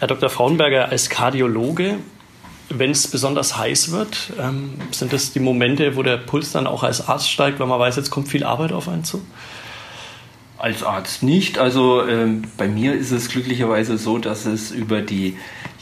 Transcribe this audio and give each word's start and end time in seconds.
Herr 0.00 0.08
Dr. 0.08 0.30
Frauenberger, 0.30 0.88
als 0.88 1.10
Kardiologe, 1.10 1.98
wenn 2.70 2.90
es 2.90 3.06
besonders 3.06 3.58
heiß 3.58 3.90
wird, 3.90 4.32
ähm, 4.40 4.72
sind 4.92 5.12
das 5.12 5.32
die 5.32 5.40
Momente, 5.40 5.94
wo 5.94 6.02
der 6.02 6.16
Puls 6.16 6.52
dann 6.52 6.66
auch 6.66 6.82
als 6.82 7.06
Arzt 7.06 7.30
steigt, 7.30 7.60
weil 7.60 7.66
man 7.66 7.78
weiß, 7.78 7.96
jetzt 7.96 8.10
kommt 8.10 8.28
viel 8.28 8.42
Arbeit 8.42 8.72
auf 8.72 8.88
einen 8.88 9.04
zu? 9.04 9.20
Als 10.56 10.82
Arzt 10.82 11.22
nicht. 11.22 11.58
Also 11.58 12.08
ähm, 12.08 12.44
bei 12.56 12.66
mir 12.66 12.94
ist 12.94 13.10
es 13.10 13.28
glücklicherweise 13.28 13.98
so, 13.98 14.16
dass 14.16 14.46
es 14.46 14.70
über 14.70 15.02
die 15.02 15.36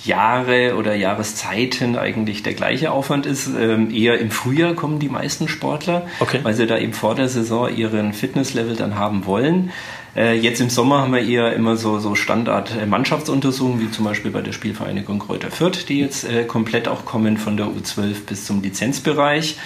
Jahre 0.05 0.77
oder 0.77 0.95
Jahreszeiten 0.95 1.96
eigentlich 1.96 2.43
der 2.43 2.55
gleiche 2.55 2.91
Aufwand 2.93 3.27
ist. 3.27 3.48
Ähm, 3.48 3.95
eher 3.95 4.19
im 4.19 4.30
Frühjahr 4.30 4.75
kommen 4.75 4.98
die 4.98 5.09
meisten 5.09 5.48
Sportler, 5.48 6.07
okay. 6.21 6.41
weil 6.43 6.55
sie 6.55 6.67
da 6.67 6.79
eben 6.79 6.93
vor 6.93 7.15
der 7.15 7.29
Saison 7.29 7.75
ihren 7.75 8.12
Fitnesslevel 8.12 8.77
dann 8.77 8.97
haben 8.97 9.27
wollen. 9.27 9.71
Äh, 10.16 10.39
jetzt 10.39 10.61
im 10.61 10.71
Sommer 10.71 11.03
haben 11.03 11.12
wir 11.12 11.23
eher 11.23 11.53
immer 11.53 11.77
so, 11.77 11.98
so 11.98 12.15
Standard-Mannschaftsuntersuchungen, 12.15 13.80
wie 13.80 13.91
zum 13.91 14.05
Beispiel 14.05 14.30
bei 14.30 14.41
der 14.41 14.53
Spielvereinigung 14.53 15.19
Kräuter 15.19 15.51
Fürth, 15.51 15.89
die 15.89 16.01
jetzt 16.01 16.25
äh, 16.25 16.45
komplett 16.45 16.89
auch 16.89 17.05
kommen 17.05 17.37
von 17.37 17.56
der 17.56 17.67
U12 17.67 18.27
bis 18.27 18.45
zum 18.45 18.62
Lizenzbereich. 18.62 19.59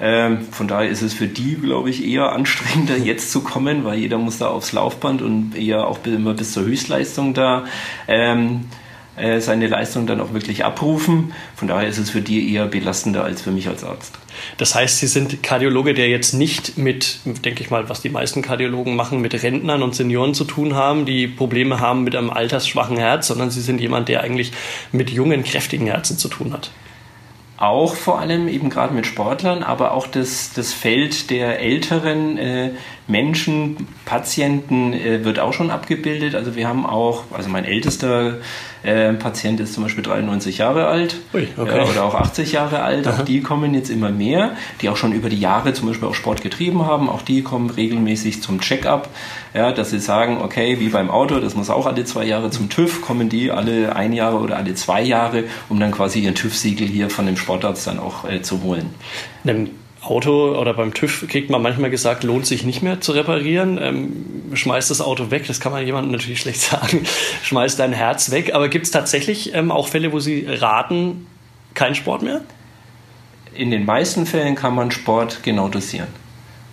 Ähm, 0.00 0.40
von 0.50 0.66
daher 0.66 0.90
ist 0.90 1.02
es 1.02 1.14
für 1.14 1.28
die, 1.28 1.54
glaube 1.54 1.90
ich, 1.90 2.04
eher 2.04 2.32
anstrengender, 2.32 2.96
jetzt 3.04 3.30
zu 3.30 3.42
kommen, 3.42 3.84
weil 3.84 3.98
jeder 3.98 4.18
muss 4.18 4.38
da 4.38 4.48
aufs 4.48 4.72
Laufband 4.72 5.22
und 5.22 5.56
eher 5.56 5.86
auch 5.86 5.98
immer 6.04 6.34
bis 6.34 6.52
zur 6.52 6.64
Höchstleistung 6.64 7.34
da 7.34 7.64
ähm, 8.08 8.64
äh, 9.16 9.40
seine 9.40 9.66
Leistung 9.66 10.06
dann 10.06 10.20
auch 10.20 10.32
wirklich 10.32 10.64
abrufen. 10.64 11.32
Von 11.54 11.68
daher 11.68 11.88
ist 11.88 11.98
es 11.98 12.10
für 12.10 12.22
die 12.22 12.52
eher 12.52 12.66
belastender 12.66 13.24
als 13.24 13.42
für 13.42 13.50
mich 13.50 13.68
als 13.68 13.84
Arzt. 13.84 14.14
Das 14.56 14.74
heißt, 14.74 14.98
Sie 14.98 15.06
sind 15.06 15.42
Kardiologe, 15.42 15.92
der 15.92 16.08
jetzt 16.08 16.32
nicht 16.32 16.78
mit, 16.78 17.18
denke 17.44 17.62
ich 17.62 17.70
mal, 17.70 17.88
was 17.88 18.00
die 18.00 18.08
meisten 18.08 18.40
Kardiologen 18.40 18.96
machen, 18.96 19.20
mit 19.20 19.42
Rentnern 19.42 19.82
und 19.82 19.94
Senioren 19.94 20.32
zu 20.32 20.44
tun 20.44 20.74
haben, 20.74 21.04
die 21.04 21.26
Probleme 21.26 21.80
haben 21.80 22.04
mit 22.04 22.16
einem 22.16 22.30
altersschwachen 22.30 22.96
Herz, 22.96 23.26
sondern 23.26 23.50
Sie 23.50 23.60
sind 23.60 23.80
jemand, 23.80 24.08
der 24.08 24.22
eigentlich 24.22 24.52
mit 24.92 25.10
jungen, 25.10 25.44
kräftigen 25.44 25.86
Herzen 25.86 26.16
zu 26.16 26.28
tun 26.28 26.52
hat 26.52 26.70
auch 27.62 27.94
vor 27.94 28.18
allem 28.18 28.48
eben 28.48 28.70
gerade 28.70 28.92
mit 28.92 29.06
Sportlern, 29.06 29.62
aber 29.62 29.92
auch 29.92 30.08
das, 30.08 30.52
das 30.52 30.72
Feld 30.72 31.30
der 31.30 31.60
älteren 31.60 32.36
äh, 32.36 32.70
Menschen, 33.08 33.88
Patienten 34.04 34.92
äh, 34.92 35.24
wird 35.24 35.38
auch 35.40 35.52
schon 35.52 35.70
abgebildet. 35.70 36.34
Also 36.34 36.54
wir 36.54 36.68
haben 36.68 36.86
auch, 36.86 37.24
also 37.32 37.48
mein 37.48 37.64
ältester 37.64 38.38
äh, 38.82 39.12
Patient 39.14 39.60
ist 39.60 39.74
zum 39.74 39.82
Beispiel 39.82 40.02
93 40.04 40.58
Jahre 40.58 40.86
alt 40.86 41.16
Ui, 41.34 41.48
okay. 41.56 41.80
äh, 41.80 41.90
oder 41.90 42.04
auch 42.04 42.14
80 42.14 42.52
Jahre 42.52 42.82
alt. 42.82 43.06
Aha. 43.06 43.20
Auch 43.20 43.24
die 43.24 43.40
kommen 43.40 43.74
jetzt 43.74 43.90
immer 43.90 44.10
mehr, 44.10 44.52
die 44.80 44.88
auch 44.88 44.96
schon 44.96 45.12
über 45.12 45.28
die 45.28 45.38
Jahre 45.38 45.72
zum 45.72 45.88
Beispiel 45.88 46.08
auch 46.08 46.14
Sport 46.14 46.42
getrieben 46.42 46.86
haben. 46.86 47.08
Auch 47.08 47.22
die 47.22 47.42
kommen 47.42 47.70
regelmäßig 47.70 48.42
zum 48.42 48.60
Check-up, 48.60 49.08
ja, 49.54 49.72
dass 49.72 49.90
sie 49.90 49.98
sagen, 50.00 50.38
okay, 50.40 50.78
wie 50.78 50.88
beim 50.88 51.10
Auto, 51.10 51.40
das 51.40 51.54
muss 51.54 51.70
auch 51.70 51.86
alle 51.86 52.04
zwei 52.04 52.24
Jahre 52.24 52.50
zum 52.50 52.68
TÜV, 52.68 53.02
kommen 53.02 53.28
die 53.28 53.50
alle 53.50 53.96
ein 53.96 54.12
Jahre 54.12 54.38
oder 54.38 54.56
alle 54.56 54.74
zwei 54.74 55.02
Jahre, 55.02 55.44
um 55.68 55.80
dann 55.80 55.90
quasi 55.90 56.20
ihren 56.20 56.34
TÜV-Siegel 56.34 56.86
hier 56.86 57.10
von 57.10 57.26
dem 57.26 57.36
Sportarzt 57.36 57.86
dann 57.86 57.98
auch 57.98 58.28
äh, 58.28 58.42
zu 58.42 58.62
holen. 58.62 58.94
Dann 59.44 59.70
Auto 60.02 60.58
oder 60.58 60.74
beim 60.74 60.92
TÜV 60.92 61.28
kriegt 61.28 61.48
man 61.48 61.62
manchmal 61.62 61.88
gesagt, 61.88 62.24
lohnt 62.24 62.44
sich 62.44 62.64
nicht 62.64 62.82
mehr 62.82 63.00
zu 63.00 63.12
reparieren. 63.12 63.78
Ähm, 63.80 64.52
schmeißt 64.52 64.90
das 64.90 65.00
Auto 65.00 65.30
weg, 65.30 65.46
das 65.46 65.60
kann 65.60 65.72
man 65.72 65.86
jemandem 65.86 66.12
natürlich 66.12 66.40
schlecht 66.42 66.60
sagen. 66.60 67.04
schmeißt 67.44 67.78
dein 67.78 67.92
Herz 67.92 68.30
weg. 68.30 68.54
Aber 68.54 68.68
gibt 68.68 68.86
es 68.86 68.90
tatsächlich 68.90 69.54
ähm, 69.54 69.70
auch 69.70 69.88
Fälle, 69.88 70.12
wo 70.12 70.18
Sie 70.18 70.44
raten, 70.48 71.26
kein 71.74 71.94
Sport 71.94 72.22
mehr? 72.22 72.42
In 73.54 73.70
den 73.70 73.84
meisten 73.84 74.26
Fällen 74.26 74.54
kann 74.54 74.74
man 74.74 74.90
Sport 74.90 75.42
genau 75.42 75.68
dosieren. 75.68 76.08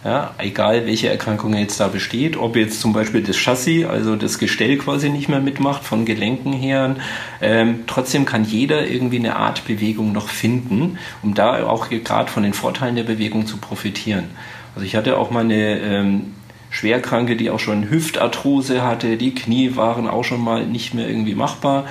Ja, 0.03 0.33
egal 0.37 0.85
welche 0.85 1.09
Erkrankung 1.09 1.53
jetzt 1.55 1.77
da 1.81 1.89
besteht, 1.89 2.37
ob 2.37 2.55
jetzt 2.55 2.79
zum 2.79 2.93
Beispiel 2.93 3.21
das 3.21 3.35
Chassis, 3.35 3.85
also 3.85 4.15
das 4.15 4.39
Gestell 4.39 4.77
quasi 4.77 5.09
nicht 5.09 5.27
mehr 5.27 5.41
mitmacht, 5.41 5.83
von 5.83 6.05
Gelenken 6.05 6.53
her, 6.53 6.95
ähm, 7.41 7.81
trotzdem 7.85 8.23
kann 8.23 8.45
jeder 8.45 8.87
irgendwie 8.87 9.19
eine 9.19 9.35
Art 9.35 9.67
Bewegung 9.67 10.13
noch 10.13 10.29
finden, 10.29 10.97
um 11.21 11.33
da 11.33 11.65
auch 11.67 11.89
gerade 11.89 12.31
von 12.31 12.43
den 12.43 12.53
Vorteilen 12.53 12.95
der 12.95 13.03
Bewegung 13.03 13.45
zu 13.45 13.57
profitieren. 13.57 14.25
Also 14.73 14.85
ich 14.85 14.95
hatte 14.95 15.17
auch 15.17 15.31
mal 15.31 15.43
eine 15.43 15.79
ähm, 15.79 16.33
Schwerkranke, 16.69 17.35
die 17.35 17.49
auch 17.49 17.59
schon 17.59 17.89
Hüftarthrose 17.89 18.81
hatte, 18.83 19.17
die 19.17 19.35
Knie 19.35 19.75
waren 19.75 20.07
auch 20.07 20.23
schon 20.23 20.41
mal 20.41 20.65
nicht 20.65 20.93
mehr 20.93 21.09
irgendwie 21.09 21.35
machbar. 21.35 21.85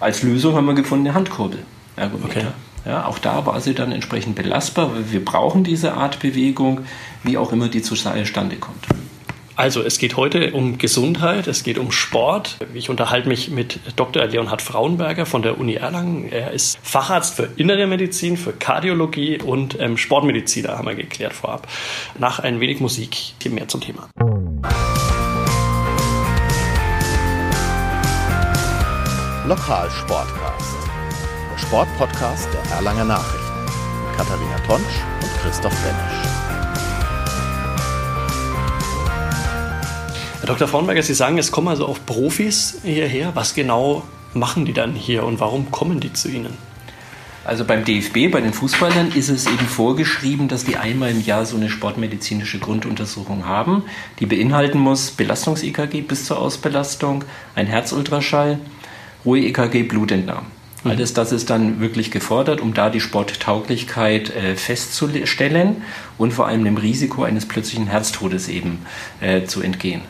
Als 0.00 0.22
Lösung 0.22 0.54
haben 0.54 0.66
wir 0.66 0.74
gefunden 0.74 1.08
eine 1.08 1.14
Handkurbel. 1.14 1.58
Ergometer. 1.96 2.28
Okay. 2.28 2.46
Ja, 2.86 3.06
auch 3.06 3.18
da 3.18 3.44
war 3.46 3.60
sie 3.60 3.74
dann 3.74 3.90
entsprechend 3.90 4.36
belastbar, 4.36 4.94
weil 4.94 5.10
wir 5.10 5.24
brauchen 5.24 5.64
diese 5.64 5.94
Art 5.94 6.20
Bewegung, 6.20 6.82
wie 7.24 7.36
auch 7.36 7.52
immer 7.52 7.68
die 7.68 7.82
zustande 7.82 8.22
kommt. 8.56 8.86
Also 9.56 9.82
es 9.82 9.98
geht 9.98 10.16
heute 10.16 10.52
um 10.52 10.76
Gesundheit, 10.76 11.46
es 11.46 11.64
geht 11.64 11.78
um 11.78 11.90
Sport. 11.90 12.58
Ich 12.74 12.90
unterhalte 12.90 13.26
mich 13.26 13.50
mit 13.50 13.80
Dr. 13.96 14.26
Leonhard 14.26 14.60
Frauenberger 14.60 15.24
von 15.24 15.40
der 15.40 15.58
Uni 15.58 15.74
Erlangen. 15.74 16.30
Er 16.30 16.50
ist 16.50 16.78
Facharzt 16.82 17.34
für 17.34 17.48
Innere 17.56 17.86
Medizin, 17.86 18.36
für 18.36 18.52
Kardiologie 18.52 19.40
und 19.40 19.80
ähm, 19.80 19.96
Sportmediziner, 19.96 20.76
haben 20.76 20.86
wir 20.86 20.94
geklärt 20.94 21.32
vorab. 21.32 21.66
Nach 22.18 22.38
ein 22.38 22.60
wenig 22.60 22.80
Musik 22.80 23.16
hier 23.42 23.50
mehr 23.50 23.66
zum 23.66 23.80
Thema. 23.80 24.08
Lokalsportcast, 29.48 30.75
Sportpodcast 31.66 32.48
der 32.52 32.76
Erlanger 32.76 33.04
Nachrichten 33.04 33.64
mit 33.64 34.16
Katharina 34.16 34.56
Tonsch 34.68 35.02
und 35.20 35.30
Christoph 35.42 35.74
Benisch. 35.82 36.28
Herr 40.38 40.46
Dr. 40.46 40.68
Frauenberger, 40.68 41.02
Sie 41.02 41.12
sagen, 41.12 41.38
es 41.38 41.50
kommen 41.50 41.66
also 41.66 41.88
auch 41.88 41.98
Profis 42.06 42.78
hierher. 42.84 43.32
Was 43.34 43.56
genau 43.56 44.04
machen 44.32 44.64
die 44.64 44.74
dann 44.74 44.94
hier 44.94 45.24
und 45.24 45.40
warum 45.40 45.72
kommen 45.72 45.98
die 45.98 46.12
zu 46.12 46.28
Ihnen? 46.28 46.56
Also 47.44 47.64
beim 47.64 47.84
DFB, 47.84 48.30
bei 48.30 48.40
den 48.40 48.52
Fußballern, 48.52 49.10
ist 49.10 49.28
es 49.28 49.46
eben 49.46 49.66
vorgeschrieben, 49.66 50.46
dass 50.46 50.64
die 50.64 50.76
einmal 50.76 51.10
im 51.10 51.20
Jahr 51.20 51.46
so 51.46 51.56
eine 51.56 51.68
sportmedizinische 51.68 52.60
Grunduntersuchung 52.60 53.44
haben. 53.44 53.82
Die 54.20 54.26
beinhalten 54.26 54.78
muss 54.78 55.10
Belastungs-EKG 55.10 56.02
bis 56.02 56.26
zur 56.26 56.38
Ausbelastung, 56.38 57.24
ein 57.56 57.66
Herzultraschall, 57.66 58.60
Ruhe-EKG, 59.24 59.82
Blutentnahmen. 59.82 60.55
Mhm. 60.86 60.92
Alles 60.92 61.12
das 61.12 61.32
ist 61.32 61.50
dann 61.50 61.80
wirklich 61.80 62.10
gefordert, 62.10 62.60
um 62.60 62.74
da 62.74 62.90
die 62.90 63.00
Sporttauglichkeit 63.00 64.34
äh, 64.34 64.56
festzustellen 64.56 65.82
und 66.18 66.32
vor 66.32 66.46
allem 66.46 66.64
dem 66.64 66.76
Risiko 66.76 67.24
eines 67.24 67.46
plötzlichen 67.46 67.86
Herztodes 67.86 68.48
eben 68.48 68.78
äh, 69.20 69.44
zu 69.44 69.60
entgehen. 69.62 70.02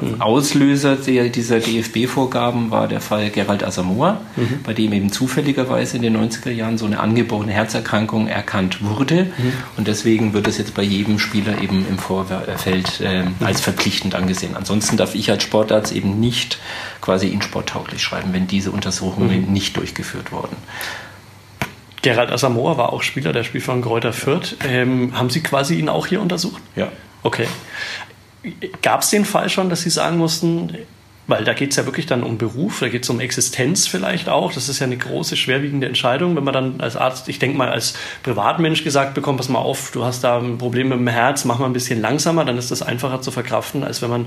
Mhm. 0.00 0.20
Auslöser 0.20 0.96
der, 0.96 1.28
dieser 1.28 1.60
DFB-Vorgaben 1.60 2.70
war 2.70 2.88
der 2.88 3.00
Fall 3.00 3.30
Gerald 3.30 3.64
Asamoah, 3.64 4.20
mhm. 4.36 4.60
bei 4.64 4.72
dem 4.72 4.92
eben 4.92 5.10
zufälligerweise 5.10 5.96
in 5.96 6.02
den 6.02 6.16
90er 6.16 6.50
Jahren 6.50 6.78
so 6.78 6.86
eine 6.86 7.00
angeborene 7.00 7.52
Herzerkrankung 7.52 8.28
erkannt 8.28 8.82
wurde. 8.82 9.24
Mhm. 9.24 9.52
Und 9.76 9.88
deswegen 9.88 10.32
wird 10.32 10.46
es 10.46 10.58
jetzt 10.58 10.74
bei 10.74 10.82
jedem 10.82 11.18
Spieler 11.18 11.60
eben 11.60 11.86
im 11.88 11.98
Vorfeld 11.98 13.00
äh, 13.00 13.24
als 13.40 13.60
verpflichtend 13.60 14.14
angesehen. 14.14 14.56
Ansonsten 14.56 14.96
darf 14.96 15.14
ich 15.14 15.30
als 15.30 15.42
Sportarzt 15.42 15.92
eben 15.92 16.20
nicht 16.20 16.58
quasi 17.00 17.28
ihn 17.28 17.42
sporttauglich 17.42 18.02
schreiben, 18.02 18.32
wenn 18.32 18.46
diese 18.46 18.70
Untersuchungen 18.70 19.46
mhm. 19.46 19.52
nicht 19.52 19.76
durchgeführt 19.76 20.32
wurden. 20.32 20.56
Gerald 22.04 22.30
Asamoah 22.30 22.76
war 22.76 22.92
auch 22.92 23.02
Spieler 23.02 23.32
der 23.32 23.44
Spiel 23.44 23.62
von 23.62 23.80
Kräuter 23.80 24.12
Fürth. 24.12 24.56
Ähm, 24.68 25.18
haben 25.18 25.30
Sie 25.30 25.42
quasi 25.42 25.76
ihn 25.76 25.88
auch 25.88 26.06
hier 26.06 26.20
untersucht? 26.20 26.62
Ja. 26.76 26.92
Okay. 27.22 27.46
Gab 28.82 29.00
es 29.00 29.08
den 29.08 29.24
Fall 29.24 29.48
schon, 29.48 29.70
dass 29.70 29.80
Sie 29.80 29.88
sagen 29.88 30.18
mussten, 30.18 30.76
weil 31.26 31.44
da 31.44 31.54
geht 31.54 31.70
es 31.70 31.76
ja 31.76 31.86
wirklich 31.86 32.06
dann 32.06 32.22
um 32.22 32.38
Beruf, 32.38 32.80
da 32.80 32.88
geht 32.88 33.04
es 33.04 33.10
um 33.10 33.20
Existenz 33.20 33.86
vielleicht 33.86 34.28
auch. 34.28 34.52
Das 34.52 34.68
ist 34.68 34.78
ja 34.78 34.86
eine 34.86 34.96
große, 34.96 35.36
schwerwiegende 35.36 35.86
Entscheidung, 35.86 36.36
wenn 36.36 36.44
man 36.44 36.54
dann 36.54 36.80
als 36.80 36.96
Arzt, 36.96 37.28
ich 37.28 37.38
denke 37.38 37.56
mal 37.56 37.68
als 37.70 37.94
Privatmensch 38.22 38.84
gesagt 38.84 39.14
bekommt, 39.14 39.38
pass 39.38 39.48
mal 39.48 39.58
auf, 39.58 39.90
du 39.92 40.04
hast 40.04 40.24
da 40.24 40.38
ein 40.38 40.58
Problem 40.58 40.88
mit 40.88 40.98
dem 40.98 41.08
Herz, 41.08 41.44
mach 41.44 41.58
mal 41.58 41.66
ein 41.66 41.72
bisschen 41.72 42.00
langsamer, 42.00 42.44
dann 42.44 42.58
ist 42.58 42.70
das 42.70 42.82
einfacher 42.82 43.20
zu 43.22 43.30
verkraften, 43.30 43.84
als 43.84 44.02
wenn 44.02 44.10
man 44.10 44.26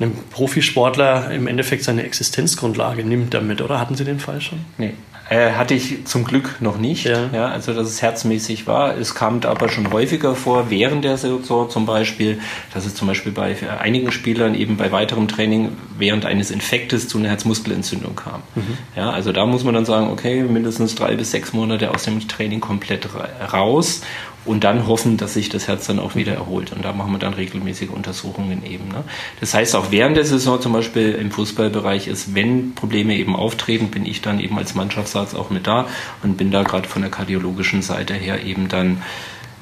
einem 0.00 0.16
Profisportler 0.30 1.30
im 1.30 1.46
Endeffekt 1.46 1.84
seine 1.84 2.02
Existenzgrundlage 2.04 3.04
nimmt 3.04 3.34
damit, 3.34 3.60
oder? 3.60 3.78
Hatten 3.78 3.94
Sie 3.94 4.04
den 4.04 4.18
Fall 4.18 4.40
schon? 4.40 4.60
Nee. 4.78 4.94
Äh, 5.32 5.52
hatte 5.52 5.72
ich 5.72 6.04
zum 6.04 6.24
Glück 6.24 6.60
noch 6.60 6.76
nicht, 6.76 7.06
ja. 7.06 7.30
ja. 7.32 7.46
also 7.46 7.72
dass 7.72 7.88
es 7.88 8.02
herzmäßig 8.02 8.66
war. 8.66 8.98
Es 8.98 9.14
kam 9.14 9.40
aber 9.44 9.70
schon 9.70 9.90
häufiger 9.90 10.34
vor, 10.34 10.68
während 10.68 11.04
der 11.04 11.16
Saison 11.16 11.70
zum 11.70 11.86
Beispiel, 11.86 12.40
dass 12.74 12.84
es 12.84 12.94
zum 12.94 13.08
Beispiel 13.08 13.32
bei 13.32 13.56
einigen 13.80 14.12
Spielern 14.12 14.54
eben 14.54 14.76
bei 14.76 14.92
weiterem 14.92 15.28
Training 15.28 15.70
während 15.96 16.21
eines 16.24 16.50
Infektes 16.50 17.08
zu 17.08 17.18
einer 17.18 17.28
Herzmuskelentzündung 17.28 18.16
kam. 18.16 18.42
Mhm. 18.54 18.78
Ja, 18.96 19.10
also 19.10 19.32
da 19.32 19.46
muss 19.46 19.64
man 19.64 19.74
dann 19.74 19.84
sagen, 19.84 20.10
okay, 20.10 20.42
mindestens 20.42 20.94
drei 20.94 21.16
bis 21.16 21.30
sechs 21.30 21.52
Monate 21.52 21.90
aus 21.90 22.04
dem 22.04 22.26
Training 22.28 22.60
komplett 22.60 23.08
raus 23.52 24.02
und 24.44 24.64
dann 24.64 24.86
hoffen, 24.86 25.16
dass 25.16 25.34
sich 25.34 25.48
das 25.48 25.68
Herz 25.68 25.86
dann 25.86 25.98
auch 25.98 26.14
wieder 26.14 26.34
erholt. 26.34 26.72
Und 26.72 26.84
da 26.84 26.92
machen 26.92 27.12
wir 27.12 27.18
dann 27.18 27.34
regelmäßige 27.34 27.90
Untersuchungen 27.90 28.64
eben. 28.64 28.88
Ne? 28.88 29.04
Das 29.40 29.54
heißt, 29.54 29.76
auch 29.76 29.90
während 29.90 30.16
der 30.16 30.24
Saison 30.24 30.60
zum 30.60 30.72
Beispiel 30.72 31.12
im 31.12 31.30
Fußballbereich 31.30 32.08
ist, 32.08 32.34
wenn 32.34 32.74
Probleme 32.74 33.16
eben 33.16 33.36
auftreten, 33.36 33.88
bin 33.88 34.04
ich 34.04 34.20
dann 34.20 34.40
eben 34.40 34.58
als 34.58 34.74
Mannschaftsarzt 34.74 35.36
auch 35.36 35.50
mit 35.50 35.66
da 35.66 35.86
und 36.22 36.36
bin 36.36 36.50
da 36.50 36.62
gerade 36.62 36.88
von 36.88 37.02
der 37.02 37.10
kardiologischen 37.10 37.82
Seite 37.82 38.14
her 38.14 38.44
eben 38.44 38.68
dann 38.68 39.02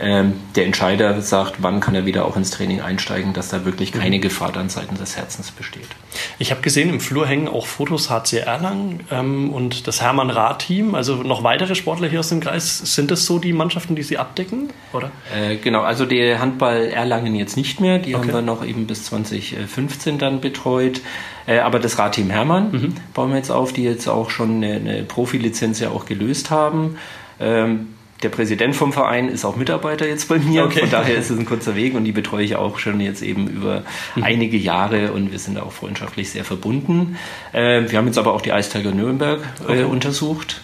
der 0.01 0.65
Entscheider 0.65 1.21
sagt, 1.21 1.57
wann 1.59 1.81
kann 1.81 1.95
er 1.95 2.07
wieder 2.07 2.25
auch 2.25 2.37
ins 2.37 2.51
Training 2.51 2.81
einsteigen, 2.81 3.35
dass 3.35 3.49
da 3.49 3.65
wirklich 3.67 3.93
keine 3.93 4.17
mhm. 4.17 4.23
Gefahr 4.23 4.51
dann 4.51 4.71
seitens 4.71 4.99
des 4.99 5.17
Herzens 5.17 5.51
besteht. 5.51 5.89
Ich 6.39 6.51
habe 6.51 6.63
gesehen, 6.63 6.89
im 6.89 7.01
Flur 7.01 7.27
hängen 7.27 7.49
auch 7.49 7.67
Fotos 7.67 8.09
HC 8.09 8.39
Erlangen 8.39 9.01
ähm, 9.11 9.51
und 9.51 9.87
das 9.87 10.01
Hermann 10.01 10.31
Rath-Team, 10.31 10.95
also 10.95 11.17
noch 11.17 11.45
weitere 11.45 11.75
Sportler 11.75 12.09
hier 12.09 12.21
aus 12.21 12.31
dem 12.31 12.41
Kreis. 12.41 12.79
Sind 12.95 13.11
das 13.11 13.27
so 13.27 13.39
die 13.39 13.53
Mannschaften, 13.53 13.95
die 13.95 14.03
Sie 14.03 14.17
abdecken? 14.17 14.71
Oder? 14.95 15.11
Äh, 15.37 15.57
genau, 15.57 15.83
also 15.83 16.07
der 16.07 16.41
Handball 16.41 16.87
Erlangen 16.87 17.35
jetzt 17.35 17.57
nicht 17.57 17.81
mehr, 17.81 17.99
die 17.99 18.15
okay. 18.15 18.29
haben 18.29 18.35
wir 18.35 18.43
noch 18.43 18.65
eben 18.65 18.87
bis 18.87 19.05
2015 19.05 20.19
dann 20.19 20.41
betreut. 20.41 21.03
Äh, 21.47 21.59
aber 21.59 21.79
das 21.79 21.99
Radteam 21.99 22.31
Hermann 22.31 22.73
mhm. 22.73 22.95
bauen 23.13 23.31
wir 23.31 23.37
jetzt 23.37 23.51
auf, 23.51 23.73
die 23.73 23.83
jetzt 23.83 24.09
auch 24.09 24.31
schon 24.31 24.57
eine, 24.57 24.77
eine 24.77 25.03
Profilizenz 25.03 25.81
ja 25.81 25.91
auch 25.91 26.07
gelöst 26.07 26.51
haben. 26.51 26.97
Ähm, 27.39 27.89
der 28.23 28.29
Präsident 28.29 28.77
vom 28.77 28.93
Verein 28.93 29.29
ist 29.29 29.45
auch 29.45 29.57
Mitarbeiter 29.57 30.07
jetzt 30.07 30.29
bei 30.29 30.39
mir. 30.39 30.65
Okay. 30.65 30.81
Von 30.81 30.91
daher 30.91 31.17
ist 31.17 31.31
es 31.31 31.39
ein 31.39 31.47
kurzer 31.47 31.75
Weg 31.75 31.95
und 31.95 32.05
die 32.05 32.13
betreue 32.13 32.45
ich 32.45 32.57
auch 32.57 32.79
schon 32.79 33.01
jetzt 33.01 33.23
eben 33.23 33.49
über 33.49 33.83
mhm. 34.15 34.23
einige 34.23 34.57
Jahre 34.57 35.13
und 35.13 35.33
wir 35.33 35.39
sind 35.39 35.59
auch 35.59 35.73
freundschaftlich 35.73 36.31
sehr 36.31 36.45
verbunden. 36.45 37.17
Äh, 37.53 37.91
wir 37.91 37.99
haben 37.99 38.07
jetzt 38.07 38.19
aber 38.19 38.35
auch 38.35 38.43
die 38.43 38.53
Eistiger 38.53 38.93
Nürnberg 38.93 39.41
äh, 39.61 39.65
okay. 39.65 39.85
untersucht 39.85 40.61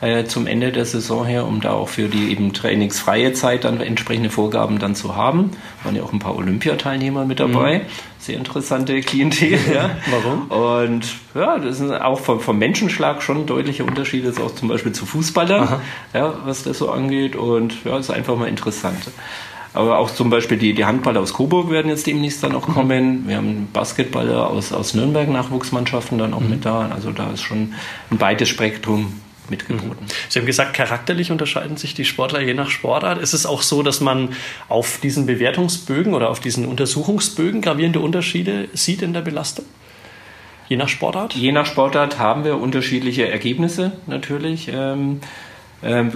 äh, 0.00 0.24
zum 0.24 0.46
Ende 0.46 0.72
der 0.72 0.86
Saison 0.86 1.26
her, 1.26 1.46
um 1.46 1.60
da 1.60 1.72
auch 1.72 1.88
für 1.88 2.08
die 2.08 2.30
eben 2.30 2.52
trainingsfreie 2.52 3.32
Zeit 3.34 3.64
dann 3.64 3.80
entsprechende 3.80 4.30
Vorgaben 4.30 4.78
dann 4.78 4.94
zu 4.94 5.14
haben. 5.14 5.50
Waren 5.84 5.94
ja 5.96 6.02
auch 6.02 6.12
ein 6.12 6.18
paar 6.18 6.36
Olympiateilnehmer 6.36 7.26
mit 7.26 7.40
dabei. 7.40 7.80
Mhm. 7.80 7.82
Sehr 8.18 8.36
interessante 8.36 9.00
Klientel. 9.00 9.58
Ja. 9.70 9.90
Warum? 10.10 10.50
Und 10.50 11.06
ja, 11.34 11.58
das 11.58 11.78
sind 11.78 11.92
auch 11.92 12.18
vom, 12.18 12.40
vom 12.40 12.58
Menschenschlag 12.58 13.22
schon 13.22 13.46
deutliche 13.46 13.84
Unterschiede, 13.84 14.28
jetzt 14.28 14.40
auch 14.40 14.54
zum 14.54 14.68
Beispiel 14.68 14.92
zu 14.92 15.06
Fußballern, 15.06 15.80
ja, 16.12 16.34
was 16.44 16.64
das 16.64 16.78
so 16.78 16.90
angeht. 16.90 17.36
Und 17.36 17.84
ja, 17.84 17.98
ist 17.98 18.10
einfach 18.10 18.36
mal 18.36 18.48
interessant. 18.48 19.10
Aber 19.72 19.98
auch 19.98 20.10
zum 20.10 20.30
Beispiel 20.30 20.58
die, 20.58 20.74
die 20.74 20.84
Handballer 20.84 21.20
aus 21.20 21.34
Coburg 21.34 21.70
werden 21.70 21.88
jetzt 21.88 22.06
demnächst 22.06 22.42
dann 22.42 22.54
auch 22.54 22.66
mhm. 22.66 22.72
kommen. 22.72 23.28
Wir 23.28 23.36
haben 23.36 23.68
Basketballer 23.72 24.48
aus, 24.48 24.72
aus 24.72 24.94
Nürnberg 24.94 25.28
Nachwuchsmannschaften 25.28 26.18
dann 26.18 26.34
auch 26.34 26.40
mhm. 26.40 26.50
mit 26.50 26.64
da. 26.64 26.88
Also 26.92 27.12
da 27.12 27.30
ist 27.30 27.42
schon 27.42 27.74
ein 28.10 28.18
breites 28.18 28.48
Spektrum 28.48 29.12
mitgeboten. 29.50 30.06
Sie 30.28 30.38
haben 30.38 30.46
gesagt, 30.46 30.74
charakterlich 30.74 31.30
unterscheiden 31.30 31.76
sich 31.76 31.94
die 31.94 32.04
Sportler 32.04 32.40
je 32.40 32.54
nach 32.54 32.70
Sportart. 32.70 33.18
Ist 33.18 33.34
es 33.34 33.46
auch 33.46 33.62
so, 33.62 33.82
dass 33.82 34.00
man 34.00 34.30
auf 34.68 34.98
diesen 35.00 35.26
Bewertungsbögen 35.26 36.14
oder 36.14 36.30
auf 36.30 36.40
diesen 36.40 36.66
Untersuchungsbögen 36.66 37.60
gravierende 37.60 38.00
Unterschiede 38.00 38.68
sieht 38.72 39.02
in 39.02 39.12
der 39.12 39.22
Belastung? 39.22 39.64
Je 40.68 40.76
nach 40.76 40.88
Sportart? 40.88 41.34
Je 41.34 41.50
nach 41.50 41.66
Sportart 41.66 42.18
haben 42.18 42.44
wir 42.44 42.58
unterschiedliche 42.58 43.28
Ergebnisse 43.28 43.92
natürlich. 44.06 44.70
Ähm, 44.72 45.20
ähm, 45.82 46.12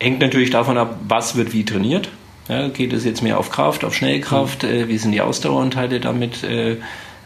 hängt 0.00 0.20
natürlich 0.20 0.50
davon 0.50 0.78
ab, 0.78 0.96
was 1.06 1.36
wird 1.36 1.52
wie 1.52 1.64
trainiert. 1.64 2.08
Ja, 2.48 2.68
geht 2.68 2.92
es 2.92 3.04
jetzt 3.04 3.22
mehr 3.22 3.38
auf 3.38 3.50
Kraft, 3.50 3.84
auf 3.84 3.94
Schnellkraft? 3.94 4.62
Mhm. 4.62 4.68
Äh, 4.68 4.88
wie 4.88 4.98
sind 4.98 5.12
die 5.12 5.20
Ausdaueranteile 5.20 6.00
damit 6.00 6.42
äh, 6.42 6.76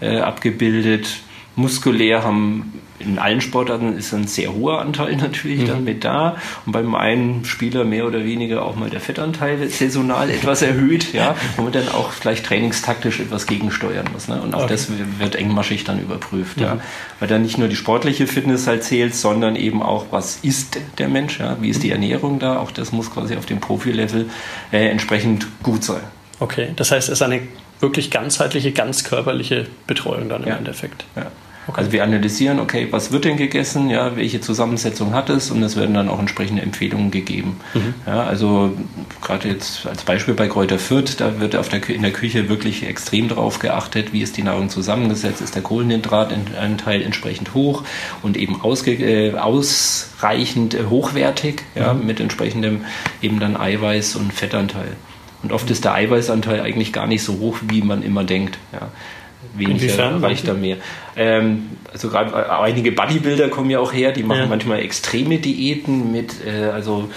äh, 0.00 0.19
abgebildet? 0.19 1.19
Muskulär 1.54 2.22
haben 2.22 2.81
in 2.98 3.19
allen 3.19 3.40
Sportarten 3.40 3.96
ist 3.96 4.12
ein 4.12 4.26
sehr 4.26 4.54
hoher 4.54 4.81
Anteil 4.81 5.16
natürlich 5.16 5.60
mhm. 5.60 5.66
dann 5.66 5.84
mit 5.84 6.04
da. 6.04 6.37
Und 6.64 6.72
beim 6.72 6.94
einen 6.94 7.44
Spieler 7.44 7.84
mehr 7.84 8.06
oder 8.06 8.25
weniger 8.25 8.64
auch 8.64 8.76
mal 8.76 8.90
der 8.90 9.00
Fettanteil 9.00 9.69
saisonal 9.69 10.31
etwas 10.37 10.62
erhöht, 10.62 11.12
ja, 11.12 11.37
wo 11.56 11.62
man 11.62 11.72
dann 11.72 11.88
auch 11.88 12.10
vielleicht 12.12 12.46
trainingstaktisch 12.46 13.20
etwas 13.20 13.46
gegensteuern 13.46 14.06
muss. 14.12 14.28
Ne? 14.28 14.40
Und 14.40 14.54
auch 14.54 14.64
okay. 14.64 14.72
das 14.72 14.88
wird 15.19 15.37
engmaschig 15.37 15.84
dann 15.84 16.00
überprüft, 16.00 16.58
mhm. 16.58 16.62
ja. 16.62 16.78
Weil 17.20 17.28
dann 17.28 17.43
nicht 17.43 17.58
nur 17.58 17.69
die 17.69 17.76
sportliche 17.76 18.26
Fitness 18.26 18.66
halt 18.66 18.84
zählt, 18.84 19.14
sondern 19.14 19.56
eben 19.56 19.82
auch, 19.82 20.06
was 20.10 20.37
ist 20.42 20.78
der 20.99 21.08
Mensch, 21.08 21.38
ja? 21.38 21.56
wie 21.60 21.70
ist 21.70 21.82
die 21.82 21.90
Ernährung 21.90 22.38
da, 22.38 22.58
auch 22.58 22.70
das 22.70 22.92
muss 22.92 23.10
quasi 23.10 23.37
auf 23.37 23.46
dem 23.46 23.60
Profilevel 23.60 24.28
äh, 24.72 24.88
entsprechend 24.88 25.46
gut 25.62 25.84
sein. 25.84 26.02
Okay, 26.38 26.69
das 26.76 26.90
heißt, 26.90 27.08
es 27.08 27.14
ist 27.14 27.22
eine 27.22 27.40
wirklich 27.81 28.10
ganzheitliche, 28.10 28.72
ganzkörperliche 28.72 29.66
Betreuung 29.87 30.28
dann 30.28 30.42
im 30.42 30.49
ja. 30.49 30.56
Endeffekt. 30.56 31.04
Ja. 31.14 31.31
Okay. 31.68 31.80
Also 31.80 31.92
wir 31.92 32.04
analysieren, 32.04 32.60
okay, 32.60 32.86
was 32.90 33.10
wird 33.10 33.24
denn 33.24 33.36
gegessen, 33.36 33.90
ja, 33.90 34.16
welche 34.16 34.40
Zusammensetzung 34.40 35.12
hat 35.12 35.30
es 35.30 35.50
und 35.50 35.62
es 35.64 35.76
werden 35.76 35.94
dann 35.94 36.08
auch 36.08 36.20
entsprechende 36.20 36.62
Empfehlungen 36.62 37.10
gegeben. 37.10 37.58
Mhm. 37.74 37.94
Ja, 38.06 38.22
also 38.22 38.72
gerade 39.20 39.48
jetzt 39.48 39.84
als 39.86 40.04
Beispiel 40.04 40.34
bei 40.34 40.46
Kräuter 40.46 40.78
Fürth, 40.78 41.16
da 41.18 41.40
wird 41.40 41.56
auf 41.56 41.68
der, 41.68 41.88
in 41.88 42.02
der 42.02 42.12
Küche 42.12 42.48
wirklich 42.48 42.86
extrem 42.86 43.28
darauf 43.28 43.58
geachtet, 43.58 44.12
wie 44.12 44.22
ist 44.22 44.36
die 44.36 44.44
Nahrung 44.44 44.68
zusammengesetzt, 44.68 45.40
ist 45.40 45.56
der 45.56 45.62
Kohlenhydratanteil 45.62 47.02
entsprechend 47.02 47.54
hoch 47.54 47.82
und 48.22 48.36
eben 48.36 48.60
äh, 48.86 49.32
ausreichend 49.34 50.74
äh, 50.74 50.84
hochwertig, 50.84 51.62
ja, 51.74 51.94
mhm. 51.94 52.06
mit 52.06 52.20
entsprechendem 52.20 52.84
eben 53.22 53.40
dann 53.40 53.56
Eiweiß 53.56 54.14
und 54.16 54.32
Fettanteil. 54.32 54.96
Und 55.42 55.52
oft 55.52 55.70
ist 55.70 55.84
der 55.84 55.94
Eiweißanteil 55.94 56.60
eigentlich 56.60 56.92
gar 56.92 57.06
nicht 57.06 57.22
so 57.22 57.38
hoch, 57.38 57.58
wie 57.68 57.82
man 57.82 58.02
immer 58.02 58.24
denkt. 58.24 58.58
Ja 58.72 58.88
weniger 59.54 59.74
Inwiefern? 59.74 60.24
reicht 60.24 60.48
da 60.48 60.54
mehr. 60.54 60.76
Ähm, 61.16 61.70
also 61.92 62.08
gerade 62.08 62.32
äh, 62.32 62.50
einige 62.50 62.92
Bodybuilder 62.92 63.48
kommen 63.48 63.70
ja 63.70 63.78
auch 63.80 63.92
her, 63.92 64.12
die 64.12 64.22
machen 64.22 64.40
ja. 64.40 64.46
manchmal 64.46 64.80
extreme 64.80 65.38
Diäten 65.38 66.12
mit, 66.12 66.44
äh, 66.46 66.66
also 66.66 67.08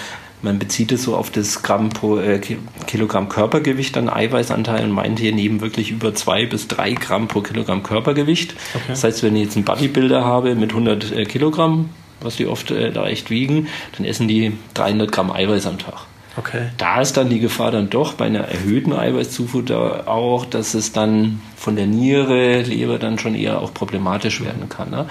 man 0.41 0.57
bezieht 0.57 0.91
es 0.91 1.03
so 1.03 1.15
auf 1.15 1.31
das 1.31 1.63
Gramm 1.63 1.89
pro 1.89 2.17
äh, 2.17 2.39
Kilogramm 2.87 3.27
Körpergewicht 3.27 3.97
an 3.97 4.09
Eiweißanteil 4.09 4.85
und 4.85 4.91
meint 4.91 5.19
hier 5.19 5.33
neben 5.33 5.59
wirklich 5.59 5.91
über 5.91 6.15
zwei 6.15 6.45
bis 6.45 6.67
drei 6.67 6.93
Gramm 6.93 7.27
pro 7.27 7.41
Kilogramm 7.41 7.83
Körpergewicht. 7.83 8.55
Okay. 8.73 8.83
Das 8.87 9.03
heißt, 9.03 9.23
wenn 9.23 9.35
ich 9.35 9.43
jetzt 9.43 9.55
einen 9.57 9.65
Bodybuilder 9.65 10.23
habe 10.23 10.55
mit 10.55 10.69
100 10.71 11.11
äh, 11.11 11.25
Kilogramm, 11.25 11.89
was 12.21 12.37
die 12.37 12.47
oft 12.47 12.71
äh, 12.71 12.91
da 12.91 13.07
echt 13.07 13.29
wiegen, 13.29 13.67
dann 13.97 14.05
essen 14.05 14.27
die 14.27 14.53
300 14.75 15.11
Gramm 15.11 15.31
Eiweiß 15.31 15.67
am 15.67 15.77
Tag. 15.77 16.05
Okay. 16.37 16.69
Da 16.77 17.01
ist 17.01 17.17
dann 17.17 17.29
die 17.29 17.39
Gefahr 17.39 17.71
dann 17.71 17.89
doch 17.89 18.13
bei 18.13 18.25
einer 18.25 18.41
erhöhten 18.41 18.93
Eiweißzufuhr 18.93 20.07
auch, 20.07 20.45
dass 20.45 20.73
es 20.73 20.91
dann 20.91 21.41
von 21.57 21.75
der 21.75 21.87
Niere, 21.87 22.61
Leber 22.61 22.99
dann 22.99 23.19
schon 23.19 23.35
eher 23.35 23.61
auch 23.61 23.73
problematisch 23.73 24.41
werden 24.41 24.69
kann. 24.69 24.89
Ne? 24.89 25.07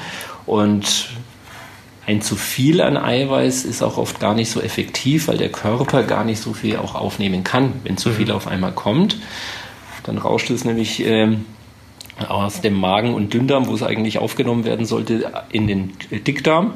Und 0.47 1.11
ein 2.06 2.23
zu 2.23 2.37
viel 2.37 2.81
an 2.81 2.97
Eiweiß 2.97 3.67
ist 3.67 3.82
auch 3.82 3.99
oft 3.99 4.19
gar 4.19 4.35
nicht 4.35 4.50
so 4.50 4.62
effektiv, 4.62 5.29
weil 5.29 5.37
der 5.37 5.50
Körper 5.50 6.05
gar 6.05 6.25
nicht 6.25 6.41
so 6.41 6.55
viel 6.55 6.76
auch 6.79 6.94
aufnehmen 6.94 7.44
kann, 7.44 7.75
wenn 7.85 7.99
zu 7.99 8.11
viel 8.11 8.26
mhm. 8.26 8.32
auf 8.32 8.47
einmal 8.47 8.73
kommt. 8.73 9.19
Dann 10.05 10.17
rauscht 10.17 10.49
es 10.49 10.64
nämlich 10.64 11.05
ähm, 11.05 11.44
aus 12.26 12.62
dem 12.62 12.75
Magen 12.75 13.12
und 13.12 13.35
Dünndarm, 13.35 13.67
wo 13.67 13.75
es 13.75 13.82
eigentlich 13.82 14.19
aufgenommen 14.19 14.64
werden 14.64 14.87
sollte, 14.87 15.31
in 15.50 15.67
den 15.67 15.93
Dickdarm. 16.11 16.75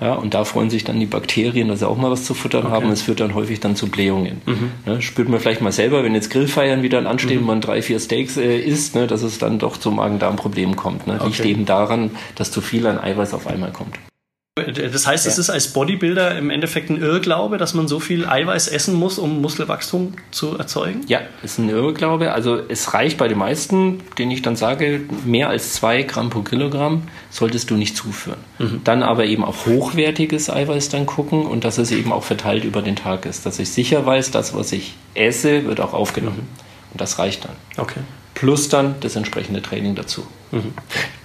Ja, 0.00 0.14
und 0.14 0.34
da 0.34 0.44
freuen 0.44 0.70
sich 0.70 0.84
dann 0.84 1.00
die 1.00 1.06
Bakterien, 1.06 1.68
dass 1.68 1.80
sie 1.80 1.88
auch 1.88 1.96
mal 1.96 2.10
was 2.10 2.24
zu 2.24 2.34
futtern 2.34 2.66
okay. 2.66 2.72
haben. 2.72 2.90
Es 2.90 3.02
führt 3.02 3.20
dann 3.20 3.34
häufig 3.34 3.60
dann 3.60 3.74
zu 3.74 3.88
Blähungen. 3.88 4.40
Mhm. 4.46 4.70
Ja, 4.86 5.00
spürt 5.00 5.28
man 5.28 5.40
vielleicht 5.40 5.60
mal 5.60 5.72
selber, 5.72 6.04
wenn 6.04 6.14
jetzt 6.14 6.30
Grillfeiern 6.30 6.82
wieder 6.82 7.04
anstehen 7.04 7.36
mhm. 7.36 7.42
und 7.42 7.46
man 7.46 7.60
drei, 7.60 7.82
vier 7.82 7.98
Steaks 7.98 8.36
äh, 8.36 8.58
isst, 8.58 8.94
ne, 8.94 9.06
dass 9.06 9.22
es 9.22 9.38
dann 9.38 9.58
doch 9.58 9.76
zu 9.76 9.90
Magen-Darm-Problemen 9.90 10.76
kommt. 10.76 11.06
Ne? 11.06 11.14
Liegt 11.24 11.40
okay. 11.40 11.50
eben 11.50 11.64
daran, 11.64 12.12
dass 12.36 12.50
zu 12.50 12.60
viel 12.60 12.86
an 12.86 12.98
Eiweiß 12.98 13.34
auf 13.34 13.46
einmal 13.46 13.72
kommt. 13.72 13.98
Das 14.62 15.06
heißt, 15.06 15.26
ja. 15.26 15.32
es 15.32 15.38
ist 15.38 15.50
als 15.50 15.68
Bodybuilder 15.68 16.36
im 16.36 16.50
Endeffekt 16.50 16.90
ein 16.90 17.00
Irrglaube, 17.00 17.58
dass 17.58 17.74
man 17.74 17.88
so 17.88 18.00
viel 18.00 18.26
Eiweiß 18.26 18.68
essen 18.68 18.94
muss, 18.94 19.18
um 19.18 19.40
Muskelwachstum 19.40 20.14
zu 20.30 20.56
erzeugen? 20.58 21.00
Ja, 21.08 21.20
ist 21.42 21.58
ein 21.58 21.68
Irrglaube. 21.68 22.32
Also 22.32 22.60
es 22.68 22.94
reicht 22.94 23.18
bei 23.18 23.28
den 23.28 23.38
meisten, 23.38 24.00
denen 24.18 24.30
ich 24.30 24.42
dann 24.42 24.56
sage, 24.56 25.00
mehr 25.24 25.48
als 25.48 25.74
zwei 25.74 26.02
Gramm 26.02 26.30
pro 26.30 26.42
Kilogramm 26.42 27.02
solltest 27.30 27.70
du 27.70 27.76
nicht 27.76 27.96
zuführen. 27.96 28.38
Mhm. 28.58 28.80
Dann 28.84 29.02
aber 29.02 29.24
eben 29.24 29.44
auch 29.44 29.66
hochwertiges 29.66 30.50
Eiweiß 30.50 30.88
dann 30.88 31.06
gucken 31.06 31.46
und 31.46 31.64
dass 31.64 31.78
es 31.78 31.90
eben 31.90 32.12
auch 32.12 32.24
verteilt 32.24 32.64
über 32.64 32.82
den 32.82 32.96
Tag 32.96 33.26
ist. 33.26 33.46
Dass 33.46 33.58
ich 33.58 33.70
sicher 33.70 34.04
weiß, 34.04 34.30
das, 34.30 34.54
was 34.54 34.72
ich 34.72 34.94
esse, 35.14 35.64
wird 35.66 35.80
auch 35.80 35.92
aufgenommen. 35.92 36.36
Mhm. 36.36 36.92
Und 36.92 37.00
das 37.00 37.18
reicht 37.18 37.44
dann. 37.44 37.52
Okay 37.76 38.00
plus 38.38 38.68
dann 38.68 38.94
das 39.00 39.16
entsprechende 39.16 39.60
Training 39.60 39.96
dazu. 39.96 40.24
Mhm. 40.52 40.72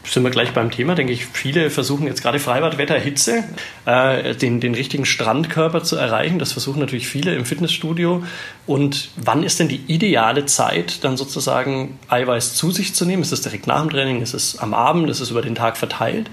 Sind 0.03 0.23
wir 0.23 0.31
gleich 0.31 0.51
beim 0.51 0.71
Thema, 0.71 0.95
denke 0.95 1.13
ich. 1.13 1.27
Viele 1.27 1.69
versuchen 1.69 2.07
jetzt 2.07 2.23
gerade 2.23 2.39
Freibadwetter, 2.39 2.97
Hitze, 2.97 3.43
äh, 3.85 4.33
den, 4.35 4.59
den 4.59 4.73
richtigen 4.73 5.05
Strandkörper 5.05 5.83
zu 5.83 5.95
erreichen. 5.95 6.39
Das 6.39 6.53
versuchen 6.53 6.79
natürlich 6.79 7.07
viele 7.07 7.35
im 7.35 7.45
Fitnessstudio. 7.45 8.23
Und 8.65 9.09
wann 9.15 9.43
ist 9.43 9.59
denn 9.59 9.67
die 9.67 9.81
ideale 9.87 10.47
Zeit, 10.47 11.03
dann 11.03 11.15
sozusagen 11.15 11.99
Eiweiß 12.09 12.55
zu 12.55 12.71
sich 12.71 12.95
zu 12.95 13.05
nehmen? 13.05 13.21
Ist 13.21 13.31
es 13.31 13.41
direkt 13.41 13.67
nach 13.67 13.81
dem 13.81 13.91
Training? 13.91 14.21
Ist 14.23 14.33
es 14.33 14.57
am 14.57 14.73
Abend? 14.73 15.07
Ist 15.09 15.19
es 15.19 15.29
über 15.29 15.43
den 15.43 15.55
Tag 15.55 15.77
verteilt? 15.77 16.31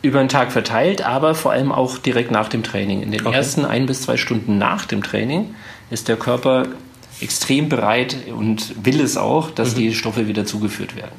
über 0.00 0.20
den 0.20 0.28
Tag 0.28 0.52
verteilt, 0.52 1.02
aber 1.02 1.34
vor 1.34 1.50
allem 1.50 1.72
auch 1.72 1.98
direkt 1.98 2.30
nach 2.30 2.48
dem 2.48 2.62
Training. 2.62 3.02
In 3.02 3.10
den 3.10 3.26
okay. 3.26 3.34
ersten 3.34 3.64
ein 3.64 3.86
bis 3.86 4.02
zwei 4.02 4.16
Stunden 4.16 4.56
nach 4.56 4.86
dem 4.86 5.02
Training 5.02 5.56
ist 5.90 6.06
der 6.06 6.14
Körper 6.14 6.68
extrem 7.20 7.68
bereit 7.68 8.16
und 8.36 8.84
will 8.84 9.00
es 9.00 9.16
auch, 9.16 9.50
dass 9.50 9.74
mhm. 9.74 9.78
die 9.78 9.94
Stoffe 9.94 10.28
wieder 10.28 10.44
zugeführt 10.44 10.96
werden. 10.96 11.16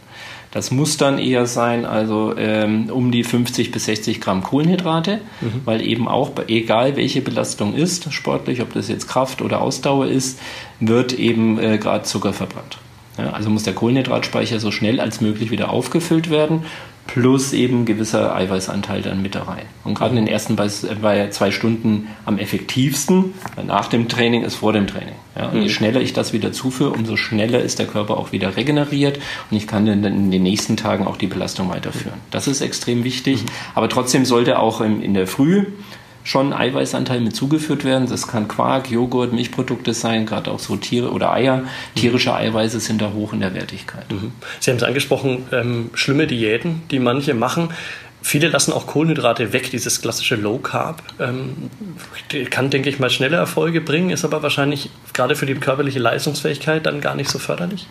Das 0.51 0.71
muss 0.71 0.97
dann 0.97 1.19
eher 1.19 1.45
sein, 1.45 1.85
also 1.85 2.33
ähm, 2.35 2.89
um 2.89 3.11
die 3.11 3.23
50 3.23 3.71
bis 3.71 3.85
60 3.85 4.19
Gramm 4.19 4.43
Kohlenhydrate, 4.43 5.21
mhm. 5.41 5.61
weil 5.65 5.81
eben 5.81 6.07
auch, 6.07 6.31
egal 6.47 6.95
welche 6.95 7.21
Belastung 7.21 7.75
ist, 7.75 8.11
sportlich, 8.11 8.61
ob 8.61 8.73
das 8.73 8.87
jetzt 8.87 9.07
Kraft 9.07 9.43
oder 9.43 9.61
Ausdauer 9.61 10.07
ist, 10.07 10.39
wird 10.79 11.13
eben 11.13 11.59
äh, 11.59 11.77
gerade 11.77 12.03
Zucker 12.03 12.33
verbrannt. 12.33 12.79
Ja, 13.19 13.31
also 13.31 13.49
muss 13.49 13.63
der 13.63 13.73
Kohlenhydratspeicher 13.73 14.59
so 14.59 14.71
schnell 14.71 14.99
als 14.99 15.21
möglich 15.21 15.51
wieder 15.51 15.69
aufgefüllt 15.69 16.31
werden 16.31 16.63
plus 17.13 17.53
eben 17.53 17.85
gewisser 17.85 18.35
Eiweißanteil 18.35 19.01
dann 19.01 19.21
mit 19.21 19.33
da 19.33 19.43
rein. 19.43 19.65
Und 19.83 19.95
gerade 19.95 20.11
in 20.11 20.17
den 20.17 20.27
ersten 20.27 20.55
bei, 20.55 20.69
bei 21.01 21.29
zwei 21.29 21.49
Stunden 21.49 22.07
am 22.25 22.37
effektivsten, 22.37 23.33
nach 23.65 23.87
dem 23.87 24.07
Training 24.07 24.43
ist 24.43 24.55
vor 24.55 24.73
dem 24.73 24.85
Training. 24.85 25.15
Ja, 25.35 25.47
und 25.47 25.55
je 25.55 25.63
mhm. 25.63 25.69
schneller 25.69 26.01
ich 26.01 26.13
das 26.13 26.33
wieder 26.33 26.51
zuführe, 26.51 26.91
umso 26.91 27.15
schneller 27.15 27.61
ist 27.61 27.79
der 27.79 27.87
Körper 27.87 28.17
auch 28.17 28.31
wieder 28.31 28.57
regeneriert 28.57 29.19
und 29.49 29.57
ich 29.57 29.65
kann 29.65 29.87
dann 29.87 30.03
in 30.03 30.29
den 30.29 30.43
nächsten 30.43 30.77
Tagen 30.77 31.07
auch 31.07 31.17
die 31.17 31.27
Belastung 31.27 31.69
weiterführen. 31.69 32.19
Das 32.29 32.47
ist 32.47 32.61
extrem 32.61 33.03
wichtig, 33.03 33.41
mhm. 33.41 33.47
aber 33.73 33.89
trotzdem 33.89 34.25
sollte 34.25 34.59
auch 34.59 34.81
in 34.81 35.13
der 35.15 35.25
Früh 35.25 35.65
schon 36.29 36.53
Eiweißanteil 36.53 37.21
mit 37.21 37.36
zugeführt 37.36 37.83
werden. 37.83 38.07
Das 38.07 38.27
kann 38.27 38.48
Quark, 38.48 38.91
Joghurt, 38.91 39.33
Milchprodukte 39.33 39.95
sein, 39.95 40.27
gerade 40.27 40.51
auch 40.51 40.59
so 40.59 40.75
Tiere 40.75 41.12
oder 41.12 41.33
Eier. 41.33 41.63
Tierische 41.95 42.36
Eiweiße 42.36 42.79
sind 42.79 43.01
da 43.01 43.13
hoch 43.13 43.33
in 43.33 43.39
der 43.39 43.55
Wertigkeit. 43.55 44.12
Mhm. 44.12 44.31
Sie 44.59 44.69
haben 44.69 44.77
es 44.77 44.83
angesprochen, 44.83 45.48
ähm, 45.51 45.89
schlimme 45.95 46.27
Diäten, 46.27 46.83
die 46.91 47.00
manche 47.00 47.33
machen. 47.33 47.69
Viele 48.21 48.50
lassen 48.50 48.74
auch 48.74 48.86
Kohlenhydrate 48.86 49.53
weg, 49.53 49.71
dieses 49.71 50.01
klassische 50.03 50.36
Low 50.36 50.59
Carb. 50.59 51.01
Ähm, 51.19 51.71
kann, 52.51 52.69
denke 52.69 52.89
ich 52.89 53.00
mal, 53.00 53.09
schnelle 53.09 53.38
Erfolge 53.38 53.81
bringen, 53.81 54.12
ist 54.12 54.24
aber 54.24 54.43
wahrscheinlich 54.43 54.91
gerade 55.13 55.36
für 55.36 55.48
die 55.48 55.55
körperliche 55.55 55.98
Leistungsfähigkeit 55.98 56.86
dann 56.86 57.01
gar 57.01 57.15
nicht 57.15 57.31
so 57.31 57.39
förderlich. 57.39 57.88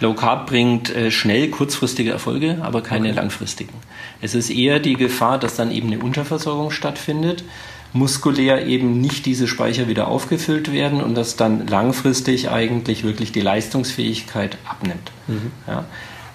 Low 0.00 0.12
Carb 0.12 0.46
bringt 0.46 0.94
äh, 0.94 1.10
schnell 1.10 1.48
kurzfristige 1.48 2.10
Erfolge, 2.10 2.58
aber 2.60 2.82
keine 2.82 3.08
okay. 3.08 3.16
langfristigen. 3.16 3.72
Es 4.20 4.34
ist 4.34 4.50
eher 4.50 4.78
die 4.78 4.94
Gefahr, 4.94 5.38
dass 5.38 5.56
dann 5.56 5.70
eben 5.70 5.88
eine 5.88 6.00
Unterversorgung 6.00 6.70
stattfindet, 6.70 7.44
muskulär 7.92 8.66
eben 8.66 9.00
nicht 9.00 9.26
diese 9.26 9.48
Speicher 9.48 9.88
wieder 9.88 10.08
aufgefüllt 10.08 10.72
werden 10.72 11.02
und 11.02 11.14
dass 11.14 11.36
dann 11.36 11.66
langfristig 11.66 12.50
eigentlich 12.50 13.04
wirklich 13.04 13.32
die 13.32 13.40
Leistungsfähigkeit 13.40 14.58
abnimmt. 14.68 15.10
Mhm. 15.26 15.52
Ja. 15.66 15.84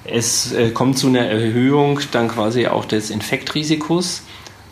Es 0.06 0.52
äh, 0.52 0.72
kommt 0.72 0.98
zu 0.98 1.08
einer 1.08 1.26
Erhöhung 1.26 2.00
dann 2.12 2.28
quasi 2.28 2.68
auch 2.68 2.86
des 2.86 3.10
Infektrisikos, 3.10 4.24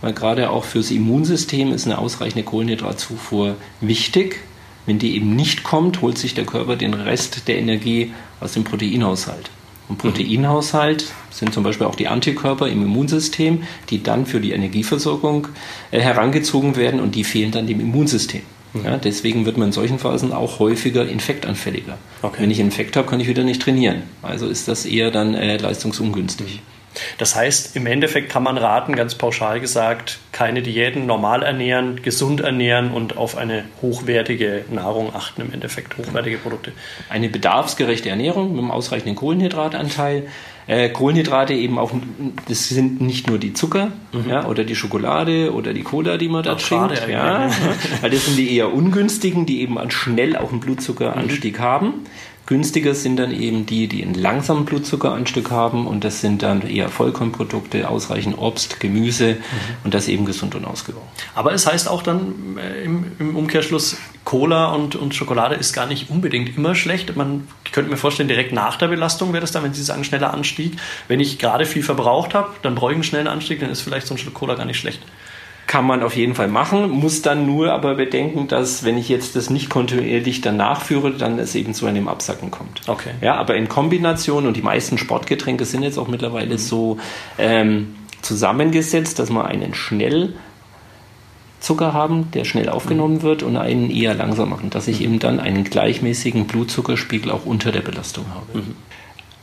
weil 0.01 0.13
gerade 0.13 0.49
auch 0.49 0.65
fürs 0.65 0.91
Immunsystem 0.91 1.71
ist 1.71 1.85
eine 1.85 1.99
ausreichende 1.99 2.43
Kohlenhydratzufuhr 2.43 3.55
wichtig. 3.79 4.41
Wenn 4.85 4.99
die 4.99 5.15
eben 5.15 5.35
nicht 5.35 5.63
kommt, 5.63 6.01
holt 6.01 6.17
sich 6.17 6.33
der 6.33 6.45
Körper 6.45 6.75
den 6.75 6.95
Rest 6.95 7.47
der 7.47 7.59
Energie 7.59 8.13
aus 8.39 8.53
dem 8.53 8.63
Proteinhaushalt. 8.63 9.51
Und 9.89 9.97
Proteinhaushalt 9.97 11.11
sind 11.31 11.53
zum 11.53 11.63
Beispiel 11.63 11.85
auch 11.87 11.95
die 11.95 12.07
Antikörper 12.07 12.67
im 12.67 12.83
Immunsystem, 12.83 13.63
die 13.89 14.03
dann 14.03 14.25
für 14.25 14.39
die 14.39 14.51
Energieversorgung 14.51 15.49
äh, 15.91 15.99
herangezogen 15.99 16.75
werden 16.75 16.99
und 16.99 17.15
die 17.15 17.23
fehlen 17.23 17.51
dann 17.51 17.67
dem 17.67 17.79
Immunsystem. 17.79 18.41
Mhm. 18.73 18.85
Ja, 18.85 18.97
deswegen 18.97 19.45
wird 19.45 19.57
man 19.57 19.69
in 19.69 19.73
solchen 19.73 19.99
Phasen 19.99 20.31
auch 20.31 20.59
häufiger 20.59 21.07
infektanfälliger. 21.07 21.97
Okay. 22.21 22.41
Wenn 22.41 22.51
ich 22.51 22.59
Infekt 22.59 22.95
habe, 22.95 23.07
kann 23.07 23.19
ich 23.19 23.27
wieder 23.27 23.43
nicht 23.43 23.61
trainieren. 23.61 24.03
Also 24.21 24.47
ist 24.47 24.67
das 24.67 24.85
eher 24.85 25.11
dann 25.11 25.33
äh, 25.33 25.57
leistungsungünstig. 25.57 26.61
Das 27.17 27.35
heißt, 27.35 27.75
im 27.75 27.85
Endeffekt 27.85 28.29
kann 28.29 28.43
man 28.43 28.57
raten, 28.57 28.95
ganz 28.95 29.15
pauschal 29.15 29.59
gesagt, 29.59 30.19
keine 30.31 30.61
Diäten, 30.61 31.05
normal 31.05 31.43
ernähren, 31.43 32.01
gesund 32.01 32.41
ernähren 32.41 32.91
und 32.91 33.17
auf 33.17 33.37
eine 33.37 33.65
hochwertige 33.81 34.65
Nahrung 34.69 35.15
achten, 35.15 35.41
im 35.41 35.53
Endeffekt 35.53 35.97
hochwertige 35.97 36.37
Produkte. 36.37 36.73
Eine 37.09 37.29
bedarfsgerechte 37.29 38.09
Ernährung 38.09 38.51
mit 38.51 38.59
einem 38.59 38.71
ausreichenden 38.71 39.15
Kohlenhydratanteil. 39.15 40.27
Äh, 40.67 40.89
Kohlenhydrate 40.89 41.53
eben 41.53 41.79
auch, 41.79 41.91
das 42.47 42.69
sind 42.69 43.01
nicht 43.01 43.27
nur 43.27 43.39
die 43.39 43.53
Zucker 43.53 43.91
mhm. 44.13 44.29
ja, 44.29 44.45
oder 44.45 44.63
die 44.63 44.75
Schokolade 44.75 45.53
oder 45.53 45.73
die 45.73 45.81
Cola, 45.81 46.17
die 46.17 46.29
man 46.29 46.43
da 46.43 46.55
trinkt. 46.55 47.07
Ja, 47.09 47.49
weil 48.01 48.11
das 48.11 48.25
sind 48.27 48.37
die 48.37 48.55
eher 48.55 48.71
ungünstigen, 48.71 49.45
die 49.45 49.61
eben 49.61 49.77
schnell 49.89 50.37
auch 50.37 50.51
einen 50.51 50.59
Blutzuckeranstieg 50.59 51.57
mhm. 51.57 51.63
haben. 51.63 51.93
Günstiger 52.51 52.95
sind 52.95 53.15
dann 53.15 53.31
eben 53.31 53.65
die, 53.65 53.87
die 53.87 54.03
einen 54.03 54.13
langsamen 54.13 54.65
Blutzuckeranstieg 54.65 55.51
haben 55.51 55.87
und 55.87 56.03
das 56.03 56.19
sind 56.19 56.43
dann 56.43 56.67
eher 56.67 56.89
Vollkornprodukte, 56.89 57.87
ausreichend 57.87 58.37
Obst, 58.37 58.81
Gemüse 58.81 59.35
mhm. 59.35 59.37
und 59.85 59.93
das 59.93 60.09
eben 60.09 60.25
gesund 60.25 60.53
und 60.55 60.65
ausgewogen. 60.65 61.07
Aber 61.33 61.53
es 61.53 61.65
heißt 61.65 61.87
auch 61.87 62.03
dann 62.03 62.57
äh, 62.57 62.83
im, 62.83 63.05
im, 63.19 63.37
Umkehrschluss, 63.37 63.95
Cola 64.25 64.73
und, 64.73 64.97
und 64.97 65.15
Schokolade 65.15 65.55
ist 65.55 65.71
gar 65.71 65.85
nicht 65.85 66.09
unbedingt 66.09 66.57
immer 66.57 66.75
schlecht. 66.75 67.15
Man 67.15 67.47
könnte 67.71 67.89
mir 67.89 67.95
vorstellen, 67.95 68.27
direkt 68.27 68.51
nach 68.51 68.75
der 68.75 68.89
Belastung 68.89 69.31
wäre 69.31 69.39
das 69.39 69.53
dann, 69.53 69.63
wenn 69.63 69.73
Sie 69.73 69.81
sagen, 69.81 70.03
schneller 70.03 70.33
Anstieg. 70.33 70.73
Wenn 71.07 71.21
ich 71.21 71.39
gerade 71.39 71.65
viel 71.65 71.83
verbraucht 71.83 72.33
habe, 72.33 72.49
dann 72.63 72.75
brauche 72.75 72.91
ich 72.91 72.95
einen 72.95 73.03
schnellen 73.05 73.27
Anstieg, 73.27 73.61
dann 73.61 73.69
ist 73.69 73.79
vielleicht 73.79 74.07
so 74.07 74.15
ein 74.15 74.17
Schluck 74.17 74.33
Cola 74.33 74.55
gar 74.55 74.65
nicht 74.65 74.77
schlecht 74.77 74.99
kann 75.67 75.85
man 75.85 76.03
auf 76.03 76.15
jeden 76.15 76.35
Fall 76.35 76.49
machen, 76.49 76.89
muss 76.89 77.21
dann 77.21 77.45
nur 77.45 77.71
aber 77.71 77.95
bedenken, 77.95 78.47
dass 78.47 78.83
wenn 78.83 78.97
ich 78.97 79.07
jetzt 79.07 79.35
das 79.35 79.49
nicht 79.49 79.69
kontinuierlich 79.69 80.41
danach 80.41 80.81
führe, 80.81 81.11
dann 81.11 81.39
es 81.39 81.55
eben 81.55 81.73
zu 81.73 81.85
einem 81.85 82.07
Absacken 82.07 82.51
kommt. 82.51 82.81
Okay. 82.87 83.11
Ja, 83.21 83.35
aber 83.35 83.55
in 83.55 83.69
Kombination 83.69 84.47
und 84.47 84.57
die 84.57 84.61
meisten 84.61 84.97
Sportgetränke 84.97 85.63
sind 85.65 85.83
jetzt 85.83 85.97
auch 85.97 86.07
mittlerweile 86.09 86.55
mhm. 86.55 86.57
so 86.57 86.97
ähm, 87.37 87.95
zusammengesetzt, 88.21 89.19
dass 89.19 89.29
man 89.29 89.45
einen 89.45 89.73
schnell 89.73 90.33
Zucker 91.61 91.93
haben, 91.93 92.31
der 92.31 92.43
schnell 92.43 92.69
aufgenommen 92.69 93.15
mhm. 93.15 93.21
wird 93.21 93.43
und 93.43 93.55
einen 93.55 93.89
eher 93.91 94.15
langsam 94.15 94.49
machen, 94.49 94.71
dass 94.71 94.87
ich 94.87 94.99
mhm. 94.99 95.05
eben 95.05 95.19
dann 95.19 95.39
einen 95.39 95.63
gleichmäßigen 95.63 96.47
Blutzuckerspiegel 96.47 97.31
auch 97.31 97.45
unter 97.45 97.71
der 97.71 97.81
Belastung 97.81 98.25
habe. 98.33 98.59
Mhm. 98.59 98.75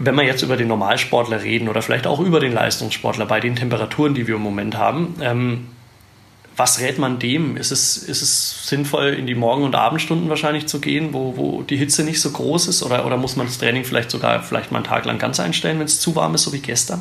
Wenn 0.00 0.14
wir 0.14 0.25
jetzt 0.25 0.42
über 0.42 0.56
den 0.56 0.68
Normalsportler 0.68 1.42
reden 1.42 1.68
oder 1.68 1.82
vielleicht 1.82 2.06
auch 2.06 2.20
über 2.20 2.38
den 2.38 2.52
Leistungssportler 2.52 3.26
bei 3.26 3.40
den 3.40 3.56
Temperaturen, 3.56 4.14
die 4.14 4.26
wir 4.28 4.37
im 4.37 4.42
Moment 4.42 4.76
haben, 4.76 5.14
ähm, 5.20 5.66
was 6.58 6.80
rät 6.80 6.98
man 6.98 7.18
dem? 7.18 7.56
Ist 7.56 7.70
es, 7.70 7.96
ist 7.96 8.20
es 8.20 8.68
sinnvoll, 8.68 9.10
in 9.10 9.26
die 9.26 9.36
Morgen- 9.36 9.62
und 9.62 9.76
Abendstunden 9.76 10.28
wahrscheinlich 10.28 10.66
zu 10.66 10.80
gehen, 10.80 11.12
wo, 11.12 11.36
wo 11.36 11.62
die 11.62 11.76
Hitze 11.76 12.02
nicht 12.02 12.20
so 12.20 12.30
groß 12.30 12.66
ist? 12.66 12.82
Oder, 12.82 13.06
oder 13.06 13.16
muss 13.16 13.36
man 13.36 13.46
das 13.46 13.58
Training 13.58 13.84
vielleicht 13.84 14.10
sogar 14.10 14.42
vielleicht 14.42 14.72
mal 14.72 14.78
einen 14.78 14.86
Tag 14.86 15.04
lang 15.04 15.18
ganz 15.18 15.38
einstellen, 15.38 15.78
wenn 15.78 15.86
es 15.86 16.00
zu 16.00 16.16
warm 16.16 16.34
ist, 16.34 16.42
so 16.42 16.52
wie 16.52 16.58
gestern? 16.58 17.00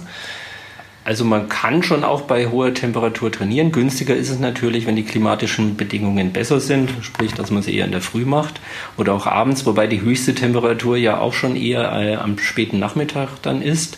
Also 1.08 1.24
man 1.24 1.50
kann 1.50 1.84
schon 1.84 2.04
auch 2.04 2.24
bei 2.24 2.48
hoher 2.48 2.74
Temperatur 2.74 3.32
trainieren. 3.32 3.72
Günstiger 3.72 4.14
ist 4.14 4.30
es 4.30 4.40
natürlich, 4.40 4.86
wenn 4.86 4.98
die 4.98 5.06
klimatischen 5.06 5.78
Bedingungen 5.78 6.34
besser 6.34 6.60
sind, 6.60 6.92
sprich, 7.02 7.34
dass 7.34 7.50
man 7.50 7.62
es 7.62 7.68
eher 7.68 7.86
in 7.86 7.92
der 7.92 8.02
Früh 8.02 8.26
macht 8.26 8.60
oder 8.98 9.14
auch 9.14 9.26
abends, 9.26 9.66
wobei 9.66 9.88
die 9.88 10.02
höchste 10.02 10.36
Temperatur 10.36 10.98
ja 10.98 11.20
auch 11.20 11.34
schon 11.34 11.56
eher 11.56 11.94
äh, 11.94 12.16
am 12.16 12.38
späten 12.38 12.78
Nachmittag 12.78 13.42
dann 13.42 13.62
ist. 13.62 13.98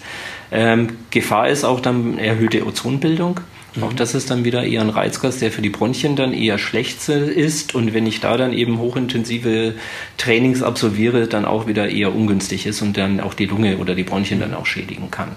Ähm, 0.51 0.97
Gefahr 1.09 1.49
ist 1.49 1.63
auch 1.63 1.79
dann 1.79 2.19
erhöhte 2.19 2.65
Ozonbildung. 2.65 3.41
Mhm. 3.75 3.83
Auch 3.83 3.93
das 3.93 4.15
ist 4.15 4.29
dann 4.31 4.43
wieder 4.43 4.63
eher 4.63 4.81
ein 4.81 4.89
Reizgas, 4.89 5.39
der 5.39 5.51
für 5.51 5.61
die 5.61 5.69
Bronchien 5.69 6.15
dann 6.15 6.33
eher 6.33 6.57
schlecht 6.57 7.07
ist 7.09 7.75
und 7.75 7.93
wenn 7.93 8.05
ich 8.05 8.19
da 8.19 8.38
dann 8.38 8.53
eben 8.53 8.79
hochintensive 8.79 9.75
Trainings 10.17 10.63
absolviere, 10.63 11.27
dann 11.27 11.45
auch 11.45 11.67
wieder 11.67 11.89
eher 11.89 12.13
ungünstig 12.13 12.65
ist 12.65 12.81
und 12.81 12.97
dann 12.97 13.19
auch 13.19 13.33
die 13.33 13.45
Lunge 13.45 13.77
oder 13.77 13.95
die 13.95 14.03
Bronchien 14.03 14.39
dann 14.39 14.53
auch 14.53 14.65
schädigen 14.65 15.11
kann. 15.11 15.29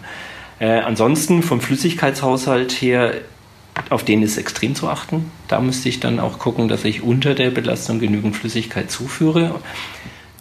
Äh, 0.59 0.81
ansonsten 0.81 1.43
vom 1.43 1.61
Flüssigkeitshaushalt 1.61 2.73
her 2.73 3.15
auf 3.91 4.05
den 4.05 4.23
ist 4.23 4.37
extrem 4.37 4.75
zu 4.75 4.89
achten. 4.89 5.31
Da 5.49 5.61
müsste 5.61 5.89
ich 5.89 6.01
dann 6.01 6.21
auch 6.21 6.39
gucken, 6.39 6.69
dass 6.69 6.85
ich 6.85 7.03
unter 7.03 7.35
der 7.35 7.51
Belastung 7.51 8.01
genügend 8.01 8.37
Flüssigkeit 8.37 8.91
zuführe. 8.91 9.55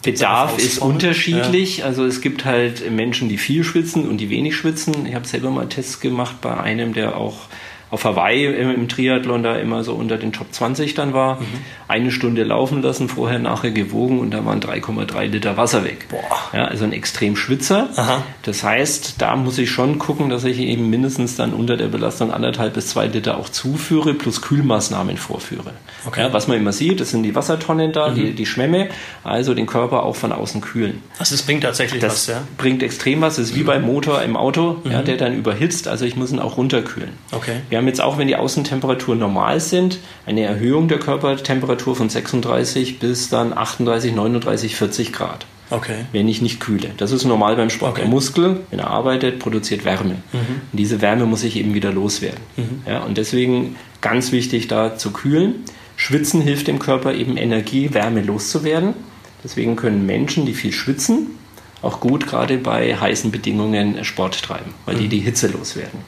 Bedarf 0.02 0.58
ist 0.58 0.78
unterschiedlich. 0.78 1.78
Ja. 1.78 1.86
Also 1.86 2.04
es 2.04 2.20
gibt 2.20 2.44
halt 2.44 2.90
Menschen, 2.90 3.28
die 3.28 3.38
viel 3.38 3.64
schwitzen 3.64 4.08
und 4.08 4.18
die 4.18 4.30
wenig 4.30 4.56
schwitzen. 4.56 5.06
Ich 5.06 5.14
habe 5.14 5.26
selber 5.26 5.50
mal 5.50 5.68
Tests 5.68 6.00
gemacht 6.00 6.36
bei 6.40 6.58
einem, 6.58 6.92
der 6.92 7.16
auch 7.16 7.48
auf 7.92 8.06
Hawaii 8.06 8.46
im, 8.46 8.88
Triathlon 8.88 9.42
da 9.42 9.56
immer 9.56 9.84
so 9.84 9.92
unter 9.92 10.16
den 10.16 10.32
Top 10.32 10.46
20 10.50 10.94
dann 10.94 11.12
war. 11.12 11.40
Mhm. 11.40 11.46
Eine 11.88 12.10
Stunde 12.10 12.42
laufen 12.42 12.80
lassen, 12.80 13.10
vorher, 13.10 13.38
nachher 13.38 13.70
gewogen 13.70 14.18
und 14.18 14.30
da 14.30 14.46
waren 14.46 14.60
3,3 14.60 15.26
Liter 15.26 15.58
Wasser 15.58 15.84
weg. 15.84 16.06
Boah. 16.08 16.22
Ja, 16.54 16.64
also 16.64 16.84
ein 16.84 16.94
extrem 16.94 17.36
Schwitzer. 17.36 17.90
Aha. 17.96 18.22
Das 18.44 18.64
heißt, 18.64 19.16
da 19.18 19.36
muss 19.36 19.58
ich 19.58 19.70
schon 19.70 19.98
gucken, 19.98 20.30
dass 20.30 20.44
ich 20.44 20.58
eben 20.58 20.88
mindestens 20.88 21.36
dann 21.36 21.52
unter 21.52 21.76
der 21.76 21.88
Belastung 21.88 22.32
anderthalb 22.32 22.72
bis 22.72 22.88
zwei 22.88 23.08
Liter 23.08 23.36
auch 23.36 23.50
zuführe, 23.50 24.14
plus 24.14 24.40
Kühlmaßnahmen 24.40 25.18
vorführe. 25.18 25.72
Okay. 26.06 26.22
Ja, 26.22 26.32
was 26.32 26.48
man 26.48 26.56
immer 26.56 26.72
sieht, 26.72 26.98
das 26.98 27.10
sind 27.10 27.24
die 27.24 27.34
Wassertonnen 27.34 27.92
da, 27.92 28.08
mhm. 28.08 28.14
die, 28.14 28.32
die 28.32 28.46
Schwämme, 28.46 28.88
also 29.22 29.52
den 29.52 29.66
Körper 29.66 30.04
auch 30.04 30.16
von 30.16 30.32
außen 30.32 30.62
kühlen. 30.62 31.02
Also 31.18 31.34
das 31.34 31.42
bringt 31.42 31.64
tatsächlich 31.64 32.00
das 32.00 32.12
was, 32.14 32.26
ja? 32.28 32.42
bringt 32.56 32.82
extrem 32.82 33.20
was. 33.20 33.36
Das 33.36 33.48
ist 33.48 33.54
mhm. 33.54 33.60
wie 33.60 33.64
beim 33.64 33.82
Motor 33.82 34.22
im 34.22 34.38
Auto, 34.38 34.80
ja, 34.84 35.02
mhm. 35.02 35.04
der 35.04 35.18
dann 35.18 35.34
überhitzt, 35.36 35.88
also 35.88 36.06
ich 36.06 36.16
muss 36.16 36.32
ihn 36.32 36.38
auch 36.38 36.56
runterkühlen. 36.56 37.10
Okay. 37.32 37.56
Wir 37.68 37.81
haben 37.82 37.88
jetzt 37.88 38.00
auch, 38.00 38.16
wenn 38.16 38.28
die 38.28 38.36
Außentemperaturen 38.36 39.18
normal 39.18 39.60
sind, 39.60 39.98
eine 40.24 40.42
Erhöhung 40.42 40.88
der 40.88 40.98
Körpertemperatur 40.98 41.96
von 41.96 42.08
36 42.08 42.98
bis 43.00 43.28
dann 43.28 43.52
38, 43.52 44.14
39, 44.14 44.76
40 44.76 45.12
Grad. 45.12 45.46
Okay. 45.70 46.04
Wenn 46.12 46.28
ich 46.28 46.42
nicht 46.42 46.60
kühle. 46.60 46.90
Das 46.98 47.12
ist 47.12 47.24
normal 47.24 47.56
beim 47.56 47.70
Sport. 47.70 47.92
Okay. 47.92 48.02
Der 48.02 48.10
Muskel, 48.10 48.60
wenn 48.70 48.78
er 48.78 48.88
arbeitet, 48.88 49.38
produziert 49.38 49.84
Wärme. 49.84 50.16
Mhm. 50.32 50.38
Und 50.70 50.78
diese 50.78 51.00
Wärme 51.00 51.24
muss 51.24 51.42
ich 51.44 51.56
eben 51.56 51.74
wieder 51.74 51.92
loswerden. 51.92 52.40
Mhm. 52.56 52.82
Ja, 52.86 53.00
und 53.00 53.16
deswegen 53.16 53.76
ganz 54.00 54.32
wichtig, 54.32 54.68
da 54.68 54.96
zu 54.96 55.12
kühlen. 55.12 55.64
Schwitzen 55.96 56.40
hilft 56.40 56.68
dem 56.68 56.78
Körper 56.78 57.14
eben 57.14 57.36
Energie, 57.36 57.94
Wärme 57.94 58.22
loszuwerden. 58.22 58.94
Deswegen 59.42 59.76
können 59.76 60.06
Menschen, 60.06 60.46
die 60.46 60.54
viel 60.54 60.72
schwitzen, 60.72 61.38
auch 61.80 62.00
gut 62.00 62.26
gerade 62.26 62.58
bei 62.58 62.94
heißen 62.94 63.30
Bedingungen 63.32 64.04
Sport 64.04 64.42
treiben, 64.42 64.74
weil 64.84 64.96
die 64.96 65.04
mhm. 65.04 65.10
die 65.10 65.20
Hitze 65.20 65.48
loswerden. 65.48 66.00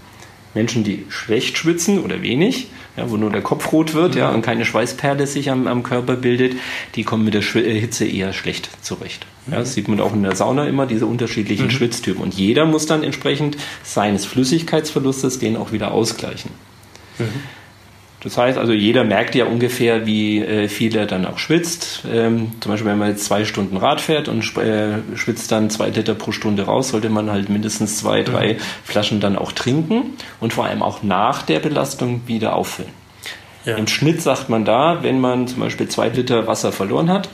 Menschen, 0.55 0.85
die 0.85 1.05
schlecht 1.09 1.59
schwitzen 1.59 2.03
oder 2.03 2.23
wenig, 2.23 2.69
ja, 2.97 3.11
wo 3.11 3.17
nur 3.17 3.31
der 3.31 3.43
Kopf 3.43 3.73
rot 3.73 3.95
wird 3.95 4.15
ja, 4.15 4.31
und 4.31 4.43
keine 4.43 4.65
Schweißperle 4.65 5.27
sich 5.27 5.51
am, 5.51 5.67
am 5.67 5.83
Körper 5.83 6.17
bildet, 6.17 6.55
die 6.95 7.05
kommen 7.05 7.25
mit 7.25 7.35
der 7.35 7.43
Schw 7.43 7.61
äh, 7.61 7.81
Hitze 7.81 8.07
eher 8.07 8.33
schlecht 8.33 8.71
zurecht. 8.83 9.27
Ja, 9.47 9.59
das 9.59 9.75
sieht 9.75 9.89
man 9.89 10.01
auch 10.01 10.15
in 10.15 10.23
der 10.23 10.37
Sauna 10.37 10.67
immer, 10.67 10.87
diese 10.87 11.07
unterschiedlichen 11.07 11.67
mhm. 11.67 11.71
Schwitztypen. 11.71 12.23
Und 12.23 12.35
jeder 12.35 12.65
muss 12.65 12.87
dann 12.87 13.03
entsprechend 13.03 13.57
seines 13.83 14.25
Flüssigkeitsverlustes 14.25 15.39
den 15.39 15.57
auch 15.57 15.73
wieder 15.73 15.93
ausgleichen. 15.93 16.51
Mhm. 17.19 17.25
Das 18.25 18.39
heißt 18.39 18.57
also, 18.57 18.73
jeder 18.73 19.05
merkt 19.05 19.35
ja 19.35 19.45
ungefähr, 19.45 20.07
wie 20.07 20.41
äh, 20.41 20.69
viel 20.69 20.97
er 20.97 21.05
dann 21.05 21.27
auch 21.27 21.39
schwitzt. 21.39 22.05
Ähm, 22.11 22.53
zum 22.61 22.73
Beispiel, 22.73 22.91
wenn 22.91 22.99
man 22.99 23.11
jetzt 23.11 23.27
zwei 23.27 23.45
Stunden 23.45 23.77
Rad 23.77 24.01
fährt 24.01 24.29
und 24.29 24.41
äh, 24.57 24.99
schwitzt 25.15 25.53
dann 25.53 25.69
zwei 25.69 25.91
Liter 25.91 26.15
pro 26.15 26.33
Stunde 26.33 26.63
raus, 26.63 26.89
sollte 26.89 27.11
man 27.11 27.31
halt 27.31 27.51
mindestens 27.51 27.99
zwei, 27.99 28.23
drei 28.23 28.55
mhm. 28.55 28.59
Flaschen 28.83 29.21
dann 29.21 29.37
auch 29.37 29.53
trinken 29.53 30.15
und 30.41 30.55
vor 30.55 30.65
allem 30.65 30.83
auch 30.83 31.03
nach 31.03 31.43
der 31.43 31.61
Belastung 31.61 32.23
wieder 32.27 32.57
auffüllen. 32.57 32.91
Ja. 33.67 33.77
Im 33.77 33.87
Schnitt 33.87 34.23
sagt 34.23 34.49
man 34.49 34.65
da, 34.65 35.03
wenn 35.03 35.21
man 35.21 35.47
zum 35.47 35.61
Beispiel 35.61 35.89
zwei 35.89 36.09
Liter 36.09 36.47
Wasser 36.47 36.73
verloren 36.73 37.11
hat, 37.11 37.29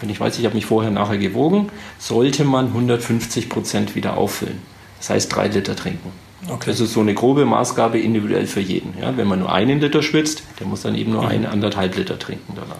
wenn 0.00 0.10
ich 0.10 0.18
weiß, 0.18 0.40
ich 0.40 0.44
habe 0.44 0.56
mich 0.56 0.66
vorher 0.66 0.90
nachher 0.90 1.18
gewogen, 1.18 1.70
sollte 1.98 2.42
man 2.42 2.66
150 2.66 3.48
Prozent 3.48 3.94
wieder 3.94 4.16
auffüllen. 4.16 4.60
Das 4.98 5.10
heißt 5.10 5.34
drei 5.34 5.46
Liter 5.46 5.76
trinken. 5.76 6.10
Okay. 6.48 6.64
Das 6.66 6.80
ist 6.80 6.92
so 6.92 7.00
eine 7.00 7.14
grobe 7.14 7.44
Maßgabe 7.44 7.98
individuell 7.98 8.46
für 8.46 8.60
jeden. 8.60 8.94
Ja, 9.00 9.16
wenn 9.16 9.28
man 9.28 9.38
nur 9.38 9.52
einen 9.52 9.80
Liter 9.80 10.02
schwitzt, 10.02 10.42
der 10.58 10.66
muss 10.66 10.82
dann 10.82 10.94
eben 10.94 11.12
nur 11.12 11.22
mhm. 11.22 11.28
einen 11.28 11.46
anderthalb 11.46 11.96
Liter 11.96 12.18
trinken 12.18 12.54
danach. 12.54 12.76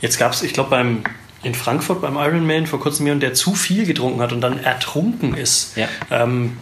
Jetzt 0.00 0.18
gab 0.18 0.32
es, 0.32 0.42
ich 0.42 0.52
glaube, 0.52 0.70
beim 0.70 1.02
in 1.42 1.54
Frankfurt 1.54 2.00
beim 2.00 2.16
Ironman 2.16 2.66
vor 2.66 2.80
kurzem 2.80 3.06
jemand, 3.06 3.22
der 3.22 3.34
zu 3.34 3.54
viel 3.54 3.86
getrunken 3.86 4.20
hat 4.20 4.32
und 4.32 4.40
dann 4.40 4.58
ertrunken 4.58 5.34
ist. 5.34 5.76
Ja. 5.76 5.88
Ähm, 6.10 6.56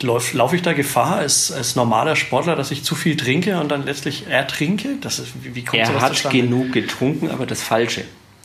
Laufe 0.00 0.36
lauf 0.36 0.52
ich 0.52 0.62
da 0.62 0.72
Gefahr 0.72 1.16
als, 1.16 1.52
als 1.52 1.76
normaler 1.76 2.16
Sportler, 2.16 2.56
dass 2.56 2.72
ich 2.72 2.82
zu 2.82 2.96
viel 2.96 3.16
trinke 3.16 3.60
und 3.60 3.70
dann 3.70 3.84
letztlich 3.84 4.26
ertrinke? 4.26 4.96
Das 5.00 5.20
ist, 5.20 5.28
wie, 5.42 5.54
wie 5.54 5.64
kommt 5.64 5.80
er 5.80 6.00
hat 6.00 6.30
genug 6.30 6.72
getrunken, 6.72 7.30
aber 7.30 7.46
das 7.46 7.62
Falsche. 7.62 8.04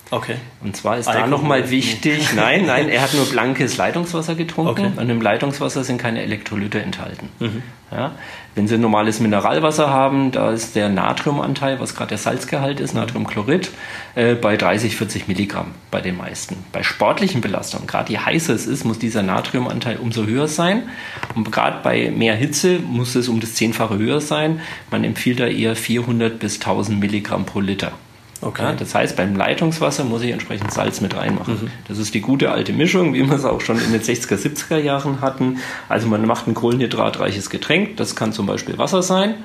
Okay. 0.10 0.36
Und 0.64 0.76
zwar 0.76 0.98
ist 0.98 1.08
Alkohol. 1.08 1.24
da 1.24 1.30
nochmal 1.30 1.70
wichtig, 1.70 2.30
nein, 2.36 2.66
nein, 2.66 2.90
er 2.90 3.02
hat 3.02 3.14
nur 3.14 3.26
blankes 3.26 3.78
Leitungswasser 3.78 4.36
getrunken 4.36 4.86
okay. 4.86 5.02
und 5.02 5.10
im 5.10 5.22
Leitungswasser 5.22 5.84
sind 5.84 5.98
keine 5.98 6.22
Elektrolyte 6.22 6.82
enthalten. 6.82 7.30
Mhm. 7.40 7.64
Ja? 7.92 8.12
Wenn 8.56 8.68
Sie 8.68 8.78
normales 8.78 9.20
Mineralwasser 9.20 9.90
haben, 9.90 10.32
da 10.32 10.52
ist 10.52 10.76
der 10.76 10.90
Natriumanteil, 10.90 11.80
was 11.80 11.96
gerade 11.96 12.10
der 12.10 12.18
Salzgehalt 12.18 12.80
ist, 12.80 12.94
Natriumchlorid, 12.94 13.70
äh, 14.16 14.34
bei 14.34 14.58
30, 14.58 14.96
40 14.96 15.28
Milligramm 15.28 15.68
bei 15.92 16.02
den 16.02 16.18
meisten. 16.18 16.58
Bei 16.72 16.84
sportlichen 16.84 17.42
Belastungen, 17.42 17.88
gerade 17.88 18.12
je 18.12 18.18
heißer 18.18 18.54
es 18.54 18.66
ist, 18.66 18.84
muss 18.84 19.00
dieser 19.00 19.24
Natriumanteil 19.24 19.98
umso 19.98 20.26
höher 20.26 20.48
sein. 20.48 20.90
Und 21.36 21.52
gerade 21.52 21.82
bei 21.84 22.12
mehr 22.12 22.36
Hitze 22.36 22.80
muss 22.80 23.16
es 23.16 23.28
um 23.28 23.40
das 23.40 23.54
Zehnfache 23.54 23.98
höher 23.98 24.22
sein. 24.22 24.60
Man 24.90 25.04
empfiehlt 25.04 25.40
da 25.40 25.48
eher 25.48 25.76
400 25.76 26.40
bis 26.40 26.56
1000 26.56 27.00
Milligramm 27.00 27.46
pro 27.46 27.60
Liter. 27.60 27.92
Okay. 28.42 28.62
Ja, 28.62 28.74
das 28.74 28.94
heißt, 28.94 29.16
beim 29.16 29.36
Leitungswasser 29.36 30.04
muss 30.04 30.22
ich 30.22 30.32
entsprechend 30.32 30.72
Salz 30.72 31.02
mit 31.02 31.16
reinmachen. 31.16 31.56
Mhm. 31.56 31.72
Das 31.88 31.98
ist 31.98 32.14
die 32.14 32.22
gute 32.22 32.52
alte 32.52 32.74
Mischung, 32.74 33.14
wie 33.14 33.24
wir 33.24 33.36
es 33.36 33.46
auch 33.46 33.62
schon 33.62 33.80
in 33.80 33.92
den 33.92 34.02
60er, 34.02 34.36
70er 34.36 34.78
Jahren 34.78 35.22
hatten. 35.22 35.58
Also 35.90 36.08
man 36.08 36.26
macht 36.26 36.48
ein 36.48 36.54
kohlenhydratreiches 36.54 37.50
Getränk, 37.50 37.98
das 37.98 38.16
kann 38.16 38.34
zum 38.34 38.46
Beispiel 38.46 38.78
Wasser 38.78 39.02
sein, 39.02 39.36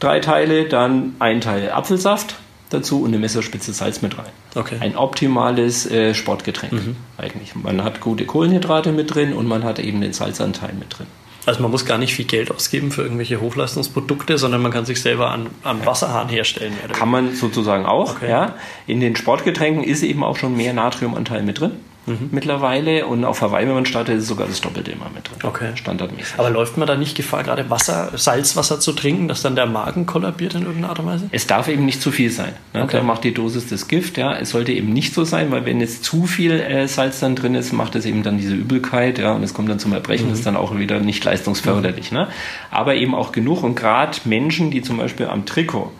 drei 0.00 0.20
Teile, 0.20 0.68
dann 0.68 1.16
ein 1.18 1.40
Teil 1.40 1.70
Apfelsaft 1.70 2.36
dazu 2.70 3.02
und 3.02 3.08
eine 3.08 3.18
Messerspitze 3.18 3.72
Salz 3.72 4.02
mit 4.02 4.18
rein. 4.18 4.30
Okay. 4.54 4.76
Ein 4.80 4.96
optimales 4.96 5.90
äh, 5.90 6.14
Sportgetränk 6.14 6.72
mhm. 6.72 6.96
eigentlich. 7.16 7.54
Man 7.54 7.82
hat 7.82 8.00
gute 8.00 8.26
Kohlenhydrate 8.26 8.92
mit 8.92 9.14
drin 9.14 9.32
und 9.32 9.46
man 9.46 9.64
hat 9.64 9.78
eben 9.78 10.00
den 10.00 10.12
Salzanteil 10.12 10.72
mit 10.74 10.98
drin. 10.98 11.06
Also 11.48 11.62
man 11.62 11.70
muss 11.70 11.86
gar 11.86 11.96
nicht 11.96 12.14
viel 12.14 12.26
Geld 12.26 12.50
ausgeben 12.50 12.92
für 12.92 13.00
irgendwelche 13.00 13.40
Hochleistungsprodukte, 13.40 14.36
sondern 14.36 14.60
man 14.60 14.70
kann 14.70 14.84
sich 14.84 15.00
selber 15.00 15.30
an, 15.30 15.46
am 15.62 15.86
Wasserhahn 15.86 16.28
herstellen. 16.28 16.74
Kann 16.92 17.10
man 17.10 17.34
sozusagen 17.34 17.86
auch. 17.86 18.16
Okay. 18.16 18.28
Ja. 18.28 18.54
In 18.86 19.00
den 19.00 19.16
Sportgetränken 19.16 19.82
ist 19.82 20.02
eben 20.02 20.22
auch 20.22 20.36
schon 20.36 20.54
mehr 20.58 20.74
Natriumanteil 20.74 21.42
mit 21.42 21.58
drin 21.58 21.72
mhm. 22.06 22.28
mittlerweile 22.32 23.06
und 23.06 23.24
auf 23.24 23.40
Hawaii, 23.40 23.66
wenn 23.66 23.74
man 23.74 23.86
startet, 23.86 24.18
ist 24.18 24.26
sogar 24.26 24.46
das 24.46 24.60
Doppelte 24.60 24.90
immer 24.90 25.10
mit 25.14 25.28
drin. 25.28 25.38
Okay. 25.42 25.70
Standardmäßig. 25.74 26.38
Aber 26.38 26.50
läuft 26.50 26.76
man 26.76 26.86
da 26.86 26.96
nicht 26.96 27.16
Gefahr, 27.16 27.42
gerade 27.42 27.68
Wasser, 27.70 28.10
Salzwasser 28.14 28.80
zu 28.80 28.92
trinken, 28.92 29.28
dass 29.28 29.42
dann 29.42 29.56
der 29.56 29.66
Magen 29.66 30.06
kollabiert 30.06 30.54
in 30.54 30.62
irgendeiner 30.62 30.90
Art 30.90 30.98
und 31.00 31.06
Weise? 31.06 31.28
Es 31.32 31.46
darf 31.46 31.68
eben 31.68 31.84
nicht 31.84 32.00
zu 32.02 32.10
viel 32.10 32.30
sein. 32.30 32.52
Ne? 32.74 32.82
Okay. 32.82 32.98
Da 32.98 33.02
macht 33.02 33.24
die 33.24 33.34
Dosis 33.34 33.68
das 33.68 33.88
Gift. 33.88 34.16
Ja. 34.16 34.36
Es 34.36 34.50
sollte 34.50 34.72
eben 34.72 34.92
nicht 34.92 35.14
so 35.14 35.24
sein, 35.24 35.50
weil 35.50 35.64
wenn 35.64 35.80
jetzt 35.80 36.04
zu 36.04 36.26
viel 36.26 36.52
äh, 36.52 36.88
Salz 36.88 37.20
dann 37.20 37.36
drin 37.36 37.54
ist, 37.54 37.72
macht 37.72 37.94
es 37.94 38.06
eben 38.06 38.22
dann 38.22 38.38
diese 38.38 38.54
Übelkeit 38.54 39.18
ja, 39.18 39.32
und 39.32 39.42
es 39.42 39.54
kommt 39.54 39.70
dann 39.70 39.78
zum 39.78 39.92
Erbrechen. 39.92 40.26
Mhm. 40.26 40.30
Das 40.30 40.38
ist 40.40 40.46
dann 40.46 40.56
auch 40.56 40.76
wieder 40.76 41.00
nicht 41.00 41.24
leistungsförderlich. 41.24 42.12
Mhm. 42.12 42.18
Ne? 42.18 42.28
Aber 42.70 42.94
eben 42.94 43.14
auch 43.14 43.32
genug 43.32 43.62
und 43.62 43.74
gerade 43.74 44.18
Menschen, 44.24 44.70
die 44.70 44.82
zum 44.82 44.98
Beispiel 44.98 45.26
am 45.26 45.46
Trikot 45.46 45.92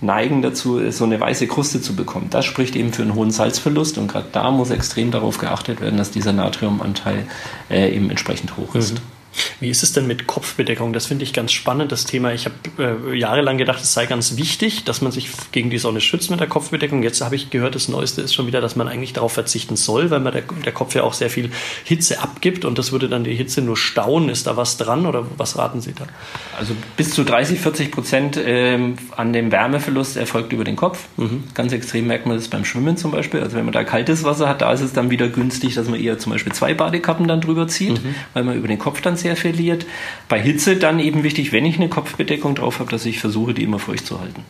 neigen 0.00 0.42
dazu, 0.42 0.90
so 0.90 1.04
eine 1.04 1.20
weiße 1.20 1.46
Kruste 1.46 1.80
zu 1.80 1.94
bekommen. 1.96 2.28
Das 2.30 2.44
spricht 2.44 2.76
eben 2.76 2.92
für 2.92 3.02
einen 3.02 3.14
hohen 3.14 3.30
Salzverlust 3.30 3.98
und 3.98 4.08
gerade 4.08 4.28
da 4.32 4.50
muss 4.50 4.70
extrem 4.70 5.10
darauf 5.10 5.38
geachtet 5.38 5.80
werden, 5.80 5.96
dass 5.98 6.10
dieser 6.10 6.32
Natriumanteil 6.32 7.26
äh, 7.70 7.94
eben 7.94 8.10
entsprechend 8.10 8.56
hoch 8.56 8.74
ist. 8.74 8.94
Mhm. 8.94 9.17
Wie 9.60 9.68
ist 9.68 9.82
es 9.82 9.92
denn 9.92 10.06
mit 10.06 10.26
Kopfbedeckung? 10.26 10.92
Das 10.92 11.06
finde 11.06 11.24
ich 11.24 11.32
ganz 11.32 11.52
spannend, 11.52 11.92
das 11.92 12.04
Thema. 12.04 12.32
Ich 12.32 12.46
habe 12.46 12.54
äh, 13.12 13.16
jahrelang 13.16 13.58
gedacht, 13.58 13.82
es 13.82 13.92
sei 13.92 14.06
ganz 14.06 14.36
wichtig, 14.36 14.84
dass 14.84 15.00
man 15.00 15.12
sich 15.12 15.30
gegen 15.52 15.70
die 15.70 15.78
Sonne 15.78 16.00
schützt 16.00 16.30
mit 16.30 16.40
der 16.40 16.46
Kopfbedeckung. 16.46 17.02
Jetzt 17.02 17.20
habe 17.20 17.36
ich 17.36 17.50
gehört, 17.50 17.74
das 17.74 17.88
Neueste 17.88 18.22
ist 18.22 18.34
schon 18.34 18.46
wieder, 18.46 18.60
dass 18.60 18.76
man 18.76 18.88
eigentlich 18.88 19.12
darauf 19.12 19.32
verzichten 19.32 19.76
soll, 19.76 20.10
weil 20.10 20.20
man 20.20 20.32
der, 20.32 20.42
der 20.64 20.72
Kopf 20.72 20.94
ja 20.94 21.02
auch 21.02 21.12
sehr 21.12 21.30
viel 21.30 21.50
Hitze 21.84 22.20
abgibt 22.20 22.64
und 22.64 22.78
das 22.78 22.92
würde 22.92 23.08
dann 23.08 23.24
die 23.24 23.34
Hitze 23.34 23.62
nur 23.62 23.76
stauen. 23.76 24.28
Ist 24.28 24.46
da 24.46 24.56
was 24.56 24.76
dran 24.76 25.06
oder 25.06 25.26
was 25.36 25.58
raten 25.58 25.80
Sie 25.80 25.92
da? 25.92 26.06
Also 26.58 26.74
bis 26.96 27.10
zu 27.10 27.24
30, 27.24 27.60
40 27.60 27.90
Prozent 27.90 28.40
ähm, 28.42 28.96
an 29.16 29.32
dem 29.32 29.52
Wärmeverlust 29.52 30.16
erfolgt 30.16 30.52
über 30.52 30.64
den 30.64 30.76
Kopf. 30.76 31.06
Mhm. 31.16 31.44
Ganz 31.54 31.72
extrem 31.72 32.06
merkt 32.06 32.26
man 32.26 32.36
das 32.36 32.48
beim 32.48 32.64
Schwimmen 32.64 32.96
zum 32.96 33.10
Beispiel. 33.10 33.40
Also 33.40 33.56
wenn 33.56 33.64
man 33.64 33.74
da 33.74 33.84
kaltes 33.84 34.24
Wasser 34.24 34.48
hat, 34.48 34.62
da 34.62 34.72
ist 34.72 34.80
es 34.80 34.92
dann 34.92 35.10
wieder 35.10 35.28
günstig, 35.28 35.74
dass 35.74 35.88
man 35.88 36.00
eher 36.00 36.18
zum 36.18 36.32
Beispiel 36.32 36.52
zwei 36.52 36.74
Badekappen 36.74 37.28
dann 37.28 37.40
drüber 37.40 37.68
zieht, 37.68 38.02
mhm. 38.02 38.14
weil 38.32 38.44
man 38.44 38.56
über 38.56 38.68
den 38.68 38.78
Kopf 38.78 39.00
dann 39.00 39.16
sehr 39.18 39.36
verliert. 39.36 39.86
Bei 40.28 40.40
Hitze 40.40 40.76
dann 40.76 40.98
eben 41.00 41.22
wichtig, 41.22 41.52
wenn 41.52 41.64
ich 41.64 41.76
eine 41.76 41.88
Kopfbedeckung 41.88 42.54
drauf 42.54 42.80
habe, 42.80 42.90
dass 42.90 43.06
ich 43.06 43.18
versuche, 43.18 43.54
die 43.54 43.62
immer 43.62 43.78
feucht 43.78 44.06
zu 44.06 44.20
halten. 44.20 44.42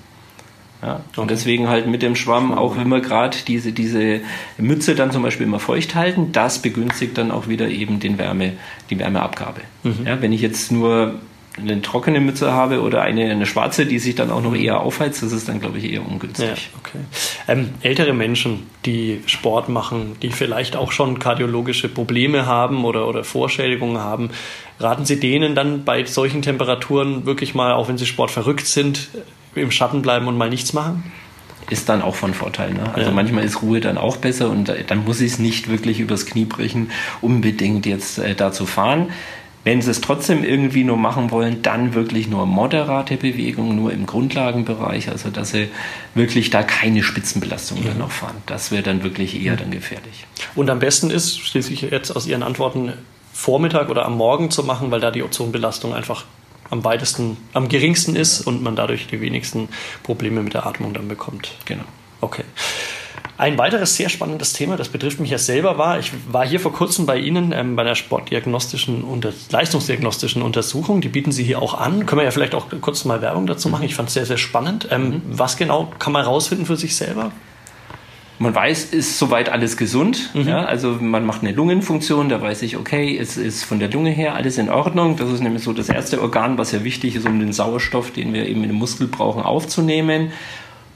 Ja, 0.81 0.97
und 1.17 1.19
okay. 1.19 1.27
deswegen 1.31 1.69
halt 1.69 1.89
mit 1.89 2.03
dem 2.03 2.15
Schwamm 2.15 2.53
auch 2.53 2.77
immer 2.77 3.01
gerade 3.01 3.37
diese, 3.49 3.73
diese 3.73 4.21
Mütze 4.59 4.95
dann 4.95 5.11
zum 5.11 5.25
Beispiel 5.25 5.47
immer 5.47 5.59
feucht 5.59 5.97
halten. 5.97 6.31
Das 6.31 6.63
begünstigt 6.63 7.19
dann 7.19 7.33
auch 7.33 7.49
wieder 7.49 7.69
eben 7.69 7.99
den 7.99 8.17
Wärme, 8.17 8.53
die 8.89 8.99
Wärmeabgabe. 8.99 9.63
Mhm. 9.83 10.07
Ja, 10.07 10.23
wenn 10.23 10.33
ich 10.33 10.41
jetzt 10.41 10.71
nur 10.71 11.19
eine 11.61 11.83
trockene 11.83 12.21
Mütze 12.21 12.53
habe 12.53 12.83
oder 12.83 13.03
eine, 13.03 13.31
eine 13.31 13.47
schwarze, 13.47 13.87
die 13.87 13.99
sich 13.99 14.15
dann 14.15 14.31
auch 14.31 14.43
noch 14.43 14.55
eher 14.55 14.81
aufheizt, 14.81 15.23
das 15.23 15.33
ist 15.33 15.49
dann, 15.49 15.61
glaube 15.61 15.79
ich, 15.79 15.93
eher 15.93 16.07
ungünstig. 16.07 16.47
Ja, 16.47 16.79
okay. 16.79 16.99
Ähm, 17.47 17.71
ältere 17.83 18.13
Menschen, 18.13 18.67
die 18.85 19.23
Sport 19.27 19.69
machen, 19.69 20.17
die 20.23 20.31
vielleicht 20.31 20.77
auch 20.77 20.93
schon 20.93 21.19
kardiologische 21.19 21.89
Probleme 21.89 22.47
haben 22.47 22.85
oder, 22.85 23.07
oder 23.09 23.25
Vorschädigungen 23.25 23.99
haben, 23.99 24.31
raten 24.81 25.05
Sie 25.05 25.19
denen 25.21 25.55
dann 25.55 25.85
bei 25.85 26.05
solchen 26.05 26.43
Temperaturen 26.43 27.27
wirklich 27.27 27.55
mal, 27.55 27.73
auch 27.73 27.89
wenn 27.89 27.99
sie 27.99 28.07
Sport 28.07 28.31
verrückt 28.31 28.67
sind, 28.67 29.09
im 29.55 29.71
Schatten 29.71 30.03
bleiben 30.03 30.29
und 30.29 30.37
mal 30.39 30.51
nichts 30.51 30.73
machen? 30.73 31.05
ist 31.71 31.89
dann 31.89 32.03
auch 32.03 32.15
von 32.15 32.35
Vorteil. 32.35 32.73
Ne? 32.73 32.91
Also 32.95 33.11
ja. 33.11 33.15
manchmal 33.15 33.45
ist 33.45 33.63
Ruhe 33.63 33.81
dann 33.81 33.99
auch 33.99 34.17
besser 34.17 34.51
und 34.51 34.73
dann 34.87 35.05
muss 35.05 35.21
ich 35.21 35.33
es 35.33 35.39
nicht 35.39 35.69
wirklich 35.69 36.01
übers 36.01 36.27
Knie 36.27 36.45
brechen, 36.45 36.91
unbedingt 37.21 37.87
jetzt 37.87 38.19
äh, 38.19 38.35
da 38.35 38.53
zu 38.53 38.67
fahren. 38.67 39.09
Wenn 39.69 39.83
sie 39.83 39.91
es 39.91 40.01
trotzdem 40.01 40.45
irgendwie 40.45 40.83
nur 40.83 40.97
machen 40.97 41.31
wollen, 41.31 41.61
dann 41.61 41.93
wirklich 41.93 42.27
nur 42.27 42.47
moderate 42.47 43.19
Bewegung, 43.19 43.77
nur 43.77 43.93
im 43.93 44.07
Grundlagenbereich, 44.07 45.11
also 45.11 45.29
dass 45.29 45.51
sie 45.51 45.69
wirklich 46.15 46.49
da 46.49 46.63
keine 46.63 47.03
Spitzenbelastung 47.03 47.83
ja. 47.83 47.89
dann 47.89 47.99
noch 47.99 48.11
fahren. 48.11 48.37
Das 48.47 48.71
wäre 48.71 48.83
dann 48.83 49.03
wirklich 49.03 49.39
eher 49.39 49.57
dann 49.57 49.71
gefährlich. 49.71 50.27
Und 50.55 50.71
am 50.71 50.79
besten 50.79 51.11
ist, 51.11 51.39
schließlich 51.39 51.83
jetzt 51.83 52.11
aus 52.11 52.27
Ihren 52.27 52.43
Antworten, 52.43 52.95
Vormittag 53.35 53.91
oder 53.91 54.07
am 54.07 54.17
Morgen 54.17 54.51
zu 54.51 54.65
machen, 54.65 54.91
weil 54.91 55.01
da 55.01 55.11
die 55.11 55.23
Ozonbelastung 55.23 55.93
einfach 55.93 56.25
am 56.71 56.83
weitesten, 56.85 57.37
am 57.53 57.69
geringsten 57.69 58.17
ist 58.17 58.41
und 58.41 58.63
man 58.63 58.75
dadurch 58.75 59.07
die 59.09 59.21
wenigsten 59.21 59.69
Probleme 60.03 60.43
mit 60.43 60.55
der 60.55 60.65
Atmung 60.65 60.95
dann 60.95 61.09
bekommt. 61.09 61.53
Genau. 61.67 61.85
Okay. 62.23 62.45
Ein 63.39 63.57
weiteres 63.57 63.95
sehr 63.95 64.09
spannendes 64.09 64.53
Thema, 64.53 64.77
das 64.77 64.89
betrifft 64.89 65.21
mich 65.21 65.31
ja 65.31 65.39
selber, 65.39 65.79
war, 65.79 66.01
ich 66.01 66.11
war 66.29 66.45
hier 66.45 66.59
vor 66.59 66.73
kurzem 66.73 67.07
bei 67.07 67.19
Ihnen 67.19 67.53
ähm, 67.53 67.77
bei 67.77 67.85
der 67.85 67.95
sportdiagnostischen 67.95 69.05
und 69.05 69.29
leistungsdiagnostischen 69.53 70.43
Untersuchung. 70.43 71.01
Die 71.01 71.09
bieten 71.09 71.31
Sie 71.31 71.45
hier 71.45 71.63
auch 71.63 71.75
an. 71.75 72.05
Können 72.05 72.19
wir 72.19 72.25
ja 72.25 72.33
vielleicht 72.33 72.57
auch 72.57 72.67
kurz 72.81 73.05
mal 73.05 73.23
Werbung 73.23 73.47
dazu 73.47 73.69
machen. 73.69 73.85
Ich 73.85 73.95
fand 73.95 74.09
es 74.09 74.15
sehr, 74.15 74.27
sehr 74.27 74.39
spannend. 74.39 74.89
Ähm, 74.91 75.09
mhm. 75.09 75.23
Was 75.29 75.57
genau 75.57 75.89
kann 76.01 76.13
man 76.13 76.25
herausfinden 76.25 76.67
für 76.67 76.77
sich 76.77 76.97
selber? 76.97 77.31
Man 78.41 78.57
weiß, 78.57 78.87
ist 78.87 79.21
soweit 79.21 79.51
alles 79.51 79.77
gesund. 79.77 80.31
Mhm. 80.35 80.49
Ja, 80.49 80.65
also 80.65 80.97
man 81.01 81.25
macht 81.25 81.43
eine 81.43 81.53
Lungenfunktion, 81.53 82.29
da 82.29 82.43
weiß 82.43 82.63
ich, 82.63 82.77
okay, 82.77 83.17
es 83.17 83.37
ist 83.37 83.63
von 83.63 83.79
der 83.79 83.89
Lunge 83.89 84.11
her 84.11 84.35
alles 84.35 84.59
in 84.59 84.69
Ordnung. 84.69 85.17
Das 85.17 85.31
ist 85.31 85.41
nämlich 85.41 85.63
so 85.63 85.73
das 85.73 85.89
erste 85.89 86.21
Organ, 86.21 86.59
was 86.59 86.73
ja 86.73 86.83
wichtig 86.83 87.15
ist, 87.15 87.25
um 87.25 87.39
den 87.39 87.53
Sauerstoff, 87.53 88.11
den 88.11 88.33
wir 88.33 88.49
eben 88.49 88.65
in 88.65 88.71
den 88.71 88.79
Muskel 88.79 89.07
brauchen, 89.07 89.43
aufzunehmen. 89.43 90.33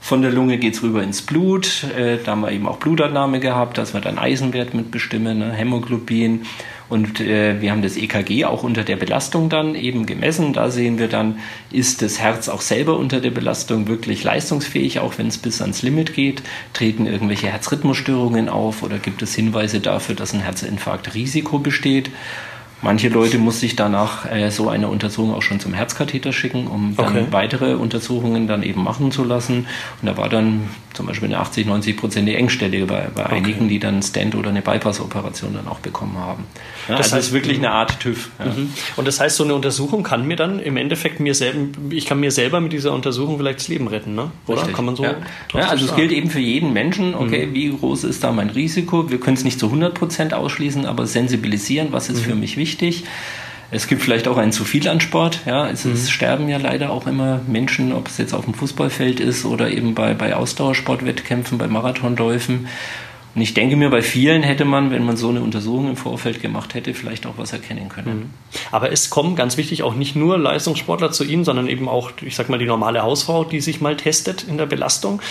Von 0.04 0.20
der 0.20 0.32
Lunge 0.32 0.58
geht 0.58 0.74
es 0.74 0.82
rüber 0.82 1.00
ins 1.00 1.22
Blut. 1.22 1.84
Äh, 1.96 2.18
da 2.18 2.32
haben 2.32 2.40
wir 2.40 2.50
eben 2.50 2.66
auch 2.66 2.78
Blutannahme 2.78 3.38
gehabt, 3.38 3.78
dass 3.78 3.94
wir 3.94 4.00
dann 4.00 4.18
Eisenwert 4.18 4.74
mitbestimmen, 4.74 5.38
ne, 5.38 5.52
Hämoglobin. 5.52 6.42
Und 6.88 7.20
äh, 7.20 7.60
wir 7.60 7.70
haben 7.70 7.82
das 7.82 7.96
EKG 7.96 8.46
auch 8.46 8.64
unter 8.64 8.82
der 8.82 8.96
Belastung 8.96 9.48
dann 9.48 9.76
eben 9.76 10.04
gemessen. 10.04 10.54
Da 10.54 10.70
sehen 10.70 10.98
wir 10.98 11.06
dann, 11.06 11.38
ist 11.70 12.02
das 12.02 12.18
Herz 12.18 12.48
auch 12.48 12.62
selber 12.62 12.98
unter 12.98 13.20
der 13.20 13.30
Belastung 13.30 13.86
wirklich 13.86 14.24
leistungsfähig, 14.24 14.98
auch 14.98 15.18
wenn 15.18 15.28
es 15.28 15.38
bis 15.38 15.62
ans 15.62 15.82
Limit 15.82 16.14
geht? 16.14 16.42
Treten 16.72 17.06
irgendwelche 17.06 17.46
Herzrhythmusstörungen 17.46 18.48
auf 18.48 18.82
oder 18.82 18.98
gibt 18.98 19.22
es 19.22 19.36
Hinweise 19.36 19.78
dafür, 19.78 20.16
dass 20.16 20.34
ein 20.34 20.40
Herzinfarktrisiko 20.40 21.60
besteht? 21.60 22.10
Manche 22.82 23.08
Leute 23.08 23.38
muss 23.38 23.62
ich 23.62 23.76
danach 23.76 24.28
äh, 24.30 24.50
so 24.50 24.68
eine 24.68 24.88
Untersuchung 24.88 25.34
auch 25.34 25.42
schon 25.42 25.60
zum 25.60 25.72
Herzkatheter 25.72 26.32
schicken, 26.32 26.66
um 26.66 26.96
dann 26.96 27.16
okay. 27.16 27.26
weitere 27.30 27.74
Untersuchungen 27.74 28.48
dann 28.48 28.64
eben 28.64 28.82
machen 28.82 29.12
zu 29.12 29.22
lassen. 29.22 29.66
Und 30.00 30.08
da 30.08 30.16
war 30.16 30.28
dann 30.28 30.68
zum 30.92 31.06
Beispiel 31.06 31.28
eine 31.28 31.38
80, 31.38 31.66
90 31.66 31.96
Prozent 31.96 32.28
die 32.28 32.34
Engstelle 32.34 32.84
bei, 32.86 33.08
bei 33.14 33.24
okay. 33.24 33.36
einigen, 33.36 33.68
die 33.68 33.78
dann 33.78 34.02
Stand 34.02 34.34
oder 34.34 34.50
eine 34.50 34.62
Bypass-Operation 34.62 35.54
dann 35.54 35.68
auch 35.68 35.78
bekommen 35.78 36.16
haben. 36.18 36.44
Ja, 36.88 36.96
das 36.96 37.06
also 37.06 37.16
heißt 37.16 37.32
wirklich 37.32 37.58
eine 37.58 37.70
Art 37.70 38.00
TÜV. 38.00 38.30
Ja. 38.40 38.46
Mhm. 38.46 38.72
Und 38.96 39.06
das 39.06 39.20
heißt, 39.20 39.36
so 39.36 39.44
eine 39.44 39.54
Untersuchung 39.54 40.02
kann 40.02 40.26
mir 40.26 40.36
dann 40.36 40.58
im 40.58 40.76
Endeffekt 40.76 41.20
mir 41.20 41.34
selber, 41.34 41.60
ich 41.90 42.06
kann 42.06 42.18
mir 42.18 42.32
selber 42.32 42.60
mit 42.60 42.72
dieser 42.72 42.92
Untersuchung 42.92 43.38
vielleicht 43.38 43.60
das 43.60 43.68
Leben 43.68 43.86
retten, 43.86 44.16
ne? 44.16 44.32
Oder 44.48 44.58
Richtig. 44.58 44.74
kann 44.74 44.84
man 44.84 44.96
so? 44.96 45.04
Ja. 45.04 45.14
ja 45.54 45.68
also 45.68 45.84
es 45.86 45.94
gilt 45.94 46.10
eben 46.10 46.30
für 46.30 46.40
jeden 46.40 46.72
Menschen. 46.72 47.14
Okay, 47.14 47.46
mhm. 47.46 47.54
wie 47.54 47.68
groß 47.70 48.04
ist 48.04 48.24
da 48.24 48.32
mein 48.32 48.50
Risiko? 48.50 49.08
Wir 49.08 49.20
können 49.20 49.36
es 49.36 49.44
nicht 49.44 49.60
zu 49.60 49.66
100 49.66 49.94
Prozent 49.94 50.34
ausschließen, 50.34 50.84
aber 50.84 51.06
sensibilisieren, 51.06 51.88
was 51.92 52.08
ist 52.08 52.22
mhm. 52.22 52.30
für 52.30 52.34
mich 52.34 52.56
wichtig? 52.56 52.71
Wichtig. 52.72 53.04
Es 53.70 53.86
gibt 53.86 54.02
vielleicht 54.02 54.28
auch 54.28 54.36
ein 54.36 54.52
zu 54.52 54.64
viel 54.64 54.86
an 54.88 55.00
Sport. 55.00 55.40
Ja, 55.46 55.68
es, 55.68 55.84
mhm. 55.84 55.96
sterben 55.96 56.48
ja 56.48 56.58
leider 56.58 56.90
auch 56.90 57.06
immer 57.06 57.40
Menschen, 57.46 57.92
ob 57.92 58.08
es 58.08 58.18
jetzt 58.18 58.34
auf 58.34 58.44
dem 58.44 58.54
Fußballfeld 58.54 59.20
ist 59.20 59.44
oder 59.44 59.70
eben 59.70 59.94
bei, 59.94 60.14
bei 60.14 60.36
Ausdauersportwettkämpfen, 60.36 61.58
bei 61.58 61.68
Marathonläufen. 61.68 62.68
Und 63.34 63.40
ich 63.40 63.54
denke 63.54 63.76
mir, 63.76 63.88
bei 63.88 64.02
vielen 64.02 64.42
hätte 64.42 64.66
man, 64.66 64.90
wenn 64.90 65.06
man 65.06 65.16
so 65.16 65.30
eine 65.30 65.40
Untersuchung 65.40 65.88
im 65.88 65.96
Vorfeld 65.96 66.42
gemacht 66.42 66.74
hätte, 66.74 66.92
vielleicht 66.92 67.24
auch 67.24 67.38
was 67.38 67.54
erkennen 67.54 67.88
können. 67.88 68.14
Mhm. 68.14 68.30
Aber 68.72 68.92
es 68.92 69.08
kommen 69.08 69.36
ganz 69.36 69.56
wichtig 69.56 69.82
auch 69.82 69.94
nicht 69.94 70.16
nur 70.16 70.36
Leistungssportler 70.36 71.10
zu 71.10 71.24
Ihnen, 71.24 71.44
sondern 71.44 71.66
eben 71.66 71.88
auch, 71.88 72.10
ich 72.20 72.36
sag 72.36 72.50
mal, 72.50 72.58
die 72.58 72.66
normale 72.66 73.02
Hausfrau, 73.02 73.44
die 73.44 73.62
sich 73.62 73.80
mal 73.80 73.96
testet 73.96 74.42
in 74.42 74.58
der 74.58 74.66
Belastung. 74.66 75.22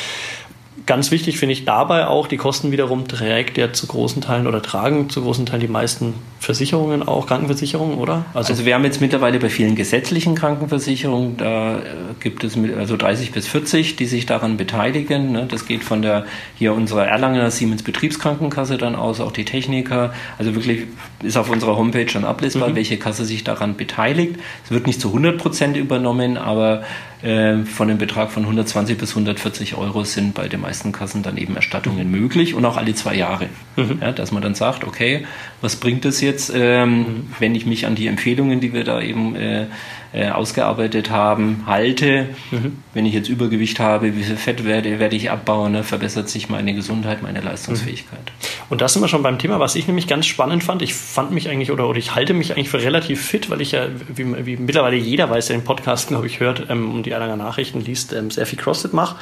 Ganz 0.88 1.12
wichtig 1.12 1.38
finde 1.38 1.54
ich 1.54 1.66
dabei 1.66 2.08
auch, 2.08 2.26
die 2.26 2.38
Kosten 2.38 2.72
wiederum 2.72 3.08
trägt 3.08 3.60
ja 3.60 3.72
zu 3.72 3.86
großen 3.86 4.24
Teilen 4.24 4.48
oder 4.48 4.64
tragen 4.64 5.12
zu 5.12 5.22
großen 5.22 5.46
Teilen 5.46 5.62
die 5.62 5.68
meisten 5.68 6.16
Versicherungen 6.42 7.08
auch, 7.08 7.28
Krankenversicherungen, 7.28 8.00
oder? 8.00 8.26
Also, 8.34 8.54
also 8.54 8.66
wir 8.66 8.74
haben 8.74 8.84
jetzt 8.84 9.00
mittlerweile 9.00 9.38
bei 9.38 9.50
vielen 9.50 9.76
gesetzlichen 9.76 10.34
Krankenversicherungen, 10.34 11.38
da 11.38 11.78
äh, 11.78 11.82
gibt 12.20 12.44
es 12.44 12.58
also 12.78 12.98
30 12.98 13.32
bis 13.32 13.46
40, 13.48 13.96
die 13.96 14.08
sich 14.08 14.26
daran 14.26 14.58
beteiligen. 14.58 15.34
Ne? 15.34 15.46
Das 15.48 15.68
geht 15.68 15.84
von 15.84 16.02
der 16.02 16.26
hier 16.58 16.74
unserer 16.74 17.06
Erlanger 17.06 17.52
Siemens 17.52 17.84
Betriebskrankenkasse 17.84 18.80
dann 18.80 18.96
aus, 18.96 19.20
auch 19.20 19.32
die 19.32 19.46
Techniker. 19.46 20.16
Also 20.40 20.56
wirklich 20.56 20.88
ist 21.22 21.38
auf 21.38 21.48
unserer 21.52 21.78
Homepage 21.78 22.10
schon 22.10 22.26
ablesbar, 22.26 22.70
mhm. 22.70 22.76
welche 22.76 22.98
Kasse 22.98 23.24
sich 23.24 23.44
daran 23.44 23.78
beteiligt. 23.78 24.38
Es 24.66 24.72
wird 24.72 24.88
nicht 24.88 25.00
zu 25.00 25.10
100 25.10 25.38
Prozent 25.38 25.78
übernommen, 25.78 26.38
aber 26.40 26.82
äh, 27.22 27.66
von 27.66 27.88
dem 27.88 28.00
Betrag 28.00 28.32
von 28.32 28.44
120 28.44 28.98
bis 28.98 29.12
140 29.12 29.76
Euro 29.76 30.04
sind 30.04 30.34
bei 30.34 30.48
den 30.48 30.62
meisten 30.62 30.92
Kassen 30.92 31.22
dann 31.22 31.38
eben 31.38 31.56
Erstattungen 31.56 32.10
mhm. 32.12 32.20
möglich 32.20 32.56
und 32.56 32.66
auch 32.66 32.78
alle 32.78 32.96
zwei 32.96 33.14
Jahre. 33.14 33.48
Mhm. 33.76 34.00
Ja, 34.02 34.12
dass 34.12 34.32
man 34.32 34.42
dann 34.42 34.56
sagt, 34.56 34.84
okay, 34.86 35.26
was 35.62 35.76
bringt 35.76 36.04
es 36.06 36.20
jetzt, 36.32 36.52
ähm, 36.56 36.98
mhm. 36.98 37.28
wenn 37.40 37.56
ich 37.56 37.66
mich 37.66 37.86
an 37.86 37.96
die 37.96 38.08
Empfehlungen, 38.08 38.60
die 38.60 38.74
wir 38.74 38.84
da 38.84 39.02
eben 39.02 39.36
äh, 39.36 39.68
äh, 40.14 40.30
ausgearbeitet 40.30 41.10
haben, 41.10 41.64
halte. 41.68 42.28
Mhm. 42.52 42.84
Wenn 42.94 43.06
ich 43.06 43.14
jetzt 43.14 43.30
Übergewicht 43.30 43.80
habe, 43.80 44.14
wie 44.18 44.24
viel 44.24 44.36
Fett 44.36 44.66
werde, 44.66 45.00
werde 45.00 45.16
ich 45.16 45.32
abbauen, 45.32 45.72
ne? 45.72 45.86
verbessert 45.86 46.28
sich 46.28 46.50
meine 46.50 46.74
Gesundheit, 46.74 47.22
meine 47.22 47.40
Leistungsfähigkeit. 47.40 48.20
Mhm. 48.20 48.70
Und 48.70 48.82
da 48.82 48.90
sind 48.90 49.02
wir 49.02 49.08
schon 49.08 49.24
beim 49.24 49.40
Thema, 49.40 49.62
was 49.62 49.76
ich 49.76 49.88
nämlich 49.88 50.08
ganz 50.08 50.26
spannend 50.26 50.66
fand. 50.66 50.82
Ich 50.82 50.94
fand 50.94 51.32
mich 51.32 51.48
eigentlich 51.48 51.72
oder, 51.72 51.88
oder 51.88 51.98
ich 51.98 52.14
halte 52.14 52.34
mich 52.34 52.52
eigentlich 52.52 52.70
für 52.70 52.82
relativ 52.82 53.26
fit, 53.26 53.50
weil 53.50 53.62
ich 53.62 53.72
ja, 53.72 53.88
wie, 54.14 54.46
wie 54.46 54.58
mittlerweile 54.58 54.98
jeder 54.98 55.30
weiß, 55.30 55.48
der 55.48 55.58
den 55.58 55.64
Podcast, 55.64 56.10
glaube 56.10 56.28
ich, 56.28 56.42
hört 56.42 56.70
ähm, 56.70 56.94
und 56.94 57.06
die 57.06 57.12
Erlanger 57.12 57.38
Nachrichten 57.38 57.80
liest, 57.80 58.12
ähm, 58.12 58.32
sehr 58.32 58.46
viel 58.46 58.60
CrossFit 58.60 58.92
mache. 58.92 59.16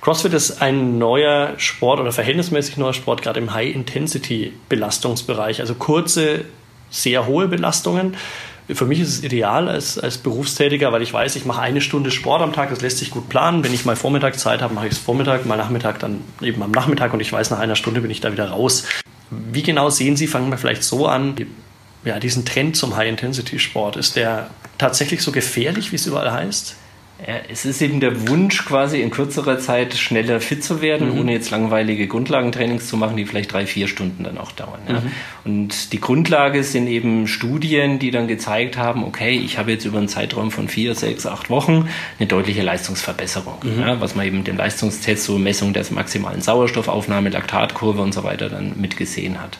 CrossFit 0.00 0.32
ist 0.32 0.62
ein 0.62 0.96
neuer 0.98 1.52
Sport 1.58 2.00
oder 2.00 2.10
verhältnismäßig 2.10 2.78
neuer 2.78 2.94
Sport, 2.94 3.20
gerade 3.20 3.38
im 3.38 3.52
High-Intensity-Belastungsbereich. 3.52 5.60
Also 5.60 5.74
kurze, 5.74 6.46
sehr 6.90 7.26
hohe 7.26 7.48
Belastungen 7.48 8.16
für 8.74 8.86
mich 8.86 9.00
ist 9.00 9.08
es 9.08 9.24
ideal 9.24 9.68
als, 9.68 9.98
als 9.98 10.18
Berufstätiger, 10.18 10.92
weil 10.92 11.02
ich 11.02 11.12
weiß, 11.12 11.36
ich 11.36 11.44
mache 11.44 11.60
eine 11.60 11.80
Stunde 11.80 12.10
Sport 12.10 12.42
am 12.42 12.52
Tag, 12.52 12.70
das 12.70 12.80
lässt 12.80 12.98
sich 12.98 13.10
gut 13.10 13.28
planen. 13.28 13.64
Wenn 13.64 13.74
ich 13.74 13.84
mal 13.84 13.96
Vormittag 13.96 14.38
Zeit 14.38 14.62
habe, 14.62 14.74
mache 14.74 14.86
ich 14.86 14.92
es 14.92 14.98
Vormittag, 14.98 15.46
mal 15.46 15.56
Nachmittag 15.56 15.98
dann 15.98 16.20
eben 16.40 16.62
am 16.62 16.70
Nachmittag 16.70 17.12
und 17.12 17.20
ich 17.20 17.32
weiß, 17.32 17.50
nach 17.50 17.58
einer 17.58 17.76
Stunde 17.76 18.00
bin 18.00 18.10
ich 18.10 18.20
da 18.20 18.32
wieder 18.32 18.50
raus. 18.50 18.84
Wie 19.30 19.62
genau 19.62 19.90
sehen 19.90 20.16
Sie, 20.16 20.26
fangen 20.26 20.50
wir 20.50 20.58
vielleicht 20.58 20.84
so 20.84 21.06
an, 21.06 21.34
ja, 22.04 22.18
diesen 22.18 22.44
Trend 22.44 22.76
zum 22.76 22.96
High-Intensity-Sport? 22.96 23.96
Ist 23.96 24.16
der 24.16 24.50
tatsächlich 24.78 25.22
so 25.22 25.32
gefährlich, 25.32 25.92
wie 25.92 25.96
es 25.96 26.06
überall 26.06 26.32
heißt? 26.32 26.76
Es 27.48 27.64
ist 27.64 27.80
eben 27.82 28.00
der 28.00 28.28
Wunsch, 28.28 28.64
quasi 28.64 29.00
in 29.00 29.10
kürzerer 29.10 29.58
Zeit 29.58 29.94
schneller 29.94 30.40
fit 30.40 30.64
zu 30.64 30.80
werden, 30.80 31.12
mhm. 31.12 31.20
ohne 31.20 31.32
jetzt 31.32 31.50
langweilige 31.50 32.06
Grundlagentrainings 32.08 32.88
zu 32.88 32.96
machen, 32.96 33.16
die 33.16 33.24
vielleicht 33.24 33.52
drei, 33.52 33.66
vier 33.66 33.86
Stunden 33.86 34.24
dann 34.24 34.38
auch 34.38 34.52
dauern. 34.52 34.80
Ja. 34.88 35.00
Mhm. 35.00 35.12
Und 35.44 35.92
die 35.92 36.00
Grundlage 36.00 36.64
sind 36.64 36.88
eben 36.88 37.28
Studien, 37.28 37.98
die 37.98 38.10
dann 38.10 38.26
gezeigt 38.26 38.76
haben, 38.76 39.04
okay, 39.04 39.32
ich 39.32 39.58
habe 39.58 39.70
jetzt 39.70 39.84
über 39.84 39.98
einen 39.98 40.08
Zeitraum 40.08 40.50
von 40.50 40.68
vier, 40.68 40.94
sechs, 40.94 41.26
acht 41.26 41.48
Wochen 41.50 41.88
eine 42.18 42.26
deutliche 42.26 42.62
Leistungsverbesserung. 42.62 43.58
Mhm. 43.62 43.80
Ja, 43.80 44.00
was 44.00 44.14
man 44.14 44.26
eben 44.26 44.42
den 44.42 44.56
Leistungstest, 44.56 45.24
so 45.24 45.38
Messung 45.38 45.72
der 45.72 45.84
maximalen 45.90 46.40
Sauerstoffaufnahme, 46.40 47.28
Laktatkurve 47.28 48.00
und 48.00 48.12
so 48.12 48.24
weiter 48.24 48.48
dann 48.48 48.72
mitgesehen 48.80 49.40
hat. 49.40 49.58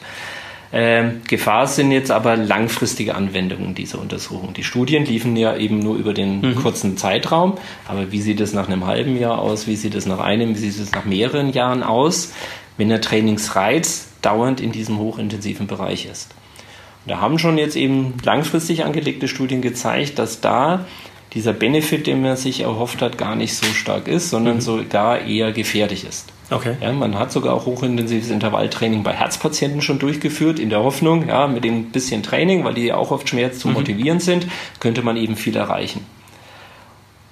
Ähm, 0.74 1.20
Gefahr 1.28 1.66
sind 1.66 1.92
jetzt 1.92 2.10
aber 2.10 2.36
langfristige 2.36 3.14
Anwendungen 3.14 3.74
dieser 3.74 4.00
Untersuchung. 4.00 4.54
Die 4.54 4.64
Studien 4.64 5.04
liefen 5.04 5.36
ja 5.36 5.54
eben 5.54 5.78
nur 5.78 5.96
über 5.96 6.14
den 6.14 6.40
mhm. 6.40 6.54
kurzen 6.54 6.96
Zeitraum, 6.96 7.58
aber 7.86 8.10
wie 8.10 8.22
sieht 8.22 8.40
es 8.40 8.54
nach 8.54 8.68
einem 8.68 8.86
halben 8.86 9.18
Jahr 9.18 9.38
aus, 9.38 9.66
wie 9.66 9.76
sieht 9.76 9.94
es 9.94 10.06
nach 10.06 10.20
einem, 10.20 10.54
wie 10.54 10.58
sieht 10.58 10.80
es 10.80 10.92
nach 10.92 11.04
mehreren 11.04 11.52
Jahren 11.52 11.82
aus, 11.82 12.32
wenn 12.78 12.88
der 12.88 13.02
Trainingsreiz 13.02 14.08
dauernd 14.22 14.62
in 14.62 14.72
diesem 14.72 14.98
hochintensiven 14.98 15.66
Bereich 15.66 16.06
ist. 16.06 16.34
Und 17.04 17.10
da 17.10 17.20
haben 17.20 17.38
schon 17.38 17.58
jetzt 17.58 17.76
eben 17.76 18.14
langfristig 18.24 18.84
angelegte 18.84 19.28
Studien 19.28 19.60
gezeigt, 19.60 20.18
dass 20.18 20.40
da 20.40 20.86
dieser 21.32 21.52
Benefit, 21.52 22.06
den 22.06 22.20
man 22.22 22.36
sich 22.36 22.60
erhofft 22.60 23.00
hat, 23.00 23.16
gar 23.16 23.36
nicht 23.36 23.54
so 23.54 23.66
stark 23.66 24.06
ist, 24.06 24.30
sondern 24.30 24.56
mhm. 24.56 24.60
sogar 24.60 25.20
eher 25.22 25.52
gefährlich 25.52 26.04
ist. 26.04 26.30
Okay. 26.50 26.76
Ja, 26.80 26.92
man 26.92 27.18
hat 27.18 27.32
sogar 27.32 27.54
auch 27.54 27.64
hochintensives 27.64 28.28
Intervalltraining 28.28 29.02
bei 29.02 29.14
Herzpatienten 29.14 29.80
schon 29.80 29.98
durchgeführt, 29.98 30.58
in 30.58 30.68
der 30.68 30.82
Hoffnung, 30.82 31.28
ja, 31.28 31.46
mit 31.46 31.64
dem 31.64 31.86
bisschen 31.90 32.22
Training, 32.22 32.64
weil 32.64 32.74
die 32.74 32.86
ja 32.86 32.96
auch 32.96 33.10
oft 33.10 33.28
schwer 33.28 33.52
zu 33.52 33.68
mhm. 33.68 33.74
motivieren 33.74 34.20
sind, 34.20 34.46
könnte 34.78 35.02
man 35.02 35.16
eben 35.16 35.36
viel 35.36 35.56
erreichen. 35.56 36.04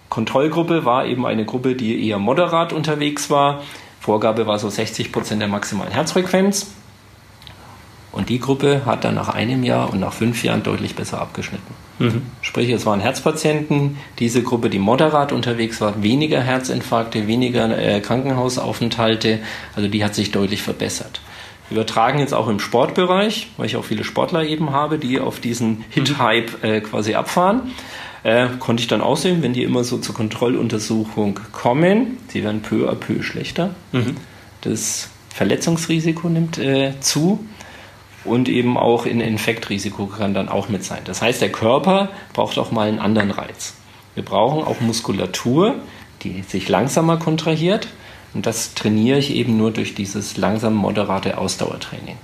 Kontrollgruppe 0.09 0.85
war 0.85 1.05
eben 1.05 1.27
eine 1.27 1.45
Gruppe, 1.45 1.75
die 1.75 2.09
eher 2.09 2.19
moderat 2.19 2.73
unterwegs 2.73 3.31
war. 3.31 3.63
Vorgabe 4.01 4.47
war 4.47 4.59
so 4.59 4.71
60 4.71 5.13
Prozent 5.13 5.43
der 5.43 5.49
maximalen 5.49 5.93
Herzfrequenz. 5.93 6.73
Und 8.13 8.29
die 8.29 8.41
Gruppe 8.41 8.83
hat 8.87 9.05
dann 9.05 9.15
nach 9.15 9.29
einem 9.29 9.63
Jahr 9.63 9.91
und 9.93 10.01
nach 10.01 10.13
fünf 10.13 10.43
Jahren 10.43 10.63
deutlich 10.63 10.97
besser 10.97 11.21
abgeschnitten. 11.21 11.75
Mhm. 12.01 12.23
Sprich, 12.41 12.71
es 12.71 12.87
waren 12.87 12.99
Herzpatienten, 12.99 13.99
diese 14.19 14.43
Gruppe, 14.43 14.71
die 14.71 14.79
moderat 14.79 15.33
unterwegs 15.33 15.81
war, 15.81 16.03
weniger 16.03 16.41
Herzinfarkte, 16.41 17.29
weniger 17.29 17.79
äh, 17.79 18.01
Krankenhausaufenthalte, 18.01 19.39
also 19.77 19.89
die 19.89 20.03
hat 20.03 20.15
sich 20.15 20.33
deutlich 20.33 20.63
verbessert. 20.63 21.21
Wir 21.69 21.77
übertragen 21.77 22.19
jetzt 22.19 22.35
auch 22.35 22.49
im 22.49 22.59
Sportbereich, 22.59 23.49
weil 23.57 23.67
ich 23.67 23.77
auch 23.77 23.85
viele 23.85 24.03
Sportler 24.03 24.43
eben 24.43 24.73
habe, 24.73 24.99
die 24.99 25.21
auf 25.21 25.39
diesen 25.39 25.85
Hit-Hype 25.91 26.65
äh, 26.65 26.81
quasi 26.81 27.15
abfahren. 27.15 27.71
Äh, 28.23 28.49
konnte 28.59 28.83
ich 28.83 28.89
dann 28.89 29.03
aussehen, 29.03 29.43
wenn 29.43 29.53
die 29.53 29.63
immer 29.63 29.85
so 29.85 29.99
zur 29.99 30.15
Kontrolluntersuchung 30.15 31.39
kommen, 31.53 32.19
sie 32.29 32.43
werden 32.43 32.61
peu 32.61 32.91
à 32.91 32.95
peu 32.95 33.23
schlechter. 33.23 33.75
Mhm. 33.93 34.17
Das 34.63 35.11
Verletzungsrisiko 35.29 36.29
nimmt 36.29 36.59
äh, 36.59 36.95
zu 37.01 37.45
und 38.25 38.49
eben 38.49 38.77
auch 38.77 39.07
in 39.07 39.21
Infektrisiko 39.21 40.07
kann 40.07 40.35
dann 40.35 40.49
auch 40.49 40.69
mit 40.69 40.85
sein. 40.85 41.01
Das 41.05 41.23
heißt, 41.23 41.41
der 41.41 41.53
Körper 41.53 42.11
braucht 42.33 42.59
auch 42.59 42.71
mal 42.71 42.89
einen 42.89 42.99
anderen 42.99 43.31
Reiz. 43.31 43.75
Wir 44.15 44.25
brauchen 44.25 44.65
auch 44.65 44.81
Muskulatur, 44.81 45.77
die 46.23 46.43
sich 46.43 46.69
langsamer 46.69 47.17
kontrahiert 47.17 47.89
und 48.35 48.47
das 48.47 48.75
trainiere 48.75 49.19
ich 49.19 49.35
eben 49.35 49.57
nur 49.57 49.71
durch 49.71 49.95
dieses 49.95 50.37
langsam 50.37 50.75
moderate 50.75 51.39
Ausdauertraining. 51.39 52.17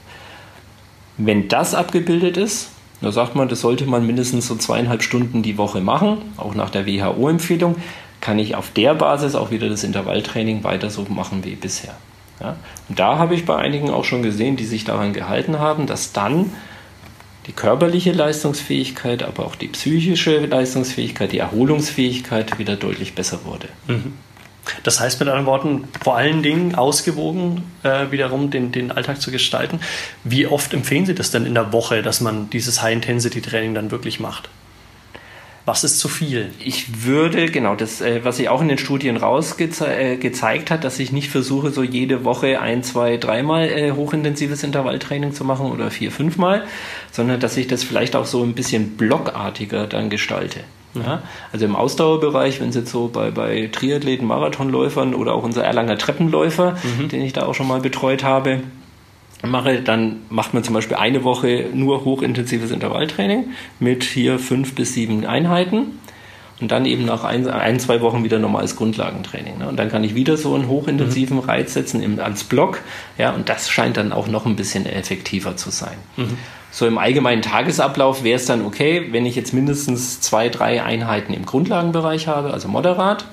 Wenn 1.19 1.49
das 1.49 1.75
abgebildet 1.75 2.37
ist, 2.37 2.71
da 3.01 3.13
sagt 3.13 3.35
man, 3.35 3.49
das 3.49 3.61
sollte 3.61 3.87
man 3.87 4.07
mindestens 4.07 4.47
so 4.47 4.57
zweieinhalb 4.57 5.03
Stunden 5.03 5.43
die 5.43 5.59
Woche 5.59 5.81
machen, 5.81 6.19
auch 6.37 6.55
nach 6.55 6.71
der 6.71 6.87
WHO-Empfehlung, 6.87 7.77
kann 8.21 8.39
ich 8.39 8.55
auf 8.55 8.71
der 8.71 8.95
Basis 8.95 9.35
auch 9.35 9.51
wieder 9.51 9.69
das 9.69 9.85
Intervalltraining 9.85 10.65
weiter 10.65 10.91
so 10.91 11.07
machen 11.09 11.45
wie 11.45 11.55
bisher. 11.55 11.95
Ja? 12.41 12.57
Und 12.89 12.99
da 12.99 13.19
habe 13.19 13.35
ich 13.35 13.45
bei 13.45 13.57
einigen 13.57 13.91
auch 13.91 14.05
schon 14.05 14.23
gesehen, 14.23 14.57
die 14.57 14.65
sich 14.65 14.85
daran 14.85 15.13
gehalten 15.13 15.59
haben, 15.59 15.87
dass 15.87 16.13
dann 16.13 16.53
die 17.47 17.53
körperliche 17.53 18.13
Leistungsfähigkeit, 18.13 19.23
aber 19.23 19.47
auch 19.47 19.55
die 19.55 19.69
psychische 19.69 20.45
Leistungsfähigkeit, 20.47 21.33
die 21.33 21.39
Erholungsfähigkeit 21.39 22.59
wieder 22.59 22.77
deutlich 22.77 23.15
besser 23.15 23.45
wurde. 23.45 23.69
Mhm. 23.87 24.15
Das 24.83 24.99
heißt 24.99 25.21
mit 25.21 25.29
anderen 25.29 25.47
Worten, 25.47 25.85
vor 26.03 26.17
allen 26.17 26.43
Dingen 26.43 26.75
ausgewogen 26.75 27.63
äh, 27.85 28.11
wiederum 28.11 28.51
den, 28.51 28.73
den 28.73 28.91
Alltag 28.91 29.21
zu 29.21 29.31
gestalten. 29.31 29.79
Wie 30.25 30.49
oft 30.49 30.75
empfehlen 30.75 31.07
Sie 31.07 31.15
das 31.15 31.31
denn 31.31 31.47
in 31.47 31.55
der 31.55 31.73
Woche, 31.73 32.03
dass 32.03 32.21
man 32.21 32.51
dieses 32.51 32.83
High-Intensity-Training 32.83 33.75
dann 33.75 33.93
wirklich 33.93 34.19
macht? 34.19 34.49
Was 35.67 35.83
ist 35.83 35.99
zu 35.99 36.07
viel? 36.07 36.53
Ich 36.61 37.05
würde, 37.05 37.47
genau, 37.47 37.75
das, 37.75 38.01
äh, 38.01 38.21
was 38.23 38.37
sich 38.37 38.49
auch 38.49 38.63
in 38.63 38.69
den 38.69 38.79
Studien 38.79 39.17
rausgezeigt 39.17 40.71
äh, 40.71 40.73
hat, 40.73 40.85
dass 40.85 41.01
ich 41.01 41.11
nicht 41.11 41.29
versuche, 41.29 41.71
so 41.71 41.83
jede 41.83 42.25
Woche 42.25 42.61
ein, 42.61 42.85
zwei, 42.85 43.17
dreimal 43.17 43.69
äh, 43.69 43.91
hochintensives 43.91 44.63
Intervalltraining 44.63 45.33
zu 45.33 45.45
machen 45.45 45.67
oder 45.67 45.91
vier, 45.91 46.13
fünfmal, 46.13 46.65
sondern 47.11 47.41
dass 47.41 47.57
ich 47.57 47.67
das 47.67 47.83
vielleicht 47.83 48.15
auch 48.15 48.27
so 48.27 48.45
ein 48.45 48.55
bisschen 48.55 48.97
blockartiger 48.97 49.89
dann 49.89 50.09
gestalte. 50.09 50.61
Ja, 50.95 51.23
also 51.53 51.67
im 51.67 51.77
Ausdauerbereich, 51.77 52.61
wenn 52.61 52.71
es 52.71 52.77
jetzt 52.77 52.91
so 52.91 53.09
bei, 53.09 53.31
bei 53.31 53.69
Triathleten, 53.71 54.27
Marathonläufern 54.27 55.15
oder 55.15 55.35
auch 55.35 55.43
unser 55.43 55.65
Erlanger 55.65 55.99
Treppenläufer, 55.99 56.77
mhm. 56.99 57.09
den 57.09 57.23
ich 57.23 57.33
da 57.33 57.45
auch 57.45 57.55
schon 57.55 57.69
mal 57.69 57.81
betreut 57.81 58.25
habe, 58.25 58.61
mache, 59.43 59.83
dann 59.83 60.23
macht 60.29 60.55
man 60.55 60.65
zum 60.65 60.75
Beispiel 60.75 60.97
eine 60.97 61.25
Woche 61.25 61.67
nur 61.73 62.05
hochintensives 62.05 62.71
Intervalltraining 62.71 63.51
mit 63.79 64.05
hier 64.05 64.39
fünf 64.39 64.75
bis 64.75 64.95
sieben 64.95 65.27
Einheiten 65.27 65.99
und 66.61 66.73
dann 66.73 66.87
eben 66.87 67.05
nach 67.05 67.25
ein, 67.25 67.47
ein 67.49 67.79
zwei 67.79 68.01
Wochen 68.01 68.25
wieder 68.25 68.39
normales 68.39 68.77
Grundlagentraining. 68.77 69.59
Ne? 69.59 69.69
Und 69.69 69.77
dann 69.77 69.91
kann 69.91 70.05
ich 70.05 70.15
wieder 70.15 70.37
so 70.37 70.55
einen 70.55 70.69
hochintensiven 70.69 71.37
mhm. 71.37 71.43
Reiz 71.43 71.75
setzen 71.75 72.03
im, 72.03 72.19
als 72.19 72.45
Block. 72.45 72.81
Ja, 73.19 73.33
und 73.33 73.49
das 73.49 73.69
scheint 73.69 73.99
dann 73.99 74.13
auch 74.13 74.27
noch 74.27 74.47
ein 74.47 74.57
bisschen 74.57 74.87
effektiver 74.87 75.57
zu 75.57 75.71
sein. 75.71 75.97
Mhm. 76.17 76.39
So 76.71 76.87
im 76.87 76.99
allgemeinen 76.99 77.43
Tagesablauf 77.43 78.25
wäre 78.25 78.37
es 78.37 78.47
dann 78.47 78.65
okay, 78.65 79.09
wenn 79.11 79.27
ich 79.27 79.35
jetzt 79.35 79.53
mindestens 79.53 80.21
zwei, 80.21 80.49
drei 80.49 80.83
Einheiten 80.83 81.35
im 81.35 81.45
Grundlagenbereich 81.45 82.27
habe, 82.27 82.53
also 82.53 82.69
moderat. 82.69 83.27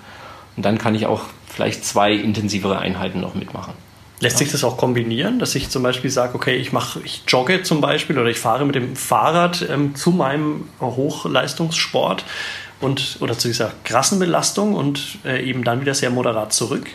Und 0.55 0.65
dann 0.65 0.77
kann 0.77 0.93
ich 0.93 1.05
auch 1.05 1.23
vielleicht 1.47 1.85
zwei 1.85 2.13
intensivere 2.13 2.79
Einheiten 2.79 3.21
noch 3.21 3.35
mitmachen. 3.35 3.73
Lässt 4.23 4.37
sich 4.37 4.51
das 4.51 4.63
auch 4.63 4.77
kombinieren, 4.77 5.39
dass 5.39 5.53
ich 5.53 5.69
zum 5.69 5.83
Beispiel 5.83 6.09
sage, 6.09 6.35
okay, 6.35 6.55
ich 6.55 6.71
mache, 6.71 7.01
ich 7.03 7.23
jogge 7.27 7.61
zum 7.63 7.81
Beispiel 7.81 8.17
oder 8.17 8.29
ich 8.29 8.39
fahre 8.39 8.65
mit 8.65 8.75
dem 8.75 8.95
Fahrrad 8.95 9.67
ähm, 9.69 9.95
zu 9.95 10.11
meinem 10.11 10.69
Hochleistungssport 10.79 12.23
und 12.79 13.17
oder 13.19 13.37
zu 13.37 13.49
dieser 13.49 13.73
krassen 13.83 14.19
Belastung 14.19 14.75
und 14.75 15.17
äh, 15.25 15.43
eben 15.43 15.65
dann 15.65 15.81
wieder 15.81 15.93
sehr 15.93 16.09
moderat 16.09 16.53
zurück? 16.53 16.87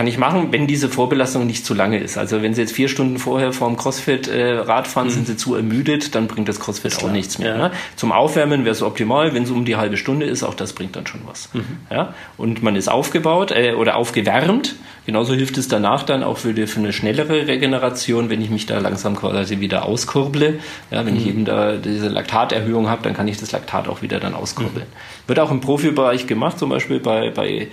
Kann 0.00 0.06
ich 0.06 0.16
machen, 0.16 0.50
wenn 0.50 0.66
diese 0.66 0.88
Vorbelastung 0.88 1.46
nicht 1.46 1.66
zu 1.66 1.74
lange 1.74 1.98
ist. 1.98 2.16
Also 2.16 2.40
wenn 2.40 2.54
Sie 2.54 2.62
jetzt 2.62 2.72
vier 2.72 2.88
Stunden 2.88 3.18
vorher 3.18 3.52
vorm 3.52 3.76
CrossFit 3.76 4.28
äh, 4.28 4.52
Rad 4.52 4.88
fahren, 4.88 5.08
mhm. 5.08 5.10
sind 5.10 5.26
Sie 5.26 5.36
zu 5.36 5.54
ermüdet, 5.54 6.14
dann 6.14 6.26
bringt 6.26 6.48
das 6.48 6.58
CrossFit 6.58 7.04
auch 7.04 7.10
nichts 7.10 7.38
mehr. 7.38 7.50
Ja. 7.50 7.68
Ne? 7.68 7.70
Zum 7.96 8.10
Aufwärmen 8.10 8.64
wäre 8.64 8.72
es 8.72 8.80
optimal, 8.80 9.34
wenn 9.34 9.42
es 9.42 9.50
um 9.50 9.66
die 9.66 9.76
halbe 9.76 9.98
Stunde 9.98 10.24
ist, 10.24 10.42
auch 10.42 10.54
das 10.54 10.72
bringt 10.72 10.96
dann 10.96 11.06
schon 11.06 11.20
was. 11.26 11.50
Mhm. 11.52 11.64
Ja? 11.90 12.14
Und 12.38 12.62
man 12.62 12.76
ist 12.76 12.88
aufgebaut 12.88 13.50
äh, 13.50 13.74
oder 13.74 13.96
aufgewärmt. 13.96 14.74
Genauso 15.04 15.34
hilft 15.34 15.58
es 15.58 15.68
danach 15.68 16.02
dann 16.02 16.22
auch 16.22 16.38
für, 16.38 16.54
die, 16.54 16.66
für 16.66 16.80
eine 16.80 16.94
schnellere 16.94 17.46
Regeneration, 17.46 18.30
wenn 18.30 18.40
ich 18.40 18.48
mich 18.48 18.64
da 18.64 18.78
langsam 18.78 19.16
quasi 19.16 19.60
wieder 19.60 19.84
auskurble. 19.84 20.60
Ja, 20.90 21.04
wenn 21.04 21.12
mhm. 21.12 21.20
ich 21.20 21.26
eben 21.26 21.44
da 21.44 21.76
diese 21.76 22.08
Laktaterhöhung 22.08 22.88
habe, 22.88 23.02
dann 23.02 23.12
kann 23.12 23.28
ich 23.28 23.36
das 23.36 23.52
Laktat 23.52 23.86
auch 23.86 24.00
wieder 24.00 24.18
dann 24.18 24.32
auskurbeln. 24.32 24.86
Mhm. 24.86 25.28
Wird 25.28 25.40
auch 25.40 25.50
im 25.50 25.60
Profibereich 25.60 26.26
gemacht, 26.26 26.58
zum 26.58 26.70
Beispiel 26.70 27.00
bei, 27.00 27.28
bei 27.28 27.68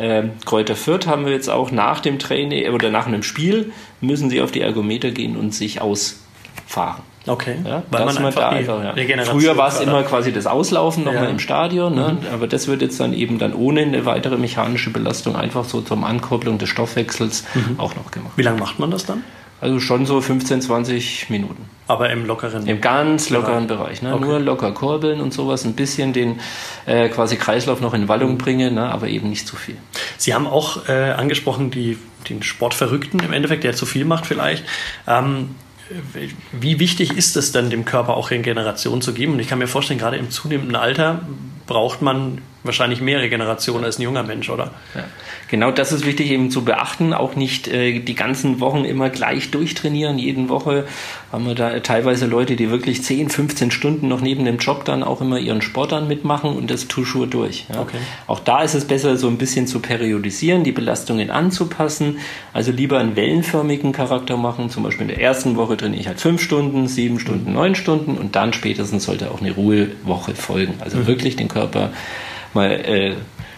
ähm, 0.00 0.32
Kräuter 0.44 0.76
Fürth 0.76 1.06
haben 1.06 1.26
wir 1.26 1.32
jetzt 1.32 1.48
auch 1.48 1.70
nach 1.70 2.00
dem 2.00 2.18
Training 2.18 2.72
oder 2.72 2.90
nach 2.90 3.06
einem 3.06 3.22
Spiel 3.22 3.72
müssen 4.00 4.30
sie 4.30 4.40
auf 4.40 4.50
die 4.50 4.60
Ergometer 4.60 5.10
gehen 5.10 5.36
und 5.36 5.54
sich 5.54 5.80
ausfahren. 5.80 7.02
Okay. 7.26 7.56
Ja, 7.64 7.82
weil 7.90 8.06
man 8.06 8.16
einfach, 8.16 8.40
da 8.40 8.48
einfach 8.48 8.82
ja. 8.82 9.24
Früher 9.24 9.56
war 9.56 9.68
es 9.68 9.80
immer 9.80 10.02
quasi 10.04 10.32
das 10.32 10.46
Auslaufen 10.46 11.04
nochmal 11.04 11.24
ja. 11.24 11.30
im 11.30 11.38
Stadion, 11.38 11.94
ne? 11.94 12.18
mhm. 12.20 12.34
aber 12.34 12.46
das 12.46 12.66
wird 12.66 12.80
jetzt 12.80 12.98
dann 12.98 13.12
eben 13.12 13.38
dann 13.38 13.52
ohne 13.52 13.82
eine 13.82 14.06
weitere 14.06 14.38
mechanische 14.38 14.90
Belastung 14.90 15.36
einfach 15.36 15.64
so 15.64 15.82
zum 15.82 16.02
Ankopplung 16.02 16.56
des 16.56 16.70
Stoffwechsels 16.70 17.44
mhm. 17.54 17.78
auch 17.78 17.94
noch 17.94 18.10
gemacht. 18.10 18.32
Wie 18.36 18.42
lange 18.42 18.58
macht 18.58 18.78
man 18.78 18.90
das 18.90 19.04
dann? 19.04 19.22
Also 19.60 19.78
schon 19.78 20.06
so 20.06 20.20
15, 20.20 20.62
20 20.62 21.30
Minuten. 21.30 21.68
Aber 21.86 22.10
im 22.10 22.24
lockeren 22.24 22.66
Im 22.66 22.80
ganz 22.80 23.30
lockeren 23.30 23.66
Bereich. 23.66 24.00
Ne? 24.00 24.14
Okay. 24.14 24.24
Nur 24.24 24.40
locker 24.40 24.72
kurbeln 24.72 25.20
und 25.20 25.34
sowas, 25.34 25.64
ein 25.64 25.74
bisschen 25.74 26.12
den 26.12 26.40
äh, 26.86 27.08
quasi 27.08 27.36
Kreislauf 27.36 27.80
noch 27.80 27.92
in 27.92 28.08
Wallung 28.08 28.32
mhm. 28.32 28.38
bringen, 28.38 28.74
ne? 28.74 28.90
aber 28.90 29.08
eben 29.08 29.28
nicht 29.28 29.46
zu 29.46 29.56
viel. 29.56 29.76
Sie 30.16 30.34
haben 30.34 30.46
auch 30.46 30.88
äh, 30.88 31.10
angesprochen, 31.10 31.70
die, 31.70 31.98
den 32.28 32.42
Sportverrückten 32.42 33.20
im 33.20 33.32
Endeffekt, 33.32 33.64
der 33.64 33.74
zu 33.74 33.86
viel 33.86 34.04
macht 34.04 34.26
vielleicht. 34.26 34.64
Ähm, 35.06 35.56
wie 36.52 36.78
wichtig 36.78 37.16
ist 37.16 37.36
es 37.36 37.52
denn, 37.52 37.68
dem 37.68 37.84
Körper 37.84 38.16
auch 38.16 38.30
Regeneration 38.30 39.02
zu 39.02 39.12
geben? 39.12 39.32
Und 39.32 39.40
ich 39.40 39.48
kann 39.48 39.58
mir 39.58 39.66
vorstellen, 39.66 39.98
gerade 39.98 40.16
im 40.16 40.30
zunehmenden 40.30 40.76
Alter 40.76 41.22
braucht 41.66 42.00
man 42.00 42.40
wahrscheinlich 42.62 43.00
mehr 43.00 43.20
Regeneration 43.20 43.84
als 43.84 43.98
ein 43.98 44.02
junger 44.02 44.22
Mensch, 44.22 44.50
oder? 44.50 44.72
Ja. 44.94 45.04
Genau 45.48 45.70
das 45.70 45.92
ist 45.92 46.06
wichtig 46.06 46.30
eben 46.30 46.50
zu 46.50 46.64
beachten. 46.64 47.12
Auch 47.12 47.34
nicht 47.34 47.66
äh, 47.68 47.98
die 48.00 48.14
ganzen 48.14 48.60
Wochen 48.60 48.84
immer 48.84 49.10
gleich 49.10 49.50
durchtrainieren. 49.50 50.18
Jeden 50.18 50.48
Woche 50.48 50.86
haben 51.32 51.46
wir 51.46 51.54
da 51.54 51.80
teilweise 51.80 52.26
Leute, 52.26 52.56
die 52.56 52.70
wirklich 52.70 53.02
10, 53.02 53.30
15 53.30 53.70
Stunden 53.70 54.08
noch 54.08 54.20
neben 54.20 54.44
dem 54.44 54.58
Job 54.58 54.84
dann 54.84 55.02
auch 55.02 55.20
immer 55.20 55.38
ihren 55.38 55.62
Sport 55.62 55.92
dann 55.92 56.06
mitmachen 56.06 56.54
und 56.56 56.70
das 56.70 56.86
Tuschur 56.88 57.26
durch. 57.26 57.66
Ja. 57.72 57.80
Okay. 57.80 57.98
Auch 58.26 58.40
da 58.40 58.62
ist 58.62 58.74
es 58.74 58.84
besser, 58.84 59.16
so 59.16 59.28
ein 59.28 59.38
bisschen 59.38 59.66
zu 59.66 59.80
periodisieren, 59.80 60.64
die 60.64 60.72
Belastungen 60.72 61.30
anzupassen. 61.30 62.18
Also 62.52 62.72
lieber 62.72 62.98
einen 62.98 63.16
wellenförmigen 63.16 63.92
Charakter 63.92 64.36
machen. 64.36 64.70
Zum 64.70 64.82
Beispiel 64.82 65.02
in 65.02 65.08
der 65.08 65.20
ersten 65.20 65.56
Woche 65.56 65.76
trainiere 65.76 66.00
ich 66.00 66.08
halt 66.08 66.20
fünf 66.20 66.42
Stunden, 66.42 66.86
sieben 66.88 67.18
Stunden, 67.18 67.52
neun 67.52 67.74
Stunden 67.74 68.18
und 68.18 68.36
dann 68.36 68.52
spätestens 68.52 69.04
sollte 69.04 69.30
auch 69.30 69.40
eine 69.40 69.52
Ruhewoche 69.52 70.34
folgen. 70.34 70.74
Also 70.80 70.98
mhm. 70.98 71.06
wirklich 71.06 71.36
den 71.36 71.48
Körper 71.48 71.90
mal 72.54 72.70
äh, 72.70 73.14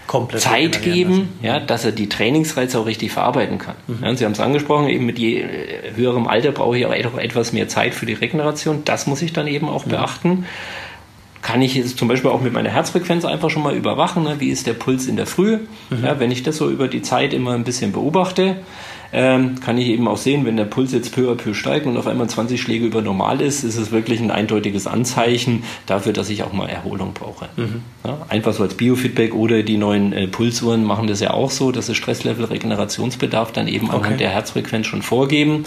Komplett 0.07 0.43
Zeit 0.43 0.83
geben, 0.83 1.31
ja, 1.43 1.59
dass 1.61 1.85
er 1.85 1.93
die 1.93 2.09
Trainingsreize 2.09 2.79
auch 2.79 2.87
richtig 2.87 3.13
verarbeiten 3.13 3.59
kann. 3.59 3.77
Mhm. 3.87 3.99
Ja, 4.03 4.15
Sie 4.15 4.25
haben 4.25 4.33
es 4.33 4.41
angesprochen, 4.41 4.89
eben 4.89 5.07
mit 5.07 5.19
je 5.19 5.41
äh, 5.41 5.47
höherem 5.97 6.27
Alter 6.27 6.53
brauche 6.53 6.77
ich 6.77 6.85
auch 6.85 6.93
etwas 6.93 7.53
mehr 7.53 7.69
Zeit 7.69 7.95
für 7.95 8.05
die 8.05 8.13
Regeneration. 8.13 8.83
Das 8.85 9.07
muss 9.07 9.23
ich 9.23 9.33
dann 9.33 9.47
eben 9.47 9.69
auch 9.69 9.87
mhm. 9.87 9.91
beachten. 9.91 10.47
Kann 11.41 11.63
ich 11.63 11.75
jetzt 11.75 11.99
zum 11.99 12.09
Beispiel 12.09 12.31
auch 12.31 12.43
mit 12.43 12.53
meiner 12.53 12.69
Herzfrequenz 12.69 13.25
einfach 13.25 13.49
schon 13.49 13.63
mal 13.63 13.75
überwachen, 13.75 14.25
ne? 14.25 14.37
wie 14.39 14.51
ist 14.51 14.67
der 14.67 14.75
Puls 14.75 15.07
in 15.07 15.17
der 15.17 15.27
Früh. 15.27 15.61
Mhm. 15.89 16.05
Ja, 16.05 16.21
wenn 16.21 16.31
ich 16.31 16.43
das 16.43 16.59
so 16.59 16.69
über 16.69 16.89
die 16.89 17.03
Zeit 17.03 17.33
immer 17.33 17.53
ein 17.53 17.65
bisschen 17.65 17.93
beobachte, 17.93 18.57
ähm, 19.13 19.61
kann 19.61 19.77
ich 19.77 19.89
eben 19.89 20.09
auch 20.09 20.17
sehen, 20.17 20.47
wenn 20.47 20.57
der 20.57 20.65
Puls 20.65 20.93
jetzt 20.93 21.15
peu 21.15 21.31
à 21.31 21.35
peu 21.35 21.53
steigt 21.53 21.87
und 21.87 21.97
auf 21.97 22.07
einmal 22.07 22.29
20 22.29 22.61
Schläge 22.61 22.87
über 22.87 23.03
normal 23.03 23.43
ist, 23.43 23.63
ist 23.63 23.77
es 23.77 23.93
wirklich 23.93 24.21
ein 24.21 24.31
eindeutiges 24.31 24.87
Anzeichen 24.87 25.65
dafür, 25.87 26.15
dass 26.15 26.31
ich 26.31 26.43
auch 26.43 26.53
mal 26.55 26.69
Erholung 26.69 27.13
brauche. 27.13 27.49
Mhm. 27.57 27.83
Ja, 28.05 28.19
einfach 28.29 28.55
so 28.55 28.63
als 28.63 28.75
Biofeedback 28.75 29.35
oder 29.35 29.63
die 29.63 29.77
neuen 29.77 30.13
äh, 30.15 30.29
Pulsuhren 30.29 30.85
machen 30.85 31.07
das 31.07 31.21
ja 31.21 31.33
auch 31.33 31.51
so, 31.51 31.73
dass 31.73 31.87
sie 31.87 31.95
Stresslevel, 31.95 32.47
Regenerationsbedarf 32.47 33.53
dann 33.53 33.69
eben 33.69 33.89
okay. 33.89 33.97
anhand 33.97 34.21
der 34.21 34.31
Herzfrequenz 34.31 34.87
schon 34.87 35.03
vorgeben. 35.03 35.65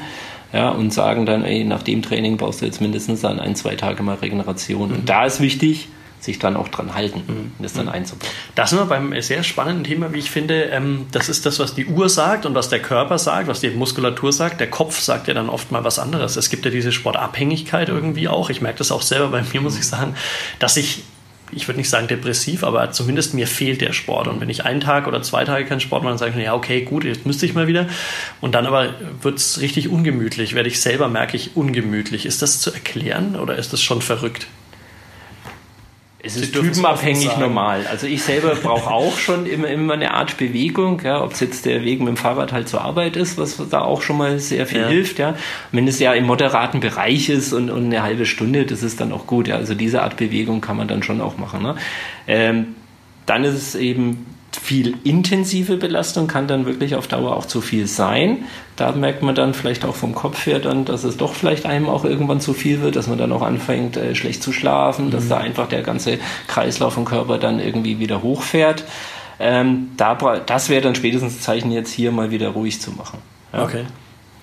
Ja, 0.54 0.70
und 0.70 0.94
sagen 0.94 1.26
dann, 1.26 1.44
ey, 1.44 1.66
nach 1.66 1.84
dem 1.84 2.02
Training 2.02 2.38
brauchst 2.38 2.62
du 2.62 2.66
jetzt 2.66 2.80
mindestens 2.80 3.22
dann 3.22 3.40
ein, 3.40 3.56
zwei 3.56 3.76
Tage 3.76 4.04
mal 4.04 4.16
Regeneration. 4.16 4.90
Mhm. 4.90 4.96
Und 4.96 5.10
da 5.10 5.26
ist 5.26 5.42
wichtig, 5.42 5.90
sich 6.26 6.40
dann 6.40 6.58
auch 6.58 6.68
dran 6.68 6.94
halten 6.94 7.24
mhm. 7.26 7.52
und 7.58 7.64
das 7.64 7.74
dann 7.74 7.86
mhm. 7.86 7.92
einzubauen. 7.92 8.32
Das 8.56 8.72
sind 8.72 8.80
wir 8.80 8.86
beim 8.86 9.20
sehr 9.22 9.44
spannenden 9.44 9.84
Thema, 9.84 10.14
wie 10.14 10.20
ich 10.20 10.32
finde. 10.32 10.64
Ähm, 10.66 11.06
das 11.12 11.30
ist 11.30 11.46
das, 11.46 11.60
was 11.60 11.76
die 11.76 11.86
Uhr 11.86 12.10
sagt 12.10 12.46
und 12.46 12.56
was 12.56 12.70
der 12.70 12.82
Körper 12.82 13.18
sagt, 13.18 13.48
was 13.48 13.62
die 13.62 13.70
Muskulatur 13.70 14.34
sagt. 14.34 14.60
Der 14.60 14.70
Kopf 14.70 15.00
sagt 15.00 15.28
ja 15.28 15.34
dann 15.34 15.50
oft 15.50 15.72
mal 15.72 15.84
was 15.84 16.00
anderes. 16.00 16.36
Es 16.36 16.50
gibt 16.50 16.66
ja 16.66 16.72
diese 16.72 16.92
Sportabhängigkeit 16.92 17.90
irgendwie 17.90 18.28
auch. 18.28 18.50
Ich 18.50 18.62
merke 18.62 18.80
das 18.80 18.92
auch 18.92 19.02
selber 19.02 19.30
bei 19.30 19.44
mir, 19.54 19.62
muss 19.62 19.78
ich 19.78 19.88
sagen, 19.88 20.16
dass 20.60 20.78
ich 20.78 21.04
ich 21.52 21.68
würde 21.68 21.78
nicht 21.78 21.90
sagen 21.90 22.08
depressiv, 22.08 22.64
aber 22.64 22.92
zumindest 22.92 23.34
mir 23.34 23.48
fehlt 23.48 23.82
der 23.82 23.94
Sport. 23.94 24.28
Und 24.28 24.42
wenn 24.42 24.50
ich 24.50 24.66
einen 24.66 24.82
Tag 24.82 25.08
oder 25.08 25.22
zwei 25.22 25.46
Tage 25.46 25.66
keinen 25.66 25.80
Sport 25.80 26.04
mache, 26.04 26.12
dann 26.12 26.18
sage 26.18 26.32
ich 26.32 26.38
mir, 26.38 26.44
ja, 26.44 26.54
okay, 26.54 26.82
gut, 26.82 27.04
jetzt 27.04 27.26
müsste 27.26 27.46
ich 27.46 27.54
mal 27.54 27.68
wieder. 27.68 27.88
Und 28.42 28.56
dann 28.56 28.66
aber 28.66 28.96
wird 29.22 29.38
es 29.38 29.62
richtig 29.62 29.90
ungemütlich, 29.90 30.56
werde 30.56 30.70
ich 30.70 30.82
selber, 30.82 31.08
merke 31.08 31.38
ich, 31.38 31.56
ungemütlich. 31.56 32.26
Ist 32.26 32.42
das 32.42 32.60
zu 32.60 32.74
erklären 32.74 33.36
oder 33.36 33.56
ist 33.56 33.74
das 33.74 33.82
schon 33.82 34.02
verrückt? 34.02 34.48
Es 36.26 36.36
ist 36.36 36.54
typenabhängig 36.54 37.38
normal. 37.38 37.86
Also 37.88 38.08
ich 38.08 38.24
selber 38.24 38.56
brauche 38.56 38.90
auch 38.90 39.18
schon 39.18 39.46
immer, 39.46 39.68
immer 39.68 39.94
eine 39.94 40.14
Art 40.14 40.38
Bewegung, 40.38 41.02
ja, 41.04 41.24
ob 41.24 41.34
es 41.34 41.40
jetzt 41.40 41.66
der 41.66 41.84
Weg 41.84 42.00
mit 42.00 42.08
dem 42.08 42.18
Fahrrad 42.18 42.52
halt 42.52 42.68
zur 42.68 42.82
Arbeit 42.82 43.16
ist, 43.16 43.38
was 43.38 43.62
da 43.70 43.82
auch 43.82 44.02
schon 44.02 44.18
mal 44.18 44.40
sehr 44.40 44.66
viel 44.66 44.82
ja. 44.82 44.88
hilft, 44.88 45.20
ja. 45.20 45.36
wenn 45.72 45.88
es 45.88 46.00
ja 46.00 46.14
im 46.14 46.26
moderaten 46.26 46.80
Bereich 46.80 47.30
ist 47.30 47.54
und, 47.54 47.70
und 47.70 47.86
eine 47.86 48.02
halbe 48.02 48.26
Stunde, 48.26 48.66
das 48.66 48.82
ist 48.82 49.00
dann 49.00 49.12
auch 49.12 49.28
gut, 49.28 49.48
ja. 49.48 49.56
Also 49.56 49.76
diese 49.76 50.02
Art 50.02 50.18
Bewegung 50.18 50.62
kann 50.62 50.78
man 50.78 50.88
dann 50.88 51.04
schon 51.04 51.22
auch 51.22 51.38
machen. 51.38 51.62
Ne? 51.62 51.76
Ähm, 52.28 52.76
dann 53.28 53.44
ist 53.44 53.56
es 53.56 53.76
eben 53.76 54.26
viel 54.60 54.96
intensive 55.04 55.78
Belastung 55.78 56.28
kann 56.28 56.48
dann 56.48 56.66
wirklich 56.66 56.96
auf 56.96 57.08
Dauer 57.08 57.36
auch 57.36 57.46
zu 57.46 57.62
viel 57.62 57.88
sein. 57.88 58.46
Da 58.76 58.92
merkt 58.92 59.22
man 59.22 59.36
dann 59.36 59.54
vielleicht 59.54 59.86
auch 59.86 59.96
vom 59.96 60.16
Kopf 60.16 60.46
her 60.46 60.60
dann, 60.60 60.86
dass 60.86 61.04
es 61.04 61.18
doch 61.18 61.34
vielleicht 61.34 61.66
einem 61.66 61.88
auch 61.88 62.06
irgendwann 62.06 62.42
zu 62.42 62.54
viel 62.54 62.82
wird, 62.82 62.96
dass 62.96 63.08
man 63.08 63.18
dann 63.18 63.32
auch 63.32 63.42
anfängt, 63.42 63.98
äh, 63.98 64.16
schlecht 64.16 64.44
zu 64.44 64.52
schlafen, 64.52 65.08
mhm. 65.08 65.12
dass 65.12 65.28
da 65.28 65.38
einfach 65.38 65.68
der 65.68 65.82
ganze 65.82 66.20
Kreislauf 66.48 66.98
im 66.98 67.06
Körper 67.06 67.38
dann 67.38 67.60
irgendwie 67.60 68.00
wieder 68.00 68.22
hochfährt. 68.22 68.84
Ähm, 69.40 69.92
da, 69.98 70.16
das 70.46 70.70
wäre 70.70 70.82
dann 70.82 70.96
spätestens 70.96 71.42
Zeichen, 71.42 71.72
jetzt 71.72 71.92
hier 71.92 72.12
mal 72.12 72.32
wieder 72.32 72.50
ruhig 72.50 72.82
zu 72.82 72.92
machen. 72.92 73.20
Ja. 73.54 73.64
Okay. 73.64 73.86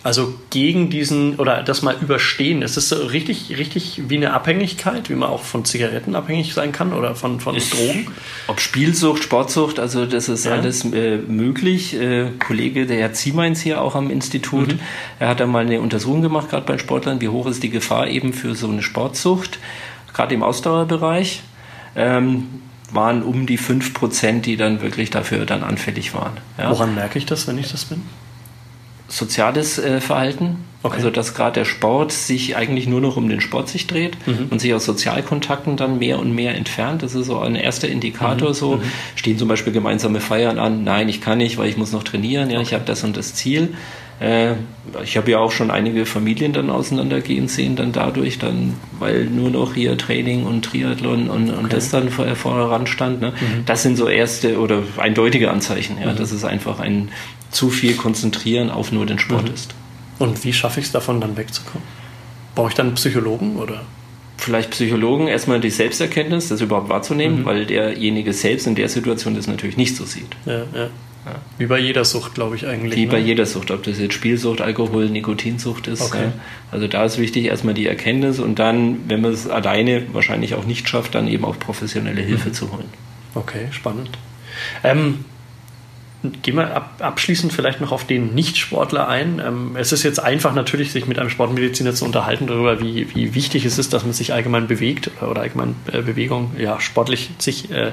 Also 0.05 0.35
gegen 0.51 0.91
diesen 0.91 1.37
oder 1.37 1.63
das 1.63 1.83
mal 1.83 1.95
überstehen. 2.01 2.63
Ist 2.63 2.77
das 2.77 2.89
so 2.89 2.97
richtig, 2.97 3.57
richtig 3.57 4.03
wie 4.09 4.17
eine 4.17 4.33
Abhängigkeit, 4.33 5.09
wie 5.09 5.15
man 5.15 5.29
auch 5.29 5.43
von 5.43 5.65
Zigaretten 5.65 6.17
abhängig 6.17 6.55
sein 6.55 6.73
kann 6.73 6.93
oder 6.93 7.15
von, 7.15 7.39
von 7.39 7.55
Drogen? 7.55 8.09
Ob 8.49 8.61
Spielsucht, 8.61 9.23
Sportsucht, 9.23 9.79
also 9.79 10.05
das 10.05 10.29
ist 10.29 10.45
ja. 10.45 10.53
alles 10.53 10.85
äh, 10.93 11.19
möglich. 11.19 11.95
Äh, 11.95 12.31
Kollege 12.41 12.87
der 12.87 12.99
Herr 12.99 13.13
Ziemeins 13.13 13.61
hier 13.61 13.81
auch 13.81 13.95
am 13.95 14.11
Institut, 14.11 14.73
mhm. 14.73 14.81
er 15.21 15.29
hat 15.29 15.39
da 15.39 15.47
mal 15.47 15.65
eine 15.65 15.81
Untersuchung 15.81 16.21
gemacht, 16.21 16.51
gerade 16.51 16.67
bei 16.67 16.79
Sportlern, 16.79 17.21
wie 17.21 17.29
hoch 17.29 17.47
ist 17.47 17.63
die 17.63 17.71
Gefahr 17.71 18.09
eben 18.09 18.33
für 18.33 18.57
so 18.57 18.69
eine 18.69 18.83
Sportsucht, 18.83 19.61
gerade 20.13 20.35
im 20.35 20.43
Ausdauerbereich. 20.43 21.43
Ähm, 21.95 22.47
waren 22.91 23.23
um 23.23 23.47
die 23.47 23.59
5%, 23.59 24.41
die 24.43 24.57
dann 24.57 24.83
wirklich 24.83 25.11
dafür 25.11 25.47
dann 25.47 25.63
anfällig 25.63 26.13
waren. 26.13 26.33
Ja. 26.59 26.71
Woran 26.71 26.95
merke 26.95 27.19
ich 27.19 27.25
das, 27.25 27.47
wenn 27.49 27.57
ich 27.57 27.71
das 27.71 27.87
bin? 27.87 28.03
Soziales 29.13 29.79
äh, 29.79 30.01
Verhalten. 30.01 30.65
Okay. 30.83 30.97
Also 30.97 31.11
dass 31.11 31.35
gerade 31.35 31.61
der 31.61 31.65
Sport 31.65 32.11
sich 32.11 32.57
eigentlich 32.57 32.89
nur 32.89 33.01
noch 33.01 33.17
um 33.17 33.29
den 33.29 33.41
Sport 33.41 33.69
sich 33.69 33.87
dreht 33.87 34.17
mhm. 34.27 34.49
und 34.51 34.61
sich 34.61 34.75
aus 34.75 34.85
Sozialkontakten 34.85 35.77
dann 35.77 35.99
mehr 36.01 36.19
und 36.19 36.35
mehr 36.35 36.57
entfernt. 36.57 37.05
Das 37.05 37.15
ist 37.15 37.27
so 37.27 37.39
ein 37.39 37.55
erster 37.55 37.89
Indikator. 37.89 38.49
Mhm. 38.49 38.55
So 38.55 38.77
mhm. 38.77 38.83
stehen 39.15 39.39
zum 39.39 39.47
Beispiel 39.47 39.73
gemeinsame 39.73 40.21
Feiern 40.21 40.59
an. 40.59 40.83
Nein, 40.83 41.09
ich 41.09 41.21
kann 41.21 41.39
nicht, 41.39 41.57
weil 41.59 41.69
ich 41.69 41.77
muss 41.77 41.93
noch 41.93 42.03
trainieren. 42.03 42.51
Ja, 42.51 42.57
okay. 42.57 42.67
ich 42.67 42.75
habe 42.75 42.85
das 42.85 43.05
und 43.05 43.17
das 43.17 43.35
Ziel. 43.35 43.75
Äh, 44.19 44.55
ich 45.05 45.17
habe 45.17 45.31
ja 45.31 45.39
auch 45.39 45.53
schon 45.53 45.71
einige 45.71 46.07
Familien 46.07 46.53
dann 46.53 46.71
auseinandergehen 46.71 47.49
sehen, 47.49 47.77
dann 47.77 47.93
dadurch, 47.93 48.39
dann, 48.39 48.75
weil 48.99 49.27
nur 49.27 49.51
noch 49.51 49.75
hier 49.75 49.97
Training 49.99 50.45
und 50.45 50.65
Triathlon 50.65 51.29
und, 51.29 51.51
okay. 51.51 51.59
und 51.59 51.73
das 51.73 51.91
dann 51.91 52.09
vor, 52.09 52.27
voran 52.35 52.87
stand. 52.87 53.21
Ne? 53.21 53.31
Mhm. 53.31 53.67
Das 53.67 53.83
sind 53.83 53.97
so 53.97 54.09
erste 54.09 54.59
oder 54.59 54.83
eindeutige 54.97 55.51
Anzeichen, 55.51 55.99
ja, 56.03 56.13
mhm. 56.13 56.17
dass 56.17 56.33
es 56.33 56.45
einfach 56.45 56.81
ein 56.81 57.11
zu 57.53 57.71
viel 57.71 57.95
Konzentrieren 57.95 58.71
auf 58.71 58.91
nur 58.91 59.07
den 59.07 59.19
Sport 59.19 59.49
mhm. 59.49 59.55
ist. 59.55 59.75
Und 60.19 60.45
wie 60.45 60.53
schaffe 60.53 60.81
ich 60.81 60.87
es 60.87 60.93
davon, 60.93 61.21
dann 61.21 61.37
wegzukommen? 61.37 61.87
Brauche 62.55 62.71
ich 62.71 62.75
dann 62.75 62.87
einen 62.87 62.95
Psychologen 62.97 63.57
oder? 63.57 63.83
Vielleicht 64.39 64.71
Psychologen 64.71 65.29
erstmal 65.29 65.61
die 65.61 65.71
Selbsterkenntnis, 65.71 66.49
das 66.49 66.61
überhaupt 66.61 66.89
wahrzunehmen, 66.89 67.41
mhm. 67.41 67.45
weil 67.45 67.67
derjenige 67.67 68.33
selbst 68.33 68.67
in 68.67 68.75
der 68.75 68.89
Situation 68.89 69.35
das 69.35 69.47
natürlich 69.47 69.77
nicht 69.77 69.95
so 69.95 70.05
sieht. 70.05 70.37
Ja, 70.47 70.65
ja. 70.75 70.91
Ja. 71.25 71.37
Wie 71.57 71.67
bei 71.67 71.79
jeder 71.79 72.05
Sucht, 72.05 72.35
glaube 72.35 72.57
ich 72.57 72.67
eigentlich. 72.67 72.97
Wie 72.97 73.07
ne? 73.07 73.13
bei 73.13 73.19
jeder 73.19 73.47
Sucht, 73.47 73.71
ob 73.71 73.85
das 73.85 74.01
jetzt 74.01 74.15
Spielsucht, 74.15 74.61
Alkohol, 74.61 75.09
Nikotinsucht 75.09 75.87
ist. 75.87 76.03
Okay. 76.03 76.25
Ja. 76.25 76.33
Also 76.73 76.89
da 76.89 77.05
ist 77.05 77.19
wichtig 77.19 77.45
erstmal 77.45 77.75
die 77.75 77.87
Erkenntnis 77.87 78.41
und 78.41 78.59
dann, 78.59 79.09
wenn 79.09 79.21
man 79.21 79.33
es 79.33 79.49
alleine 79.49 80.03
wahrscheinlich 80.13 80.55
auch 80.55 80.65
nicht 80.65 80.89
schafft, 80.89 81.15
dann 81.15 81.29
eben 81.29 81.45
auch 81.45 81.57
professionelle 81.59 82.21
Hilfe 82.21 82.49
mhm. 82.49 82.55
zu 82.55 82.73
holen. 82.73 82.89
Okay, 83.37 83.69
spannend. 83.71 84.11
Ähm, 84.83 85.25
Gehen 86.43 86.57
wir 86.57 86.75
ab, 86.75 86.95
abschließend 87.01 87.53
vielleicht 87.53 87.81
noch 87.81 87.91
auf 87.91 88.07
den 88.07 88.35
Nichtsportler 88.35 89.09
ein. 89.09 89.43
Ähm, 89.45 89.77
es 89.77 89.93
ist 89.93 90.05
jetzt 90.05 90.21
einfach 90.21 90.55
natürlich, 90.55 90.93
sich 90.93 91.07
mit 91.07 91.19
einem 91.19 91.31
Sportmediziner 91.31 91.95
zu 91.95 92.05
unterhalten 92.05 92.47
darüber, 92.47 92.81
wie, 92.81 93.13
wie 93.15 93.35
wichtig 93.35 93.65
es 93.65 93.79
ist, 93.79 93.93
dass 93.93 94.05
man 94.05 94.13
sich 94.13 94.33
allgemein 94.33 94.69
bewegt 94.69 95.11
oder, 95.21 95.41
allgemein 95.41 95.75
äh, 95.93 96.03
Bewegung, 96.03 96.53
ja, 96.59 96.81
sportlich 96.81 97.31
sich 97.39 97.71
äh, 97.73 97.93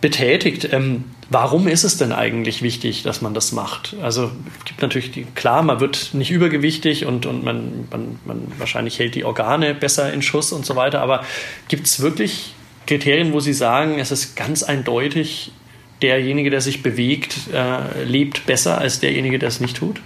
betätigt. 0.00 0.72
Ähm, 0.72 1.04
warum 1.28 1.68
ist 1.68 1.84
es 1.84 1.96
denn 1.96 2.12
eigentlich 2.12 2.62
wichtig, 2.62 3.02
dass 3.02 3.20
man 3.20 3.34
das 3.34 3.52
macht? 3.52 3.96
Also 4.02 4.30
es 4.58 4.64
gibt 4.64 4.80
natürlich 4.80 5.10
die, 5.10 5.24
klar, 5.34 5.62
man 5.62 5.80
wird 5.80 6.14
nicht 6.14 6.30
übergewichtig 6.30 7.04
und, 7.04 7.26
und 7.26 7.44
man, 7.44 7.88
man, 7.90 8.18
man 8.24 8.52
wahrscheinlich 8.58 8.98
hält 8.98 9.14
die 9.14 9.24
Organe 9.24 9.74
besser 9.74 10.12
in 10.12 10.22
Schuss 10.22 10.52
und 10.52 10.64
so 10.64 10.76
weiter, 10.76 11.00
aber 11.00 11.24
gibt 11.68 11.86
es 11.86 12.00
wirklich 12.00 12.54
Kriterien, 12.86 13.34
wo 13.34 13.40
Sie 13.40 13.52
sagen, 13.52 13.98
es 13.98 14.10
ist 14.10 14.34
ganz 14.34 14.62
eindeutig, 14.62 15.52
derjenige, 16.02 16.50
der 16.50 16.60
sich 16.60 16.82
bewegt, 16.82 17.48
äh, 17.52 18.04
lebt 18.04 18.46
besser 18.46 18.78
als 18.78 19.00
derjenige, 19.00 19.38
der 19.38 19.48
es 19.48 19.60
nicht 19.60 19.76
tut? 19.76 20.00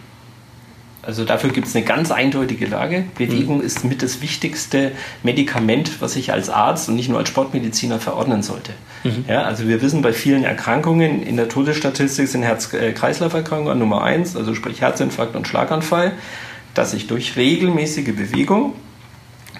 Also 1.02 1.24
dafür 1.24 1.50
gibt 1.50 1.66
es 1.66 1.74
eine 1.74 1.84
ganz 1.84 2.12
eindeutige 2.12 2.66
Lage. 2.66 3.04
Bewegung 3.18 3.58
mhm. 3.58 3.64
ist 3.64 3.84
mit 3.84 4.02
das 4.02 4.22
wichtigste 4.22 4.92
Medikament, 5.24 6.00
was 6.00 6.14
ich 6.14 6.32
als 6.32 6.48
Arzt 6.48 6.88
und 6.88 6.94
nicht 6.94 7.08
nur 7.08 7.18
als 7.18 7.28
Sportmediziner 7.28 7.98
verordnen 7.98 8.44
sollte. 8.44 8.72
Mhm. 9.02 9.24
Ja, 9.28 9.42
also 9.42 9.66
wir 9.66 9.82
wissen 9.82 10.00
bei 10.00 10.12
vielen 10.12 10.44
Erkrankungen 10.44 11.24
in 11.24 11.36
der 11.36 11.48
Todesstatistik 11.48 12.28
sind 12.28 12.44
Herz-Kreislauf-Erkrankungen 12.44 13.78
Nummer 13.80 14.02
eins, 14.02 14.36
also 14.36 14.54
sprich 14.54 14.80
Herzinfarkt 14.80 15.34
und 15.34 15.48
Schlaganfall, 15.48 16.12
dass 16.74 16.94
ich 16.94 17.08
durch 17.08 17.36
regelmäßige 17.36 18.14
Bewegung, 18.14 18.74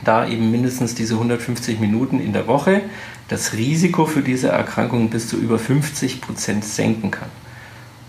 da 0.05 0.27
eben 0.27 0.53
mindestens 0.53 0.95
diese 0.95 1.14
150 1.14 1.81
Minuten 1.81 2.21
in 2.21 2.33
der 2.33 2.47
Woche, 2.47 2.83
das 3.33 3.55
Risiko 3.55 4.05
für 4.05 4.21
diese 4.21 4.49
Erkrankung 4.49 5.09
bis 5.09 5.27
zu 5.27 5.38
über 5.38 5.59
50 5.59 6.21
Prozent 6.21 6.64
senken 6.64 7.11
kann. 7.11 7.31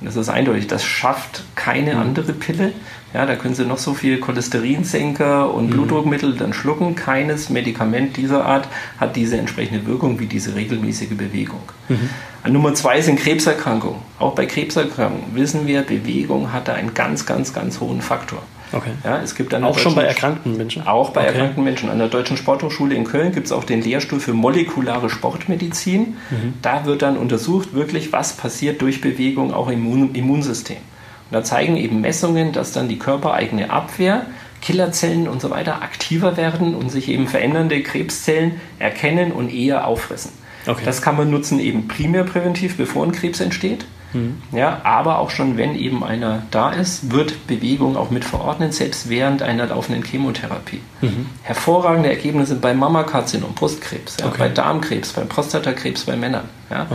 Und 0.02 0.08
das 0.08 0.18
ist 0.18 0.28
eindeutig, 0.28 0.68
das 0.68 0.84
schafft 0.84 1.46
keine 1.56 1.94
mhm. 1.94 2.02
andere 2.02 2.34
Pille. 2.34 2.74
Ja, 3.14 3.26
da 3.26 3.38
können 3.38 3.56
Sie 3.56 3.64
noch 3.64 3.78
so 3.78 3.94
viel 3.94 4.20
Cholesterinsenker 4.20 5.54
und 5.54 5.68
mhm. 5.68 5.70
Blutdruckmittel 5.70 6.36
dann 6.36 6.52
schlucken. 6.52 6.96
Keines 6.96 7.50
Medikament 7.50 8.18
dieser 8.18 8.44
Art 8.44 8.68
hat 9.00 9.16
diese 9.16 9.38
entsprechende 9.38 9.86
Wirkung 9.86 10.20
wie 10.20 10.26
diese 10.26 10.56
regelmäßige 10.56 11.16
Bewegung. 11.16 11.62
Mhm. 11.88 12.10
Nummer 12.52 12.74
zwei 12.74 13.02
sind 13.02 13.18
Krebserkrankungen. 13.18 14.02
Auch 14.20 14.36
bei 14.36 14.46
Krebserkrankungen 14.46 15.36
wissen 15.36 15.68
wir, 15.68 15.84
Bewegung 15.84 16.52
hat 16.52 16.68
da 16.68 16.74
einen 16.74 16.94
ganz, 16.94 17.26
ganz, 17.26 17.54
ganz 17.54 17.80
hohen 17.80 18.02
Faktor. 18.02 18.44
Okay. 18.74 18.92
Ja, 19.04 19.22
es 19.22 19.36
gibt 19.36 19.54
auch 19.54 19.78
schon 19.78 19.96
bei 19.96 20.04
erkrankten 20.04 20.58
Menschen? 20.58 20.86
Auch 20.88 21.12
bei 21.12 21.22
okay. 21.22 21.30
erkrankten 21.30 21.64
Menschen. 21.64 21.90
An 21.90 22.00
der 22.00 22.08
Deutschen 22.08 22.38
Sporthochschule 22.38 22.96
in 22.96 23.04
Köln 23.04 23.32
gibt 23.32 23.46
es 23.46 23.52
auch 23.52 23.64
den 23.64 23.82
Lehrstuhl 23.82 24.20
für 24.20 24.34
molekulare 24.34 25.10
Sportmedizin. 25.10 26.18
Mhm. 26.30 26.54
Da 26.62 26.86
wird 26.86 27.04
dann 27.04 27.18
untersucht, 27.18 27.74
wirklich, 27.74 28.12
was 28.12 28.34
passiert 28.34 28.82
durch 28.82 29.00
Bewegung 29.00 29.54
auch 29.54 29.70
im 29.70 30.14
Immunsystem. 30.14 30.78
Und 30.78 31.34
da 31.34 31.44
zeigen 31.44 31.78
eben 31.78 32.02
Messungen, 32.02 32.52
dass 32.52 32.72
dann 32.72 32.90
die 32.90 32.98
körpereigene 33.00 33.70
Abwehr 33.70 34.26
Killerzellen 34.64 35.28
und 35.28 35.42
so 35.42 35.50
weiter 35.50 35.82
aktiver 35.82 36.38
werden 36.38 36.74
und 36.74 36.90
sich 36.90 37.10
eben 37.10 37.28
verändernde 37.28 37.84
Krebszellen 37.84 38.62
erkennen 38.80 39.34
und 39.34 39.54
eher 39.54 39.86
auffressen. 39.86 40.32
Okay. 40.66 40.84
Das 40.86 41.02
kann 41.02 41.18
man 41.18 41.30
nutzen 41.30 41.60
eben 41.60 41.90
primär 41.90 42.24
präventiv, 42.24 42.78
bevor 42.78 43.06
ein 43.06 43.12
Krebs 43.12 43.42
entsteht. 43.42 43.86
Mhm. 44.14 44.42
Ja, 44.52 44.82
aber 44.84 45.20
auch 45.20 45.30
schon, 45.30 45.58
wenn 45.58 45.76
eben 45.76 46.04
einer 46.04 46.44
da 46.52 46.72
ist, 46.72 47.12
wird 47.12 47.48
Bewegung 47.48 47.98
auch 47.98 48.12
mit 48.12 48.26
verordnet, 48.26 48.74
selbst 48.74 49.10
während 49.10 49.42
einer 49.42 49.68
laufenden 49.68 50.04
Chemotherapie. 50.04 50.82
Mhm. 51.02 51.28
Hervorragende 51.44 52.10
Ergebnisse 52.10 52.56
bei 52.56 52.74
Mammakarzinom, 52.74 53.54
Brustkrebs, 53.54 54.18
ja, 54.20 54.28
okay. 54.28 54.36
bei 54.40 54.50
Darmkrebs, 54.50 55.14
bei 55.14 55.24
Prostatakrebs 55.24 56.06
bei 56.06 56.16
Männern. 56.16 56.50
Ja. 56.70 56.88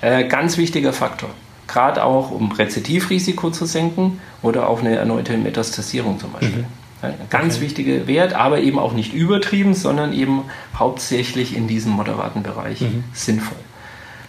Äh, 0.00 0.28
ganz 0.28 0.56
wichtiger 0.56 0.92
Faktor. 0.92 1.30
Gerade 1.66 2.04
auch, 2.04 2.30
um 2.30 2.52
Rezidivrisiko 2.52 3.50
zu 3.50 3.66
senken 3.66 4.20
oder 4.42 4.68
auch 4.68 4.80
eine 4.80 4.96
erneute 4.96 5.36
Metastasierung 5.36 6.18
zum 6.18 6.32
Beispiel. 6.32 6.60
Mhm. 6.60 6.66
Ein 7.00 7.14
ganz 7.30 7.56
okay. 7.56 7.64
wichtiger 7.64 8.06
Wert, 8.06 8.34
aber 8.34 8.58
eben 8.58 8.78
auch 8.78 8.92
nicht 8.92 9.12
übertrieben, 9.14 9.74
sondern 9.74 10.12
eben 10.12 10.44
hauptsächlich 10.74 11.56
in 11.56 11.68
diesem 11.68 11.92
moderaten 11.92 12.42
Bereich 12.42 12.80
mhm. 12.80 13.04
sinnvoll. 13.12 13.58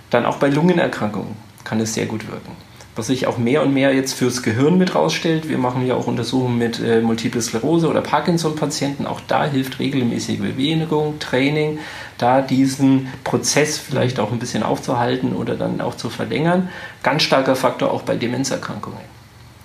Dann 0.10 0.26
auch 0.26 0.38
bei 0.38 0.50
Lungenerkrankungen 0.50 1.49
kann 1.70 1.80
es 1.80 1.94
sehr 1.94 2.08
gut 2.08 2.28
wirken. 2.28 2.52
Was 2.96 3.08
sich 3.08 3.28
auch 3.28 3.38
mehr 3.38 3.62
und 3.62 3.74
mehr 3.74 3.94
jetzt 3.94 4.14
fürs 4.14 4.42
Gehirn 4.42 4.78
mit 4.78 4.96
rausstellt, 4.96 5.48
wir 5.48 5.60
machen 5.60 5.86
ja 5.86 5.94
auch 5.94 6.08
Untersuchungen 6.08 6.58
mit 6.58 6.80
äh, 6.80 7.00
Multiple 7.00 7.42
Sklerose 7.42 7.88
oder 7.88 8.02
Parkinson-Patienten, 8.02 9.06
auch 9.06 9.22
da 9.28 9.46
hilft 9.46 9.80
regelmäßige 9.80 10.40
Bewegung, 10.40 11.20
Training, 11.20 11.78
da 12.18 12.42
diesen 12.42 13.08
Prozess 13.24 13.78
vielleicht 13.78 14.20
auch 14.20 14.32
ein 14.32 14.40
bisschen 14.40 14.64
aufzuhalten 14.64 15.34
oder 15.34 15.56
dann 15.56 15.80
auch 15.80 15.96
zu 15.96 16.10
verlängern. 16.10 16.70
Ganz 17.04 17.22
starker 17.24 17.56
Faktor 17.56 17.92
auch 17.92 18.02
bei 18.02 18.16
Demenzerkrankungen. 18.16 19.00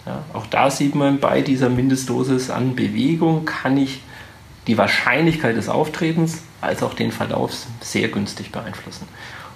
Ja, 0.06 0.22
auch 0.34 0.46
da 0.46 0.70
sieht 0.70 0.94
man 0.94 1.18
bei 1.18 1.40
dieser 1.40 1.70
Mindestdosis 1.70 2.50
an 2.50 2.76
Bewegung 2.76 3.46
kann 3.46 3.78
ich 3.78 4.02
die 4.66 4.76
Wahrscheinlichkeit 4.76 5.56
des 5.56 5.68
Auftretens 5.70 6.42
als 6.60 6.82
auch 6.82 6.94
den 6.94 7.10
Verlauf 7.10 7.52
sehr 7.80 8.08
günstig 8.08 8.52
beeinflussen. 8.52 9.08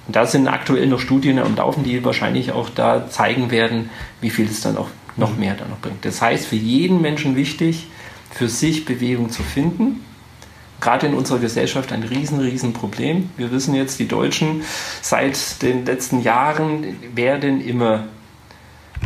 Und 0.08 0.16
da 0.16 0.26
sind 0.26 0.48
aktuell 0.48 0.86
noch 0.86 1.00
Studien 1.00 1.38
am 1.38 1.54
Laufen, 1.54 1.84
die 1.84 2.02
wahrscheinlich 2.02 2.52
auch 2.52 2.70
da 2.70 3.08
zeigen 3.10 3.50
werden, 3.50 3.90
wie 4.22 4.30
viel 4.30 4.46
es 4.46 4.62
dann 4.62 4.78
auch 4.78 4.88
noch 5.16 5.36
mehr 5.36 5.54
dann 5.54 5.68
noch 5.68 5.78
bringt. 5.78 6.04
Das 6.04 6.22
heißt, 6.22 6.46
für 6.46 6.56
jeden 6.56 7.02
Menschen 7.02 7.36
wichtig, 7.36 7.88
für 8.30 8.48
sich 8.48 8.86
Bewegung 8.86 9.30
zu 9.30 9.42
finden. 9.42 10.02
Gerade 10.80 11.08
in 11.08 11.14
unserer 11.14 11.40
Gesellschaft 11.40 11.92
ein 11.92 12.04
riesen, 12.04 12.40
riesen 12.40 12.72
Problem. 12.72 13.28
Wir 13.36 13.52
wissen 13.52 13.74
jetzt, 13.74 13.98
die 13.98 14.08
Deutschen 14.08 14.62
seit 15.02 15.60
den 15.60 15.84
letzten 15.84 16.22
Jahren 16.22 16.96
werden 17.14 17.60
immer 17.60 18.04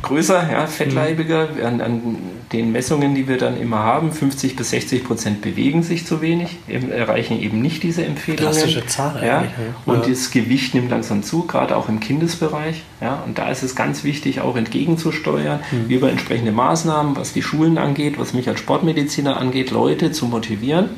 größer, 0.00 0.50
ja, 0.50 0.66
fettleibiger. 0.66 1.48
Mhm. 1.54 1.64
An, 1.64 1.80
an, 1.80 2.16
den 2.52 2.70
Messungen, 2.70 3.14
die 3.14 3.28
wir 3.28 3.38
dann 3.38 3.58
immer 3.58 3.78
haben, 3.78 4.12
50 4.12 4.56
bis 4.56 4.70
60 4.70 5.04
Prozent 5.04 5.40
bewegen 5.40 5.82
sich 5.82 6.06
zu 6.06 6.20
wenig, 6.20 6.58
eben, 6.68 6.90
erreichen 6.90 7.40
eben 7.40 7.62
nicht 7.62 7.82
diese 7.82 8.04
Empfehlungen. 8.04 8.52
Drastische 8.52 8.86
Zahl 8.86 9.22
ja. 9.24 9.44
Und 9.86 10.02
ja. 10.02 10.10
das 10.10 10.30
Gewicht 10.30 10.74
nimmt 10.74 10.90
langsam 10.90 11.22
zu, 11.22 11.46
gerade 11.46 11.76
auch 11.76 11.88
im 11.88 12.00
Kindesbereich. 12.00 12.82
Ja. 13.00 13.22
Und 13.26 13.38
da 13.38 13.50
ist 13.50 13.62
es 13.62 13.74
ganz 13.74 14.04
wichtig, 14.04 14.40
auch 14.40 14.56
entgegenzusteuern, 14.56 15.60
mhm. 15.70 15.88
über 15.88 16.10
entsprechende 16.10 16.52
Maßnahmen, 16.52 17.16
was 17.16 17.32
die 17.32 17.42
Schulen 17.42 17.78
angeht, 17.78 18.18
was 18.18 18.34
mich 18.34 18.48
als 18.48 18.60
Sportmediziner 18.60 19.38
angeht, 19.38 19.70
Leute 19.70 20.12
zu 20.12 20.26
motivieren. 20.26 20.90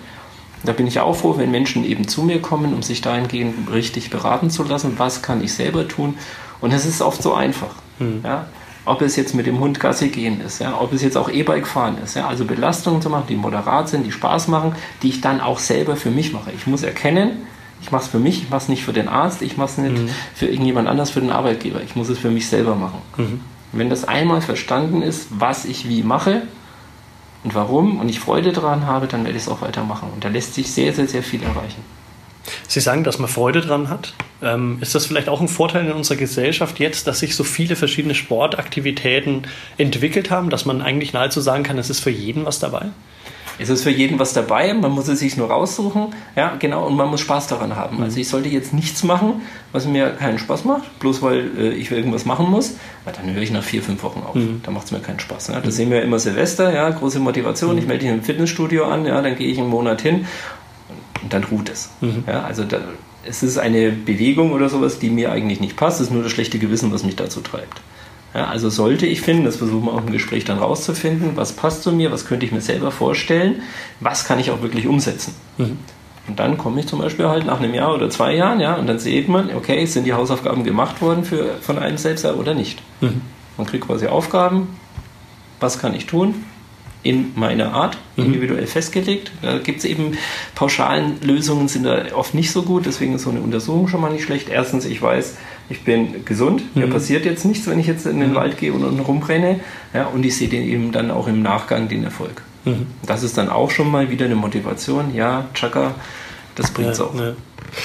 Da 0.65 0.73
bin 0.73 0.87
ich 0.87 0.99
auch 1.01 1.15
froh, 1.15 1.37
wenn 1.37 1.51
Menschen 1.51 1.85
eben 1.85 2.09
zu 2.09 2.23
mir 2.23 2.41
kommen, 2.41 2.73
um 2.73 2.83
sich 2.83 3.03
dahingehend 3.03 3.71
richtig 3.71 4.11
beraten 4.11 4.51
zu 4.51 4.65
lassen, 4.65 4.95
was 4.97 5.23
kann 5.23 5.45
ich 5.45 5.53
selber 5.53 5.87
tun. 5.87 6.17
Und 6.61 6.73
es 6.73 6.87
ist 6.87 7.03
oft 7.03 7.23
so 7.23 7.35
einfach. 7.35 7.75
Mhm. 7.99 8.21
Ja? 8.25 8.47
Ob 8.85 9.03
es 9.03 9.17
jetzt 9.17 9.35
mit 9.35 9.47
dem 9.47 9.61
Hund 9.61 9.81
Gassi 9.81 10.09
gehen 10.09 10.41
ist, 10.41 10.61
ja, 10.61 10.79
ob 10.81 10.93
es 10.93 11.03
jetzt 11.03 11.17
auch 11.17 11.31
E-Bike 11.31 11.67
fahren 11.67 11.97
ist, 12.03 12.17
ja, 12.17 12.27
also 12.27 12.45
Belastungen 12.45 13.01
zu 13.01 13.11
machen, 13.11 13.25
die 13.29 13.37
moderat 13.37 13.89
sind, 13.89 14.05
die 14.05 14.13
Spaß 14.13 14.49
machen, 14.49 14.75
die 15.03 15.09
ich 15.09 15.21
dann 15.21 15.41
auch 15.41 15.59
selber 15.59 15.97
für 15.97 16.11
mich 16.11 16.33
mache. 16.33 16.53
Ich 16.55 16.67
muss 16.67 16.83
erkennen, 16.83 17.47
ich 17.81 17.93
mache 17.93 18.03
es 18.03 18.09
für 18.09 18.19
mich, 18.19 18.43
ich 18.43 18.51
mache 18.51 18.63
es 18.63 18.69
nicht 18.69 18.85
für 18.85 18.93
den 18.93 19.09
Arzt, 19.09 19.43
ich 19.43 19.57
mache 19.57 19.71
es 19.71 19.79
nicht 19.79 19.99
mhm. 19.99 20.09
für 20.35 20.47
irgendjemand 20.47 20.89
anders, 20.89 21.11
für 21.11 21.21
den 21.21 21.31
Arbeitgeber. 21.31 21.83
Ich 21.83 21.97
muss 21.97 22.09
es 22.09 22.19
für 22.19 22.31
mich 22.31 22.49
selber 22.49 22.75
machen. 22.75 22.99
Mhm. 23.17 23.41
Wenn 23.73 23.91
das 23.91 24.05
einmal 24.05 24.41
verstanden 24.41 25.03
ist, 25.03 25.27
was 25.31 25.65
ich 25.65 25.89
wie 25.89 26.03
mache 26.03 26.43
und 27.43 27.55
warum 27.55 27.99
und 27.99 28.09
ich 28.09 28.21
Freude 28.21 28.53
daran 28.53 28.87
habe, 28.87 29.07
dann 29.07 29.25
werde 29.25 29.37
ich 29.37 29.45
es 29.45 29.49
auch 29.49 29.61
weitermachen. 29.61 30.09
Und 30.15 30.25
da 30.25 30.29
lässt 30.29 30.55
sich 30.55 30.71
sehr, 30.71 30.93
sehr, 30.93 31.09
sehr 31.09 31.23
viel 31.23 31.43
erreichen. 31.43 31.83
Sie 32.69 32.81
sagen, 32.81 33.05
dass 33.05 33.19
man 33.19 33.29
Freude 33.29 33.61
dran 33.61 33.89
hat. 33.89 34.15
Ähm, 34.43 34.79
ist 34.81 34.95
das 34.95 35.07
vielleicht 35.07 35.29
auch 35.29 35.41
ein 35.41 35.49
Vorteil 35.49 35.87
in 35.87 35.93
unserer 35.93 36.17
Gesellschaft 36.17 36.79
jetzt, 36.79 37.07
dass 37.07 37.21
sich 37.21 37.37
so 37.37 37.45
viele 37.45 37.77
verschiedene 37.77 38.15
Sportaktivitäten 38.15 39.43
entwickelt 39.79 40.31
haben, 40.31 40.51
dass 40.51 40.65
man 40.65 40.83
eigentlich 40.83 41.13
nahezu 41.13 41.41
sagen 41.41 41.63
kann, 41.63 41.79
es 41.79 41.91
ist 41.91 42.01
für 42.01 42.11
jeden 42.11 42.45
was 42.45 42.59
dabei? 42.59 42.87
Es 43.59 43.69
ist 43.69 43.85
für 43.85 43.91
jeden 43.91 44.19
was 44.19 44.33
dabei, 44.33 44.75
man 44.75 44.91
muss 44.91 45.07
es 45.07 45.21
sich 45.21 45.37
nur 45.37 45.49
raussuchen, 45.49 46.09
ja, 46.35 46.57
genau, 46.59 46.87
und 46.87 46.97
man 46.97 47.09
muss 47.09 47.21
Spaß 47.21 47.47
daran 47.47 47.77
haben. 47.77 48.03
Also 48.03 48.19
ich 48.19 48.29
sollte 48.29 48.49
jetzt 48.49 48.75
nichts 48.75 49.05
machen, 49.05 49.43
was 49.71 49.87
mir 49.87 50.11
keinen 50.11 50.39
Spaß 50.39 50.65
macht, 50.65 50.99
bloß 50.99 51.23
weil 51.23 51.51
äh, 51.57 51.69
ich 51.71 51.91
irgendwas 51.93 52.25
machen 52.25 52.51
muss, 52.51 52.77
weil 53.05 53.15
dann 53.15 53.33
höre 53.33 53.43
ich 53.43 53.53
nach 53.53 53.63
vier, 53.63 53.83
fünf 53.83 54.03
Wochen 54.03 54.25
auf. 54.27 54.35
Mhm. 54.35 54.61
Da 54.65 54.73
macht 54.73 54.87
es 54.87 54.93
mir 54.93 54.99
keinen 54.99 55.21
Spaß. 55.21 55.49
Ja. 55.49 55.61
Das 55.61 55.67
mhm. 55.67 55.71
sehen 55.71 55.91
wir 55.91 56.03
immer 56.03 56.19
Silvester, 56.19 56.73
ja, 56.75 56.91
große 56.91 57.21
Motivation, 57.21 57.73
mhm. 57.73 57.79
ich 57.79 57.87
melde 57.87 58.05
mich 58.07 58.15
im 58.15 58.23
Fitnessstudio 58.23 58.87
an, 58.87 59.07
ja, 59.07 59.23
dann 59.23 59.37
gehe 59.37 59.49
ich 59.49 59.59
einen 59.59 59.69
Monat 59.69 60.01
hin 60.01 60.27
und 61.23 61.33
dann 61.33 61.45
ruht 61.45 61.69
es. 61.69 61.91
Mhm. 62.01 62.25
Ja, 62.27 62.43
also 62.45 62.65
da, 62.65 62.79
es 63.27 63.43
ist 63.43 63.59
eine 63.59 63.91
Bewegung 63.91 64.53
oder 64.53 64.69
sowas, 64.69 64.99
die 64.99 65.11
mir 65.11 65.33
eigentlich 65.33 65.61
nicht 65.61 65.77
passt, 65.77 66.01
es 66.01 66.09
ist 66.09 66.13
nur 66.13 66.23
das 66.23 66.33
schlechte 66.33 66.59
Gewissen, 66.59 66.93
was 66.93 67.05
mich 67.05 67.17
dazu 67.17 67.41
treibt. 67.41 67.81
Ja, 68.35 68.47
also 68.47 68.69
sollte 68.69 69.07
ich 69.07 69.21
finden, 69.21 69.45
das 69.45 69.57
versuchen 69.57 69.85
wir 69.87 69.93
auch 69.93 70.05
im 70.05 70.11
Gespräch 70.11 70.45
dann 70.45 70.59
rauszufinden, 70.59 71.37
was 71.37 71.53
passt 71.53 71.85
zu 71.85 71.93
mir, 71.93 72.11
was 72.11 72.27
könnte 72.27 72.45
ich 72.45 72.53
mir 72.53 72.61
selber 72.61 72.91
vorstellen, 72.91 73.63
was 74.01 74.25
kann 74.25 74.41
ich 74.41 74.51
auch 74.51 74.61
wirklich 74.61 74.89
umsetzen. 74.89 75.35
Mhm. 75.57 75.79
Und 76.27 76.41
dann 76.41 76.59
komme 76.59 76.81
ich 76.81 76.87
zum 76.87 77.01
Beispiel 77.01 77.29
halt 77.29 77.47
nach 77.47 77.61
einem 77.61 77.75
Jahr 77.75 77.95
oder 77.95 78.11
zwei 78.11 78.35
Jahren, 78.35 78.59
ja, 78.59 78.75
und 78.75 78.87
dann 78.87 78.99
sieht 78.99 79.29
man, 79.29 79.55
okay, 79.55 79.85
sind 79.87 80.05
die 80.05 80.15
Hausaufgaben 80.15 80.65
gemacht 80.65 81.01
worden 81.01 81.25
für, 81.25 81.55
von 81.61 81.79
einem 81.79 81.99
selbst 81.99 82.25
oder 82.25 82.55
nicht. 82.55 82.83
Mhm. 83.01 83.21
Man 83.57 83.67
kriegt 83.67 83.87
quasi 83.87 84.09
Aufgaben, 84.09 84.69
was 85.61 85.79
kann 85.79 85.95
ich 85.95 86.07
tun, 86.07 86.45
in 87.05 87.33
meiner 87.37 87.73
Art, 87.73 87.97
mhm. 88.17 88.25
individuell 88.25 88.67
festgelegt. 88.67 89.31
Da 89.43 89.59
gibt 89.59 89.79
es 89.79 89.85
eben 89.85 90.17
pauschalen 90.55 91.21
Lösungen, 91.23 91.69
sind 91.69 91.85
da 91.85 92.03
oft 92.15 92.35
nicht 92.35 92.51
so 92.51 92.63
gut, 92.63 92.87
deswegen 92.87 93.15
ist 93.15 93.23
so 93.23 93.31
eine 93.31 93.41
Untersuchung 93.41 93.87
schon 93.87 94.01
mal 94.01 94.11
nicht 94.11 94.25
schlecht. 94.25 94.49
Erstens, 94.49 94.87
ich 94.87 95.01
weiß, 95.01 95.37
ich 95.69 95.83
bin 95.83 96.25
gesund, 96.25 96.63
mhm. 96.75 96.83
mir 96.83 96.89
passiert 96.89 97.25
jetzt 97.25 97.45
nichts, 97.45 97.69
wenn 97.69 97.79
ich 97.79 97.87
jetzt 97.87 98.07
in 98.07 98.19
den 98.19 98.31
mhm. 98.31 98.35
Wald 98.35 98.59
gehe 98.59 98.73
und, 98.73 98.83
und 98.83 98.99
rumrenne. 99.01 99.61
Ja, 99.93 100.07
und 100.07 100.25
ich 100.25 100.37
sehe 100.37 100.49
den 100.49 100.63
eben 100.63 100.93
dann 100.93 101.11
auch 101.11 101.29
im 101.29 101.43
Nachgang 101.43 101.89
den 101.89 102.03
Erfolg. 102.05 102.43
Mhm. 102.65 102.87
Das 103.07 103.23
ist 103.23 103.37
dann 103.37 103.51
auch 103.51 103.71
schon 103.71 103.91
mal 103.91 104.11
wieder 104.11 104.25
eine 104.25 104.35
Motivation. 104.35 105.15
Ja, 105.15 105.47
Chaka, 105.55 105.95
das 106.55 106.71
bringt 106.71 106.91
es 106.91 106.99
ja, 106.99 107.05
auch. 107.05 107.15
Ja. 107.15 107.35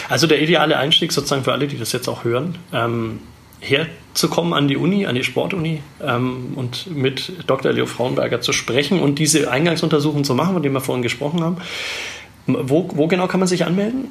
Also 0.07 0.28
der 0.28 0.41
ideale 0.41 0.78
Einstieg 0.78 1.11
sozusagen 1.11 1.43
für 1.43 1.51
alle, 1.51 1.67
die 1.67 1.78
das 1.78 1.91
jetzt 1.91 2.07
auch 2.07 2.24
hören, 2.24 2.57
ähm, 2.74 3.20
herzukommen 3.60 4.53
an 4.53 4.68
die 4.68 4.78
Uni, 4.78 5.05
an 5.05 5.16
die 5.16 5.24
Sportuni 5.24 5.82
ähm, 6.01 6.53
und 6.55 6.88
mit 6.95 7.34
Dr. 7.47 7.72
Leo 7.72 7.86
Frauenberger 7.86 8.41
zu 8.41 8.53
sprechen 8.53 8.99
und 9.01 9.20
diese 9.20 9.51
Eingangsuntersuchung 9.51 10.24
zu 10.24 10.34
machen, 10.36 10.53
von 10.53 10.64
dem 10.64 10.74
wir 10.74 10.82
vorhin 10.82 11.03
gesprochen 11.03 11.43
haben. 11.43 11.57
Wo, 12.47 12.89
wo 12.93 13.07
genau 13.07 13.28
kann 13.28 13.39
man 13.39 13.47
sich 13.47 13.66
anmelden? 13.66 14.05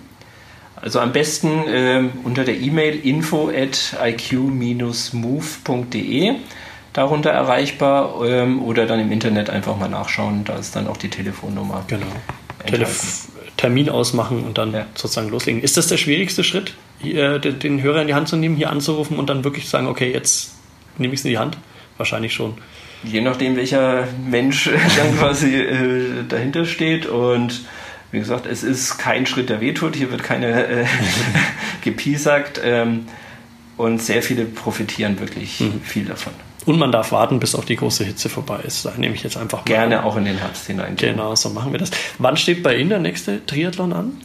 Also 0.76 1.00
am 1.00 1.12
besten 1.12 1.66
äh, 1.66 2.04
unter 2.22 2.44
der 2.44 2.60
E-Mail 2.60 2.94
info 3.04 3.48
at 3.48 3.96
iq-move.de 4.00 5.16
darunter 6.92 7.30
erreichbar 7.30 8.24
ähm, 8.24 8.62
oder 8.62 8.86
dann 8.86 9.00
im 9.00 9.10
Internet 9.12 9.50
einfach 9.50 9.76
mal 9.76 9.88
nachschauen. 9.88 10.44
Da 10.44 10.56
ist 10.56 10.76
dann 10.76 10.86
auch 10.86 10.96
die 10.96 11.10
Telefonnummer. 11.10 11.84
Genau. 11.88 12.06
Telef 12.66 13.28
Termin 13.58 13.90
ausmachen 13.90 14.44
und 14.44 14.56
dann 14.56 14.72
ja. 14.72 14.86
sozusagen 14.94 15.28
loslegen. 15.28 15.62
Ist 15.62 15.76
das 15.76 15.88
der 15.88 15.98
schwierigste 15.98 16.42
Schritt, 16.42 16.72
hier, 17.00 17.38
den, 17.38 17.58
den 17.58 17.82
Hörer 17.82 18.00
in 18.00 18.06
die 18.06 18.14
Hand 18.14 18.28
zu 18.28 18.36
nehmen, 18.36 18.56
hier 18.56 18.70
anzurufen 18.70 19.18
und 19.18 19.28
dann 19.28 19.44
wirklich 19.44 19.64
zu 19.64 19.70
sagen, 19.70 19.86
okay, 19.86 20.10
jetzt 20.10 20.54
nehme 20.96 21.12
ich 21.12 21.20
es 21.20 21.26
in 21.26 21.32
die 21.32 21.38
Hand? 21.38 21.58
Wahrscheinlich 21.98 22.32
schon. 22.32 22.54
Je 23.04 23.20
nachdem, 23.20 23.56
welcher 23.56 24.08
Mensch 24.24 24.70
dann 24.96 25.18
quasi 25.18 25.56
äh, 25.56 26.24
dahinter 26.26 26.64
steht 26.64 27.04
und 27.04 27.62
wie 28.10 28.20
gesagt, 28.20 28.46
es 28.46 28.62
ist 28.62 28.96
kein 28.96 29.26
Schritt, 29.26 29.50
der 29.50 29.60
wehtut. 29.60 29.94
Hier 29.94 30.10
wird 30.10 30.22
keine 30.22 30.66
äh, 30.66 30.86
gepiesackt. 31.84 32.58
Ähm, 32.64 33.06
und 33.76 34.02
sehr 34.02 34.22
viele 34.22 34.44
profitieren 34.44 35.20
wirklich 35.20 35.60
mhm. 35.60 35.80
viel 35.82 36.04
davon. 36.04 36.32
Und 36.68 36.78
man 36.78 36.92
darf 36.92 37.12
warten, 37.12 37.40
bis 37.40 37.54
auch 37.54 37.64
die 37.64 37.76
große 37.76 38.04
Hitze 38.04 38.28
vorbei 38.28 38.58
ist. 38.66 38.84
Da 38.84 38.92
nehme 38.98 39.14
ich 39.14 39.22
jetzt 39.22 39.38
einfach 39.38 39.60
mal. 39.60 39.64
Gerne 39.64 40.04
auch 40.04 40.18
in 40.18 40.26
den 40.26 40.36
Herbst 40.36 40.66
hinein. 40.66 40.96
Genau, 40.96 41.34
so 41.34 41.48
machen 41.48 41.72
wir 41.72 41.78
das. 41.78 41.90
Wann 42.18 42.36
steht 42.36 42.62
bei 42.62 42.76
Ihnen 42.76 42.90
der 42.90 42.98
nächste 42.98 43.46
Triathlon 43.46 43.94
an? 43.94 44.20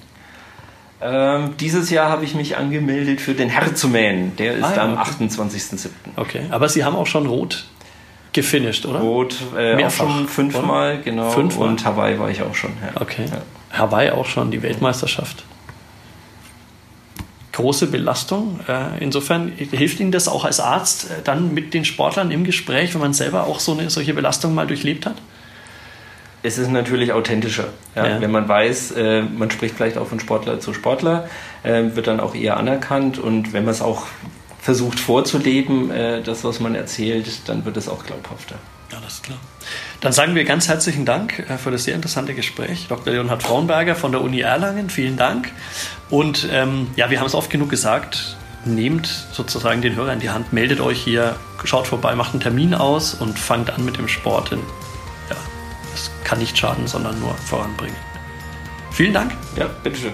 Ähm, 1.01 1.55
dieses 1.57 1.89
Jahr 1.89 2.09
habe 2.09 2.25
ich 2.25 2.35
mich 2.35 2.57
angemeldet 2.57 3.21
für 3.21 3.33
den 3.33 3.47
Herzumähen. 3.47 4.35
Der 4.35 4.55
ist 4.55 4.63
ah, 4.65 4.75
ja, 4.75 4.83
am 4.83 4.97
okay. 4.97 5.23
28.07. 5.23 5.87
Okay, 6.17 6.41
aber 6.49 6.67
Sie 6.67 6.83
haben 6.83 6.97
auch 6.97 7.07
schon 7.07 7.27
rot 7.27 7.63
gefinisht, 8.33 8.85
oder? 8.85 8.99
Rot, 8.99 9.37
äh, 9.57 9.77
Mehrfach, 9.77 10.03
auch 10.03 10.11
schon 10.11 10.27
fünfmal, 10.27 10.95
oder? 10.95 11.01
genau. 11.01 11.29
Fünfmal? 11.29 11.69
Und 11.69 11.85
Hawaii 11.85 12.19
war 12.19 12.29
ich 12.29 12.41
auch 12.41 12.55
schon. 12.55 12.71
Ja. 12.71 12.99
Okay. 13.01 13.23
Ja. 13.31 13.79
Hawaii 13.79 14.11
auch 14.11 14.25
schon, 14.25 14.51
die 14.51 14.61
Weltmeisterschaft. 14.61 15.45
Große 17.53 17.87
Belastung. 17.87 18.59
Äh, 18.67 19.01
insofern 19.01 19.51
hilft 19.51 19.99
Ihnen 19.99 20.11
das 20.11 20.27
auch 20.27 20.43
als 20.43 20.59
Arzt 20.59 21.05
äh, 21.05 21.21
dann 21.23 21.53
mit 21.53 21.73
den 21.73 21.85
Sportlern 21.85 22.31
im 22.31 22.43
Gespräch, 22.43 22.93
wenn 22.93 23.01
man 23.01 23.13
selber 23.13 23.45
auch 23.45 23.59
so 23.59 23.73
eine 23.73 23.89
solche 23.89 24.13
Belastung 24.13 24.53
mal 24.55 24.67
durchlebt 24.67 25.05
hat? 25.05 25.15
Es 26.41 26.57
ist 26.57 26.69
natürlich 26.69 27.13
authentischer. 27.13 27.67
Ja? 27.95 28.07
Ja. 28.07 28.21
Wenn 28.21 28.31
man 28.31 28.49
weiß, 28.49 28.91
äh, 28.91 29.21
man 29.21 29.51
spricht 29.51 29.75
vielleicht 29.75 29.97
auch 29.97 30.07
von 30.07 30.19
Sportler 30.19 30.59
zu 30.59 30.73
Sportler, 30.73 31.29
wird 31.63 32.07
dann 32.07 32.19
auch 32.19 32.35
eher 32.35 32.57
anerkannt 32.57 33.17
und 33.17 33.53
wenn 33.53 33.63
man 33.63 33.71
es 33.71 33.81
auch 33.81 34.07
versucht 34.59 34.99
vorzuleben, 34.99 35.91
das, 36.25 36.43
was 36.43 36.59
man 36.59 36.75
erzählt, 36.75 37.47
dann 37.47 37.63
wird 37.63 37.77
es 37.77 37.87
auch 37.87 38.05
glaubhafter. 38.05 38.55
Ist 39.07 39.23
klar. 39.23 39.37
Dann 40.01 40.11
sagen 40.11 40.35
wir 40.35 40.43
ganz 40.43 40.67
herzlichen 40.67 41.05
Dank 41.05 41.39
äh, 41.39 41.57
für 41.57 41.71
das 41.71 41.83
sehr 41.83 41.95
interessante 41.95 42.33
Gespräch. 42.33 42.87
Dr. 42.89 43.13
Leonhard 43.13 43.43
Frauenberger 43.43 43.95
von 43.95 44.11
der 44.11 44.21
Uni 44.21 44.41
Erlangen, 44.41 44.89
vielen 44.89 45.17
Dank. 45.17 45.51
Und 46.09 46.47
ähm, 46.51 46.87
ja, 46.95 47.09
wir 47.09 47.19
haben 47.19 47.27
es 47.27 47.35
oft 47.35 47.49
genug 47.49 47.69
gesagt, 47.69 48.35
nehmt 48.65 49.07
sozusagen 49.31 49.81
den 49.81 49.95
Hörer 49.95 50.13
in 50.13 50.19
die 50.19 50.29
Hand, 50.29 50.53
meldet 50.53 50.79
euch 50.79 51.01
hier, 51.01 51.35
schaut 51.63 51.87
vorbei, 51.87 52.15
macht 52.15 52.33
einen 52.33 52.41
Termin 52.41 52.73
aus 52.73 53.13
und 53.13 53.37
fangt 53.39 53.69
an 53.69 53.85
mit 53.85 53.97
dem 53.97 54.07
Sport. 54.07 54.51
Denn 54.51 54.59
ja, 55.29 55.35
es 55.93 56.11
kann 56.23 56.39
nicht 56.39 56.57
schaden, 56.57 56.87
sondern 56.87 57.19
nur 57.19 57.33
voranbringen. 57.35 57.95
Vielen 58.91 59.13
Dank. 59.13 59.31
Ja, 59.55 59.67
bitteschön. 59.83 60.13